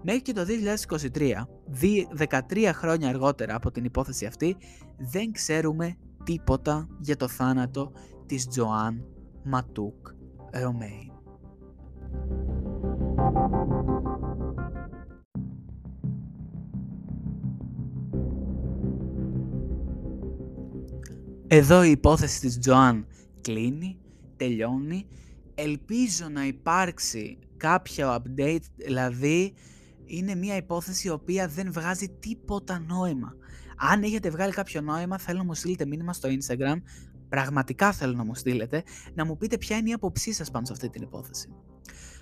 Μέχρι 0.01 0.21
και 0.21 0.33
το 0.33 0.45
2023, 0.45 1.47
13 2.17 2.71
χρόνια 2.73 3.09
αργότερα 3.09 3.55
από 3.55 3.71
την 3.71 3.83
υπόθεση 3.83 4.25
αυτή, 4.25 4.57
δεν 4.97 5.31
ξέρουμε 5.31 5.97
τίποτα 6.23 6.87
για 6.99 7.15
το 7.15 7.27
θάνατο 7.27 7.91
της 8.25 8.47
Τζοάν 8.47 9.05
Ματούκ 9.43 10.07
Ρωμέη. 10.51 11.11
Εδώ 21.55 21.83
η 21.83 21.91
υπόθεση 21.91 22.39
της 22.39 22.59
Τζοάν 22.59 23.07
κλείνει, 23.41 23.97
τελειώνει. 24.37 25.05
Ελπίζω 25.55 26.29
να 26.29 26.45
υπάρξει 26.45 27.37
κάποιο 27.57 28.15
update, 28.15 28.63
δηλαδή 28.75 29.53
είναι 30.05 30.35
μια 30.35 30.55
υπόθεση 30.55 31.07
η 31.07 31.09
οποία 31.09 31.47
δεν 31.47 31.71
βγάζει 31.71 32.09
τίποτα 32.19 32.79
νόημα. 32.79 33.35
Αν 33.77 34.03
έχετε 34.03 34.29
βγάλει 34.29 34.53
κάποιο 34.53 34.81
νόημα, 34.81 35.17
θέλω 35.17 35.37
να 35.37 35.43
μου 35.43 35.53
στείλετε 35.53 35.85
μήνυμα 35.85 36.13
στο 36.13 36.29
Instagram. 36.29 36.75
Πραγματικά 37.29 37.91
θέλω 37.91 38.13
να 38.13 38.23
μου 38.23 38.35
στείλετε, 38.35 38.83
να 39.13 39.25
μου 39.25 39.37
πείτε 39.37 39.57
ποια 39.57 39.77
είναι 39.77 39.89
η 39.89 39.93
άποψή 39.93 40.33
σας 40.33 40.51
πάνω 40.51 40.65
σε 40.65 40.73
αυτή 40.73 40.89
την 40.89 41.01
υπόθεση. 41.01 41.49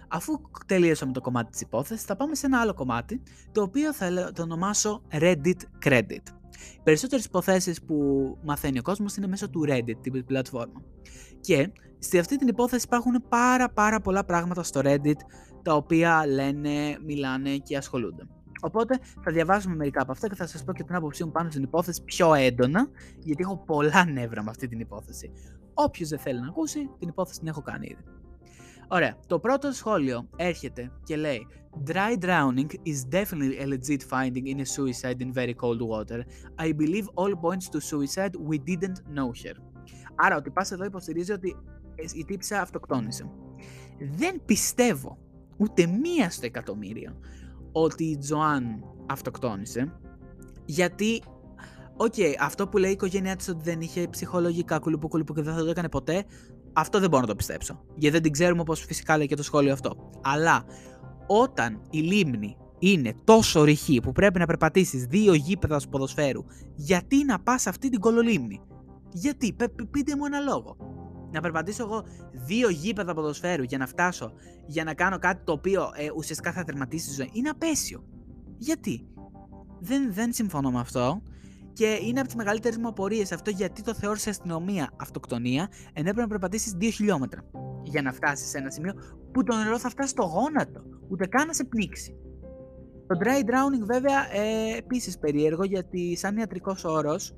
Αφού 0.08 0.42
τελείωσα 0.66 1.06
με 1.06 1.12
το 1.12 1.22
κομμάτι 1.22 1.52
της 1.52 1.62
υπόθεσης, 1.62 2.06
θα 2.06 2.16
πάμε 2.16 2.36
σε 2.36 2.46
ένα 2.46 2.60
άλλο 2.60 2.74
κομμάτι, 2.74 3.22
το 3.52 3.62
οποίο 3.62 3.94
θα 3.94 4.32
το 4.34 4.42
ονομάσω 4.42 5.02
Reddit 5.12 5.60
Credit. 5.86 6.41
Οι 6.76 6.80
περισσότερες 6.84 7.26
υποθέσεις 7.26 7.82
που 7.82 7.96
μαθαίνει 8.44 8.80
ο 8.80 8.82
κόσμος 8.82 9.16
είναι 9.16 9.28
μέσω 9.28 9.50
του 9.50 9.66
Reddit, 9.68 9.96
την 10.02 10.26
πλατφόρμα. 10.26 10.82
Και 11.40 11.72
σε 11.98 12.20
αυτή 12.20 12.38
την 12.38 12.48
υπόθεση 12.48 12.86
υπάρχουν 12.86 13.24
πάρα 13.30 13.70
πάρα 13.70 14.02
πολλά 14.02 14.24
πράγματα 14.24 14.64
στο 14.64 14.82
Reddit, 14.84 15.20
τα 15.62 15.74
οποία 15.74 16.28
λένε, 16.28 16.98
μιλάνε 17.06 17.58
και 17.58 17.78
ασχολούνται. 17.78 18.28
Οπότε 18.62 19.00
θα 19.24 19.32
διαβάσουμε 19.32 19.76
μερικά 19.76 20.02
από 20.02 20.12
αυτά 20.12 20.28
και 20.28 20.36
θα 20.36 20.48
σας 20.48 20.64
πω 20.64 20.74
και 20.74 20.84
την 20.84 20.96
άποψή 20.96 21.24
μου 21.24 21.32
πάνω 21.32 21.50
στην 21.50 21.64
υπόθεση 21.64 22.04
πιο 22.04 22.34
έντονα, 22.34 22.88
γιατί 23.20 23.44
έχω 23.44 23.58
πολλά 23.58 24.06
νεύρα 24.06 24.44
με 24.44 24.50
αυτή 24.50 24.68
την 24.68 24.80
υπόθεση. 24.80 25.32
Όποιος 25.74 26.10
δεν 26.10 26.20
θέλει 26.20 26.40
να 26.40 26.48
ακούσει, 26.48 26.90
την 27.00 27.08
υπόθεση 27.08 27.40
την 27.40 27.48
έχω 27.48 27.62
κάνει 27.62 27.88
ήδη. 27.92 28.04
Ωραία. 28.88 29.18
Το 29.28 29.40
πρώτο 29.40 29.72
σχόλιο 29.72 30.30
έρχεται 30.36 30.92
και 31.04 31.16
λέει 31.16 31.48
Dry 31.84 32.16
drowning 32.16 32.70
is 32.84 33.04
definitely 33.06 33.60
a 33.60 33.66
legit 33.66 34.04
finding 34.04 34.48
in 34.48 34.60
a 34.60 34.66
suicide 34.66 35.22
in 35.22 35.32
very 35.34 35.54
cold 35.54 35.82
water. 35.82 36.26
I 36.58 36.72
believe 36.74 37.08
all 37.16 37.34
points 37.36 37.70
to 37.70 37.80
suicide 37.80 38.36
we 38.36 38.58
didn't 38.58 39.00
know 39.16 39.32
her. 39.44 39.56
Άρα 40.16 40.36
ο 40.36 40.50
τυπάς 40.50 40.72
εδώ 40.72 40.84
υποστηρίζει 40.84 41.32
ότι 41.32 41.56
η 42.14 42.26
τύπισσα 42.26 42.62
αυτοκτόνησε. 42.62 43.30
Δεν 44.00 44.42
πιστεύω 44.46 45.18
ούτε 45.58 45.86
μία 45.86 46.30
στο 46.30 46.46
εκατομμύριο 46.46 47.18
ότι 47.72 48.04
η 48.04 48.18
Τζοάν 48.18 48.84
αυτοκτόνησε 49.06 49.94
γιατί 50.66 51.22
okay, 51.96 52.34
αυτό 52.40 52.68
που 52.68 52.78
λέει 52.78 52.90
η 52.90 52.94
οικογένειά 52.94 53.36
της 53.36 53.48
ότι 53.48 53.62
δεν 53.64 53.82
είχε 53.82 54.08
ψυχολογικά 54.08 54.80
κουλουπού 54.80 55.08
κουλουπού 55.08 55.34
και 55.34 55.42
δεν 55.42 55.54
θα 55.54 55.64
το 55.64 55.70
έκανε 55.70 55.90
ποτέ, 55.90 56.26
αυτό 56.74 57.00
δεν 57.00 57.10
μπορώ 57.10 57.22
να 57.22 57.28
το 57.28 57.36
πιστέψω. 57.36 57.86
Γιατί 57.96 58.14
δεν 58.14 58.22
την 58.22 58.32
ξέρουμε 58.32 58.62
όπως 58.62 58.74
φυσικά 58.74 59.18
λέει 59.18 59.28
και 59.28 59.36
το 59.36 59.44
σχόλιο 59.44 59.74
αυτό. 59.74 60.10
Αλλά 60.24 60.66
όταν 61.40 61.82
η 61.90 62.00
λίμνη 62.00 62.58
είναι 62.80 63.14
τόσο 63.24 63.64
ρηχή 63.64 64.00
που 64.00 64.12
πρέπει 64.12 64.40
να 64.40 64.46
περπατήσεις 64.46 65.06
δύο 65.06 65.34
γήπεδα 65.34 65.78
του 65.78 65.90
ποδοσφαίρου, 65.90 66.44
γιατί 66.76 67.26
να 67.26 67.40
πας 67.40 67.68
αυτή 67.68 67.90
την 67.90 68.00
κολολίμνη; 68.00 68.62
Γιατί, 69.12 69.56
πείτε 69.92 70.16
μου 70.16 70.26
ένα 70.26 70.40
λόγο. 70.40 70.78
Να 71.32 71.42
περπατήσω 71.42 71.84
εγώ 71.84 72.04
δύο 72.32 72.70
γήπεδα 72.70 73.14
ποδοσφαίρου 73.14 73.64
για 73.64 73.78
να 73.78 73.88
φτάσω, 73.88 74.34
για 74.68 74.84
να 74.84 74.94
κάνω 74.94 75.18
κάτι 75.18 75.42
το 75.44 75.52
οποίο 75.52 75.90
ε, 75.96 76.08
ουσιαστικά 76.16 76.52
θα 76.52 76.64
τερματίσει 76.64 77.08
τη 77.08 77.14
ζωή. 77.14 77.30
Είναι 77.34 77.50
απέσιο. 77.50 78.04
Γιατί; 78.58 79.08
Δεν, 79.80 80.14
δεν 80.14 80.34
συμφωνώ 80.34 80.72
με 80.72 80.80
αυτό. 80.80 81.22
Και 81.74 82.00
είναι 82.02 82.20
από 82.20 82.28
τις 82.28 82.38
μεγαλύτερες 82.38 82.78
μου 82.78 82.88
απορίες 82.88 83.32
αυτό 83.32 83.50
γιατί 83.50 83.82
το 83.82 83.94
θεώρησε 83.94 84.30
αστυνομία 84.30 84.90
αυτοκτονία, 84.98 85.68
ενώ 85.94 86.10
έπρεπε 86.10 86.22
να 86.22 86.28
περπατήσεις 86.28 86.76
2 86.80 86.90
χιλιόμετρα 86.94 87.44
για 87.84 88.02
να 88.02 88.12
φτάσεις 88.12 88.50
σε 88.50 88.58
ένα 88.58 88.70
σημείο 88.70 88.94
που 89.34 89.44
το 89.44 89.56
νερό 89.56 89.80
θα 89.80 89.90
φτάσει 89.90 90.10
στο 90.10 90.24
γόνατο, 90.24 90.84
ούτε 91.10 91.28
καν 91.28 91.48
να 91.48 91.54
σε 91.54 91.64
πνίξει. 91.64 92.16
Το 93.08 93.18
dry 93.24 93.40
drowning 93.40 93.86
βέβαια 93.86 94.34
ε, 94.34 94.78
επίσης 94.78 95.18
περίεργο 95.18 95.64
γιατί 95.64 96.16
σαν 96.18 96.38
ιατρικός 96.38 96.84
όρος, 96.84 97.36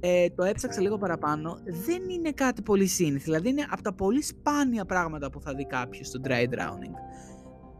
ε, 0.00 0.30
το 0.30 0.44
έψαξα 0.44 0.80
λίγο 0.80 0.98
παραπάνω, 0.98 1.58
δεν 1.64 2.08
είναι 2.08 2.32
κάτι 2.32 2.62
πολύ 2.62 2.86
σύνηθι, 2.86 3.24
δηλαδή 3.24 3.48
είναι 3.48 3.66
από 3.70 3.82
τα 3.82 3.92
πολύ 3.92 4.22
σπάνια 4.22 4.84
πράγματα 4.84 5.30
που 5.30 5.40
θα 5.40 5.54
δει 5.54 5.66
κάποιος 5.66 6.06
στο 6.06 6.20
dry 6.24 6.44
drowning. 6.44 6.94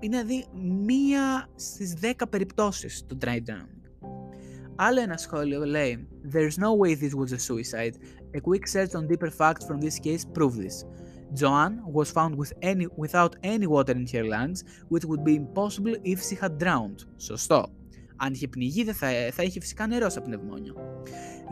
Είναι 0.01 0.23
δηλαδή 0.23 0.47
μία 0.85 1.49
στις 1.55 1.95
10 2.03 2.13
περιπτώσεις 2.31 3.05
το 3.07 3.19
dry 3.21 3.37
drowning. 3.37 3.77
Άλλο 4.77 5.01
ένα 5.01 5.17
σχόλιο 5.17 5.65
λέει 5.65 6.09
There's 6.33 6.59
no 6.59 6.71
way 6.81 6.95
this 6.95 7.15
was 7.15 7.33
a 7.33 7.39
suicide. 7.39 7.95
A 8.37 8.41
quick 8.41 8.67
search 8.67 8.95
on 8.95 9.07
deeper 9.07 9.31
facts 9.31 9.65
from 9.69 9.81
this 9.81 9.99
case 9.99 10.25
prove 10.35 10.57
this. 10.57 10.85
Joanne 11.40 11.78
was 11.98 12.12
found 12.12 12.36
with 12.36 12.52
any, 12.62 12.88
without 12.98 13.36
any 13.44 13.68
water 13.68 13.94
in 14.02 14.06
her 14.14 14.26
lungs, 14.36 14.64
which 14.90 15.06
would 15.06 15.24
be 15.24 15.36
impossible 15.36 15.96
if 16.04 16.20
she 16.28 16.36
had 16.42 16.58
drowned. 16.58 17.00
Σωστό. 17.18 17.66
Αν 18.24 18.34
είχε 18.34 18.48
πνιγεί 18.48 18.84
δεν 18.84 18.94
θα, 18.94 19.08
θα 19.32 19.44
είχε 19.44 19.60
φυσικά 19.60 19.88
νερό 19.88 20.10
σε 20.10 20.22
πνευμόνιο. 20.22 20.76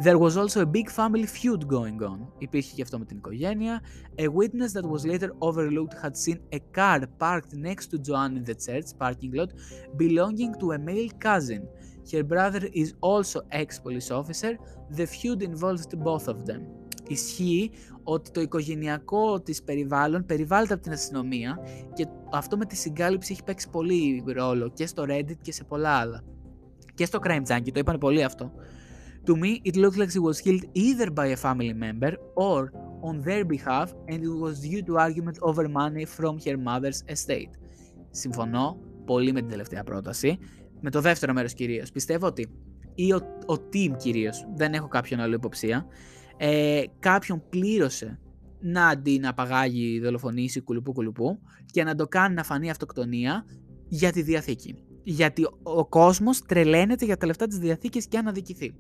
There 0.03 0.17
was 0.17 0.37
also 0.37 0.61
a 0.61 0.65
big 0.65 0.89
family 0.89 1.25
feud 1.25 1.67
going 1.67 2.01
on. 2.01 2.27
Υπήρχε 2.37 2.75
και 2.75 2.81
αυτό 2.81 2.99
με 2.99 3.05
την 3.05 3.17
οικογένεια. 3.17 3.81
A 4.15 4.23
witness 4.23 4.71
that 4.73 4.89
was 4.89 5.05
later 5.05 5.29
overlooked 5.39 5.97
had 6.03 6.11
seen 6.11 6.37
a 6.53 6.59
car 6.77 6.99
parked 7.17 7.53
next 7.53 7.85
to 7.91 7.97
Joanne 8.07 8.35
in 8.37 8.43
the 8.43 8.55
church 8.65 8.89
parking 8.97 9.33
lot 9.33 9.51
belonging 9.97 10.53
to 10.59 10.71
a 10.71 10.77
male 10.77 11.09
cousin. 11.25 11.61
Her 12.11 12.23
brother 12.23 12.63
is 12.81 12.89
also 12.99 13.39
ex-police 13.61 14.09
officer. 14.19 14.53
The 14.97 15.05
feud 15.15 15.41
involved 15.41 15.91
both 16.07 16.27
of 16.33 16.37
them. 16.49 16.61
Ισχύει 17.07 17.71
ότι 18.04 18.30
το 18.30 18.40
οικογενειακό 18.40 19.40
της 19.40 19.62
περιβάλλον 19.62 20.24
περιβάλλεται 20.26 20.74
από 20.74 20.82
την 20.82 20.92
αστυνομία 20.92 21.58
και 21.94 22.06
αυτό 22.32 22.56
με 22.56 22.64
τη 22.64 22.76
συγκάλυψη 22.76 23.32
έχει 23.32 23.42
παίξει 23.44 23.70
πολύ 23.70 24.24
ρόλο 24.26 24.70
και 24.74 24.86
στο 24.86 25.04
Reddit 25.08 25.36
και 25.42 25.52
σε 25.52 25.64
πολλά 25.64 25.90
άλλα. 25.90 26.24
Και 26.94 27.04
στο 27.04 27.18
Crime 27.22 27.42
Junkie 27.46 27.72
το 27.72 27.78
είπαν 27.78 27.98
πολύ 27.98 28.22
αυτό. 28.22 28.52
To 29.26 29.32
me, 29.32 29.68
it 29.68 29.76
looked 29.76 29.96
like 29.96 30.10
she 30.10 30.20
was 30.20 30.40
killed 30.40 30.64
either 30.74 31.08
by 31.10 31.26
a 31.26 31.36
family 31.36 31.72
member 31.84 32.12
or 32.34 32.72
on 33.08 33.20
their 33.26 33.44
behalf 33.44 33.88
and 34.10 34.18
it 34.28 34.34
was 34.44 34.54
due 34.60 34.82
to 34.88 34.92
argument 35.06 35.38
over 35.40 35.64
money 35.68 36.04
from 36.16 36.34
her 36.44 36.56
mother's 36.56 37.00
estate. 37.06 37.50
Συμφωνώ 38.10 38.78
πολύ 39.04 39.32
με 39.32 39.40
την 39.40 39.48
τελευταία 39.48 39.84
πρόταση 39.84 40.38
με 40.80 40.90
το 40.90 41.00
δεύτερο 41.00 41.32
μέρος 41.32 41.54
κυρίως. 41.54 41.90
Πιστεύω 41.90 42.26
ότι 42.26 42.48
ή 42.94 43.12
ο, 43.12 43.16
ο 43.46 43.54
team 43.72 43.96
κυρίως, 43.96 44.46
δεν 44.54 44.72
έχω 44.72 44.88
κάποιον 44.88 45.20
άλλο 45.20 45.34
υποψία, 45.34 45.86
ε, 46.36 46.82
κάποιον 46.98 47.42
πλήρωσε 47.48 48.18
να 48.60 48.88
αντί 48.88 49.18
να 49.18 49.34
παγάγει, 49.34 50.00
δολοφονήσει 50.00 50.60
κουλουπού 50.60 50.92
κουλουπού 50.92 51.38
και 51.66 51.84
να 51.84 51.94
το 51.94 52.06
κάνει 52.06 52.34
να 52.34 52.42
φανεί 52.42 52.70
αυτοκτονία 52.70 53.44
για 53.88 54.12
τη 54.12 54.22
διαθήκη. 54.22 54.74
Γιατί 55.02 55.48
ο 55.62 55.86
κόσμος 55.86 56.42
τρελαίνεται 56.42 57.04
για 57.04 57.16
τα 57.16 57.26
λεφτά 57.26 57.46
της 57.46 57.58
διαθήκης 57.58 58.06
και 58.06 58.18
αν 58.18 58.28
αδικηθεί. 58.28 58.74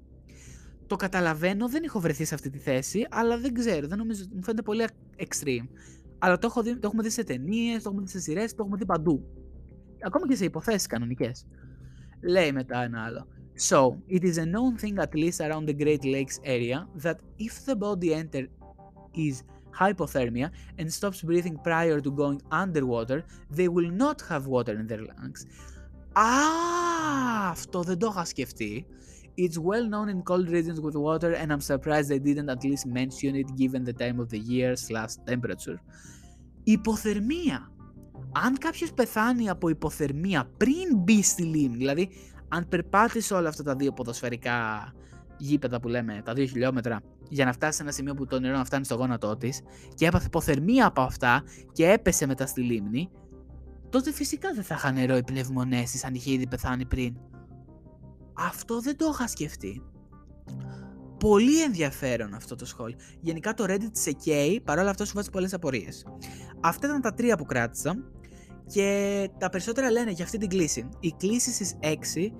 Το 0.86 0.96
καταλαβαίνω, 0.96 1.68
δεν 1.68 1.82
έχω 1.84 2.00
βρεθεί 2.00 2.24
σε 2.24 2.34
αυτή 2.34 2.50
τη 2.50 2.58
θέση, 2.58 3.06
αλλά 3.10 3.38
δεν 3.38 3.54
ξέρω, 3.54 3.86
δεν 3.86 3.98
νομίζω, 3.98 4.24
μου 4.34 4.42
φαίνεται 4.42 4.62
πολύ 4.62 4.84
extreme. 5.16 5.68
Αλλά 6.18 6.38
το, 6.38 6.46
έχω 6.46 6.62
δει, 6.62 6.72
το 6.72 6.86
έχουμε 6.86 7.02
δει 7.02 7.10
σε 7.10 7.24
ταινίες, 7.24 7.82
το 7.82 7.88
έχουμε 7.88 8.02
δει 8.04 8.10
σε 8.10 8.20
σειρές, 8.20 8.54
το 8.54 8.62
έχουμε 8.62 8.76
δει 8.76 8.86
παντού. 8.86 9.24
Ακόμα 10.06 10.28
και 10.28 10.34
σε 10.34 10.44
υποθέσεις 10.44 10.86
κανονικές. 10.86 11.46
Λέει 12.20 12.52
μετά 12.52 12.82
ένα 12.82 13.02
άλλο. 13.04 13.26
So, 13.55 14.01
it 14.07 14.23
is 14.23 14.37
a 14.37 14.45
known 14.45 14.77
thing 14.77 14.99
at 14.99 15.13
least 15.13 15.41
around 15.41 15.65
the 15.65 15.73
Great 15.73 16.05
Lakes 16.05 16.39
area 16.43 16.87
that 16.95 17.19
if 17.37 17.65
the 17.65 17.75
body 17.75 18.13
enter 18.13 18.47
is 19.13 19.43
hypothermia 19.79 20.51
and 20.77 20.91
stops 20.91 21.21
breathing 21.21 21.57
prior 21.57 21.99
to 21.99 22.11
going 22.11 22.41
underwater, 22.51 23.25
they 23.51 23.67
will 23.67 23.89
not 23.89 24.21
have 24.29 24.47
water 24.47 24.79
in 24.79 24.87
their 24.87 25.03
lungs. 25.03 25.45
Ah, 26.15 27.49
αυτό 27.49 27.83
δεν 27.83 27.97
το 27.97 28.07
είχα 28.11 28.25
σκεφτεί. 28.25 28.85
It's 29.37 29.57
well 29.57 29.85
known 29.89 30.09
in 30.09 30.21
cold 30.23 30.49
regions 30.49 30.79
with 30.81 30.95
water 30.95 31.33
and 31.33 31.51
I'm 31.51 31.61
surprised 31.61 32.09
they 32.09 32.19
didn't 32.19 32.49
at 32.49 32.63
least 32.63 32.85
mention 32.85 33.35
it 33.35 33.47
given 33.55 33.83
the 33.83 33.93
time 33.93 34.19
of 34.19 34.29
the 34.29 34.39
year 34.39 34.75
slash 34.75 35.13
temperature. 35.25 35.79
Υποθερμία 36.63 37.71
αν 38.31 38.57
κάποιος 38.57 38.93
πεθάνει 38.93 39.49
από 39.49 39.69
υποθερμία 39.69 40.51
πριν 40.57 40.97
μπει 40.97 41.23
στη 41.23 41.43
λίμνη, 41.43 41.77
δηλαδή 41.77 42.09
αν 42.48 42.68
περπάτησε 42.68 43.34
όλα 43.34 43.48
αυτά 43.48 43.62
τα 43.62 43.74
δύο 43.74 43.92
ποδοσφαιρικά 43.92 44.92
γήπεδα 45.36 45.80
που 45.80 45.88
λέμε, 45.88 46.22
τα 46.24 46.32
δύο 46.32 46.46
χιλιόμετρα, 46.46 47.00
για 47.28 47.44
να 47.44 47.52
φτάσει 47.52 47.76
σε 47.76 47.82
ένα 47.82 47.92
σημείο 47.92 48.14
που 48.14 48.26
το 48.26 48.40
νερό 48.40 48.56
να 48.56 48.64
φτάνει 48.64 48.84
στο 48.84 48.94
γόνατό 48.94 49.36
της 49.36 49.60
και 49.94 50.06
έπαθε 50.06 50.26
υποθερμία 50.26 50.86
από 50.86 51.00
αυτά 51.00 51.42
και 51.72 51.90
έπεσε 51.90 52.26
μετά 52.26 52.46
στη 52.46 52.60
λίμνη, 52.60 53.10
τότε 53.90 54.12
φυσικά 54.12 54.52
δεν 54.54 54.64
θα 54.64 54.74
είχαν 54.74 54.94
νερό 54.94 55.16
οι 55.16 55.22
πνευμονέσει 55.22 56.06
αν 56.06 56.14
είχε 56.14 56.32
ήδη 56.32 56.46
πεθάνει 56.46 56.86
πριν. 56.86 57.16
Αυτό 58.36 58.80
δεν 58.80 58.96
το 58.96 59.10
είχα 59.12 59.28
σκεφτεί. 59.28 59.82
Πολύ 61.18 61.62
ενδιαφέρον 61.62 62.34
αυτό 62.34 62.54
το 62.54 62.64
σχόλιο. 62.64 62.96
Γενικά 63.20 63.54
το 63.54 63.64
Reddit 63.68 63.90
σε 63.92 64.12
καίει, 64.12 64.60
παρόλα 64.60 64.90
αυτά 64.90 65.04
σου 65.04 65.12
βάζει 65.14 65.30
πολλές 65.30 65.54
απορίες. 65.54 66.06
Αυτά 66.60 66.86
ήταν 66.86 67.00
τα 67.00 67.14
τρία 67.14 67.36
που 67.36 67.44
κράτησα. 67.44 67.96
Και 68.66 69.30
τα 69.38 69.48
περισσότερα 69.48 69.90
λένε 69.90 70.10
για 70.10 70.24
αυτή 70.24 70.38
την 70.38 70.48
κλίση. 70.48 70.88
Η 71.00 71.14
κλίση 71.18 71.52
στις 71.52 71.74
6 71.80 72.32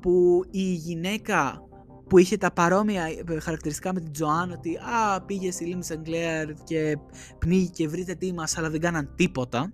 που 0.00 0.44
η 0.50 0.72
γυναίκα 0.72 1.66
που 2.08 2.18
είχε 2.18 2.36
τα 2.36 2.52
παρόμοια 2.52 3.04
χαρακτηριστικά 3.40 3.94
με 3.94 4.00
την 4.00 4.12
Τζοάν 4.12 4.50
ότι 4.50 4.76
α, 4.76 5.22
πήγε 5.22 5.50
στη 5.50 5.64
λίμνη 5.64 5.84
Σαγκλέαρ 5.84 6.52
και 6.64 6.98
πνίγηκε 7.38 7.70
και 7.82 7.88
βρείτε 7.88 8.14
τι 8.14 8.32
μας 8.32 8.58
αλλά 8.58 8.70
δεν 8.70 8.80
κάναν 8.80 9.12
τίποτα 9.14 9.72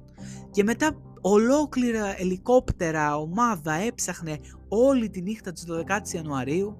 και 0.50 0.64
μετά 0.64 0.96
ολόκληρα 1.20 2.20
ελικόπτερα 2.20 3.16
ομάδα 3.16 3.72
έψαχνε 3.72 4.38
όλη 4.68 5.10
τη 5.10 5.22
νύχτα 5.22 5.52
της 5.52 5.66
12 5.68 6.14
Ιανουαρίου. 6.14 6.76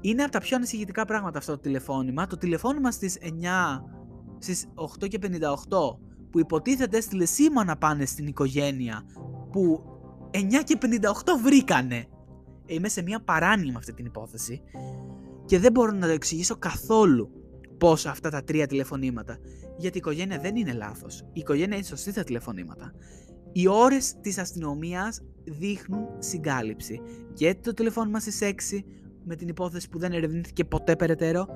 Είναι 0.00 0.22
από 0.22 0.32
τα 0.32 0.40
πιο 0.40 0.56
ανησυχητικά 0.56 1.04
πράγματα 1.04 1.38
αυτό 1.38 1.52
το 1.52 1.58
τηλεφώνημα. 1.58 2.26
Το 2.26 2.36
τηλεφώνημα 2.36 2.90
στις 2.90 3.18
9 3.22 3.26
στις 4.38 4.66
8 5.04 5.08
και 5.08 5.18
58 5.22 5.28
που 6.36 6.42
υποτίθεται 6.42 6.96
έστειλε 6.96 7.24
σήμα 7.24 7.64
να 7.64 7.76
πάνε 7.76 8.04
στην 8.04 8.26
οικογένεια 8.26 9.02
που 9.52 9.82
9 10.30 10.38
και 10.64 10.78
58 10.80 10.86
βρήκανε. 11.42 12.06
Είμαι 12.66 12.88
σε 12.88 13.02
μια 13.02 13.20
παράνοια 13.20 13.72
με 13.72 13.78
αυτή 13.78 13.92
την 13.92 14.04
υπόθεση 14.04 14.62
και 15.44 15.58
δεν 15.58 15.72
μπορώ 15.72 15.92
να 15.92 16.06
το 16.06 16.12
εξηγήσω 16.12 16.56
καθόλου 16.56 17.30
πώς 17.78 18.06
αυτά 18.06 18.30
τα 18.30 18.44
τρία 18.44 18.66
τηλεφωνήματα. 18.66 19.38
Γιατί 19.76 19.96
η 19.96 20.00
οικογένεια 20.00 20.38
δεν 20.38 20.56
είναι 20.56 20.72
λάθος. 20.72 21.20
Η 21.32 21.40
οικογένεια 21.40 21.76
είναι 21.76 21.84
σωστή 21.84 22.10
στα 22.10 22.24
τηλεφωνήματα. 22.24 22.92
Οι 23.52 23.68
ώρες 23.68 24.14
της 24.20 24.38
αστυνομίας 24.38 25.20
δείχνουν 25.44 26.06
συγκάλυψη. 26.18 27.00
Και 27.32 27.54
το 27.62 27.72
τηλεφώνημα 27.72 28.20
στις 28.20 28.38
6 28.42 28.84
με 29.24 29.36
την 29.36 29.48
υπόθεση 29.48 29.88
που 29.88 29.98
δεν 29.98 30.12
ερευνήθηκε 30.12 30.64
ποτέ 30.64 30.96
περαιτέρω 30.96 31.46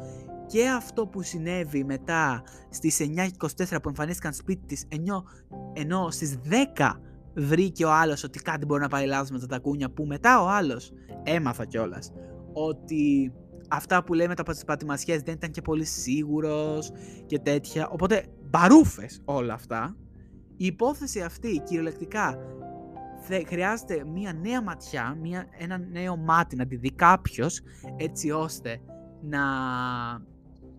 και 0.51 0.69
αυτό 0.69 1.07
που 1.07 1.23
συνέβη 1.23 1.85
μετά 1.85 2.43
στις 2.71 2.99
9.24 3.01 3.83
που 3.83 3.89
εμφανίστηκαν 3.89 4.33
σπίτι 4.33 4.67
της 4.67 4.85
ενώ, 4.89 5.25
ενώ 5.73 6.11
στις 6.11 6.39
10 6.77 6.91
βρήκε 7.35 7.85
ο 7.85 7.93
άλλος 7.93 8.25
ότι 8.25 8.39
κάτι 8.39 8.67
μπορεί 8.67 8.81
να 8.81 8.89
πάει 8.89 9.07
λάθος 9.07 9.31
με 9.31 9.39
τα 9.39 9.47
τακούνια 9.47 9.91
που 9.91 10.05
μετά 10.05 10.43
ο 10.43 10.49
άλλος 10.49 10.93
έμαθα 11.23 11.65
κιόλας 11.65 12.13
ότι 12.53 13.33
αυτά 13.69 14.05
που 14.05 14.15
λέμε 14.15 14.35
τα 14.35 14.43
πατημασιές 14.67 15.23
δεν 15.23 15.35
ήταν 15.35 15.51
και 15.51 15.63
πολύ 15.63 15.85
σίγουρος 15.85 16.93
και 17.27 17.39
τέτοια. 17.39 17.89
Οπότε 17.89 18.25
μπαρούφες 18.51 19.21
όλα 19.25 19.55
αυτά 19.55 19.97
η 20.57 20.67
υπόθεση 20.67 21.21
αυτή 21.21 21.63
κυριολεκτικά 21.65 22.39
χρειάζεται 23.47 24.05
μια 24.05 24.33
νέα 24.33 24.63
ματιά, 24.63 25.17
μια, 25.21 25.47
ένα 25.59 25.79
νέο 25.79 26.17
μάτι 26.17 26.57
να 26.57 26.67
τη 26.67 26.77
δει 26.77 26.93
κάποιος 26.93 27.61
έτσι 27.97 28.31
ώστε 28.31 28.81
να, 29.23 29.41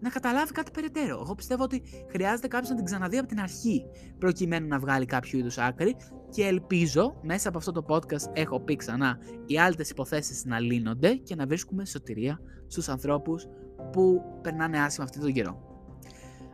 να 0.01 0.09
καταλάβει 0.09 0.51
κάτι 0.51 0.71
περαιτέρω. 0.71 1.19
Εγώ 1.21 1.35
πιστεύω 1.35 1.63
ότι 1.63 1.81
χρειάζεται 2.11 2.47
κάποιος 2.47 2.69
να 2.69 2.75
την 2.75 2.85
ξαναδεί 2.85 3.17
από 3.17 3.27
την 3.27 3.39
αρχή 3.39 3.85
προκειμένου 4.17 4.67
να 4.67 4.79
βγάλει 4.79 5.05
κάποιο 5.05 5.39
είδους 5.39 5.57
άκρη 5.57 5.95
και 6.29 6.45
ελπίζω 6.45 7.19
μέσα 7.21 7.49
από 7.49 7.57
αυτό 7.57 7.71
το 7.71 7.85
podcast 7.87 8.33
έχω 8.33 8.59
πει 8.59 8.75
ξανά 8.75 9.17
οι 9.45 9.59
άλλες 9.59 9.89
υποθέσεις 9.89 10.45
να 10.45 10.59
λύνονται 10.59 11.13
και 11.13 11.35
να 11.35 11.45
βρίσκουμε 11.45 11.85
σωτηρία 11.85 12.39
στους 12.67 12.89
ανθρώπους 12.89 13.47
που 13.91 14.21
περνάνε 14.41 14.79
άσχημα 14.79 15.05
αυτή 15.05 15.19
τον 15.19 15.33
καιρό. 15.33 15.69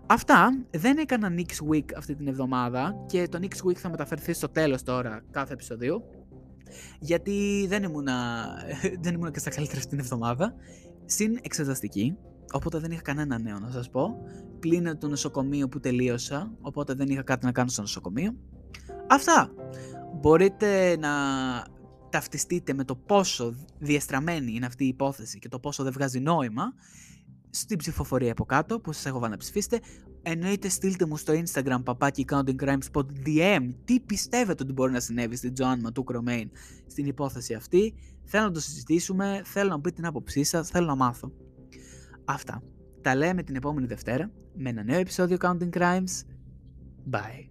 Αυτά 0.09 0.65
δεν 0.71 0.97
έκανα 0.97 1.33
Next 1.37 1.73
Week 1.73 1.85
αυτή 1.97 2.15
την 2.15 2.27
εβδομάδα 2.27 2.95
και 3.05 3.27
το 3.27 3.39
Next 3.41 3.67
Week 3.67 3.75
θα 3.75 3.89
μεταφερθεί 3.89 4.33
στο 4.33 4.49
τέλος 4.49 4.83
τώρα 4.83 5.21
κάθε 5.31 5.53
επεισοδίου 5.53 6.03
γιατί 6.99 7.65
δεν 7.67 7.83
ήμουνα, 7.83 8.47
δεν 9.03 9.13
ήμουνα 9.13 9.31
και 9.31 9.39
στα 9.39 9.49
καλύτερα 9.49 9.77
αυτή 9.77 9.89
την 9.89 9.99
εβδομάδα 9.99 10.53
συν 11.05 11.37
εξεταστική 11.41 12.17
οπότε 12.51 12.79
δεν 12.79 12.91
είχα 12.91 13.01
κανένα 13.01 13.39
νέο 13.39 13.59
να 13.59 13.71
σας 13.71 13.89
πω 13.89 14.17
πλήνω 14.59 14.97
το 14.97 15.07
νοσοκομείο 15.07 15.67
που 15.67 15.79
τελείωσα 15.79 16.51
οπότε 16.61 16.93
δεν 16.93 17.09
είχα 17.09 17.23
κάτι 17.23 17.45
να 17.45 17.51
κάνω 17.51 17.69
στο 17.69 17.81
νοσοκομείο 17.81 18.35
Αυτά 19.07 19.51
μπορείτε 20.21 20.97
να 20.97 21.09
ταυτιστείτε 22.09 22.73
με 22.73 22.83
το 22.83 22.95
πόσο 22.95 23.55
διεστραμμένη 23.79 24.51
είναι 24.51 24.65
αυτή 24.65 24.83
η 24.83 24.87
υπόθεση 24.87 25.39
και 25.39 25.47
το 25.47 25.59
πόσο 25.59 25.83
δεν 25.83 25.91
βγάζει 25.91 26.19
νόημα 26.19 26.73
στην 27.49 27.77
ψηφοφορία 27.77 28.31
από 28.31 28.45
κάτω 28.45 28.79
που 28.79 28.93
σας 28.93 29.05
έχω 29.05 29.27
να 29.27 29.37
ψηφίσετε. 29.37 29.79
Εννοείται 30.21 30.69
στείλτε 30.69 31.05
μου 31.05 31.17
στο 31.17 31.33
Instagram 31.33 31.79
παπάκι 31.83 32.25
Counting 32.31 32.55
Crime 32.63 32.79
Spot 32.91 33.05
DM 33.25 33.69
τι 33.85 33.99
πιστεύετε 33.99 34.63
ότι 34.63 34.73
μπορεί 34.73 34.91
να 34.91 34.99
συνέβη 34.99 35.35
στην 35.35 35.53
Joan 35.57 35.81
Ματού 35.81 36.05
Romain 36.13 36.45
στην 36.87 37.05
υπόθεση 37.05 37.53
αυτή. 37.53 37.93
Θέλω 38.23 38.43
να 38.43 38.51
το 38.51 38.59
συζητήσουμε, 38.59 39.41
θέλω 39.45 39.69
να 39.69 39.75
μου 39.75 39.81
πείτε 39.81 39.95
την 39.95 40.05
άποψή 40.05 40.43
σας, 40.43 40.69
θέλω 40.69 40.85
να 40.85 40.95
μάθω. 40.95 41.31
Αυτά. 42.27 42.63
Τα 43.01 43.15
λέμε 43.15 43.43
την 43.43 43.55
επόμενη 43.55 43.87
Δευτέρα 43.87 44.31
με 44.53 44.69
ένα 44.69 44.83
νέο 44.83 44.99
επεισόδιο 44.99 45.37
Counting 45.41 45.69
Crimes. 45.69 46.23
Bye. 47.11 47.46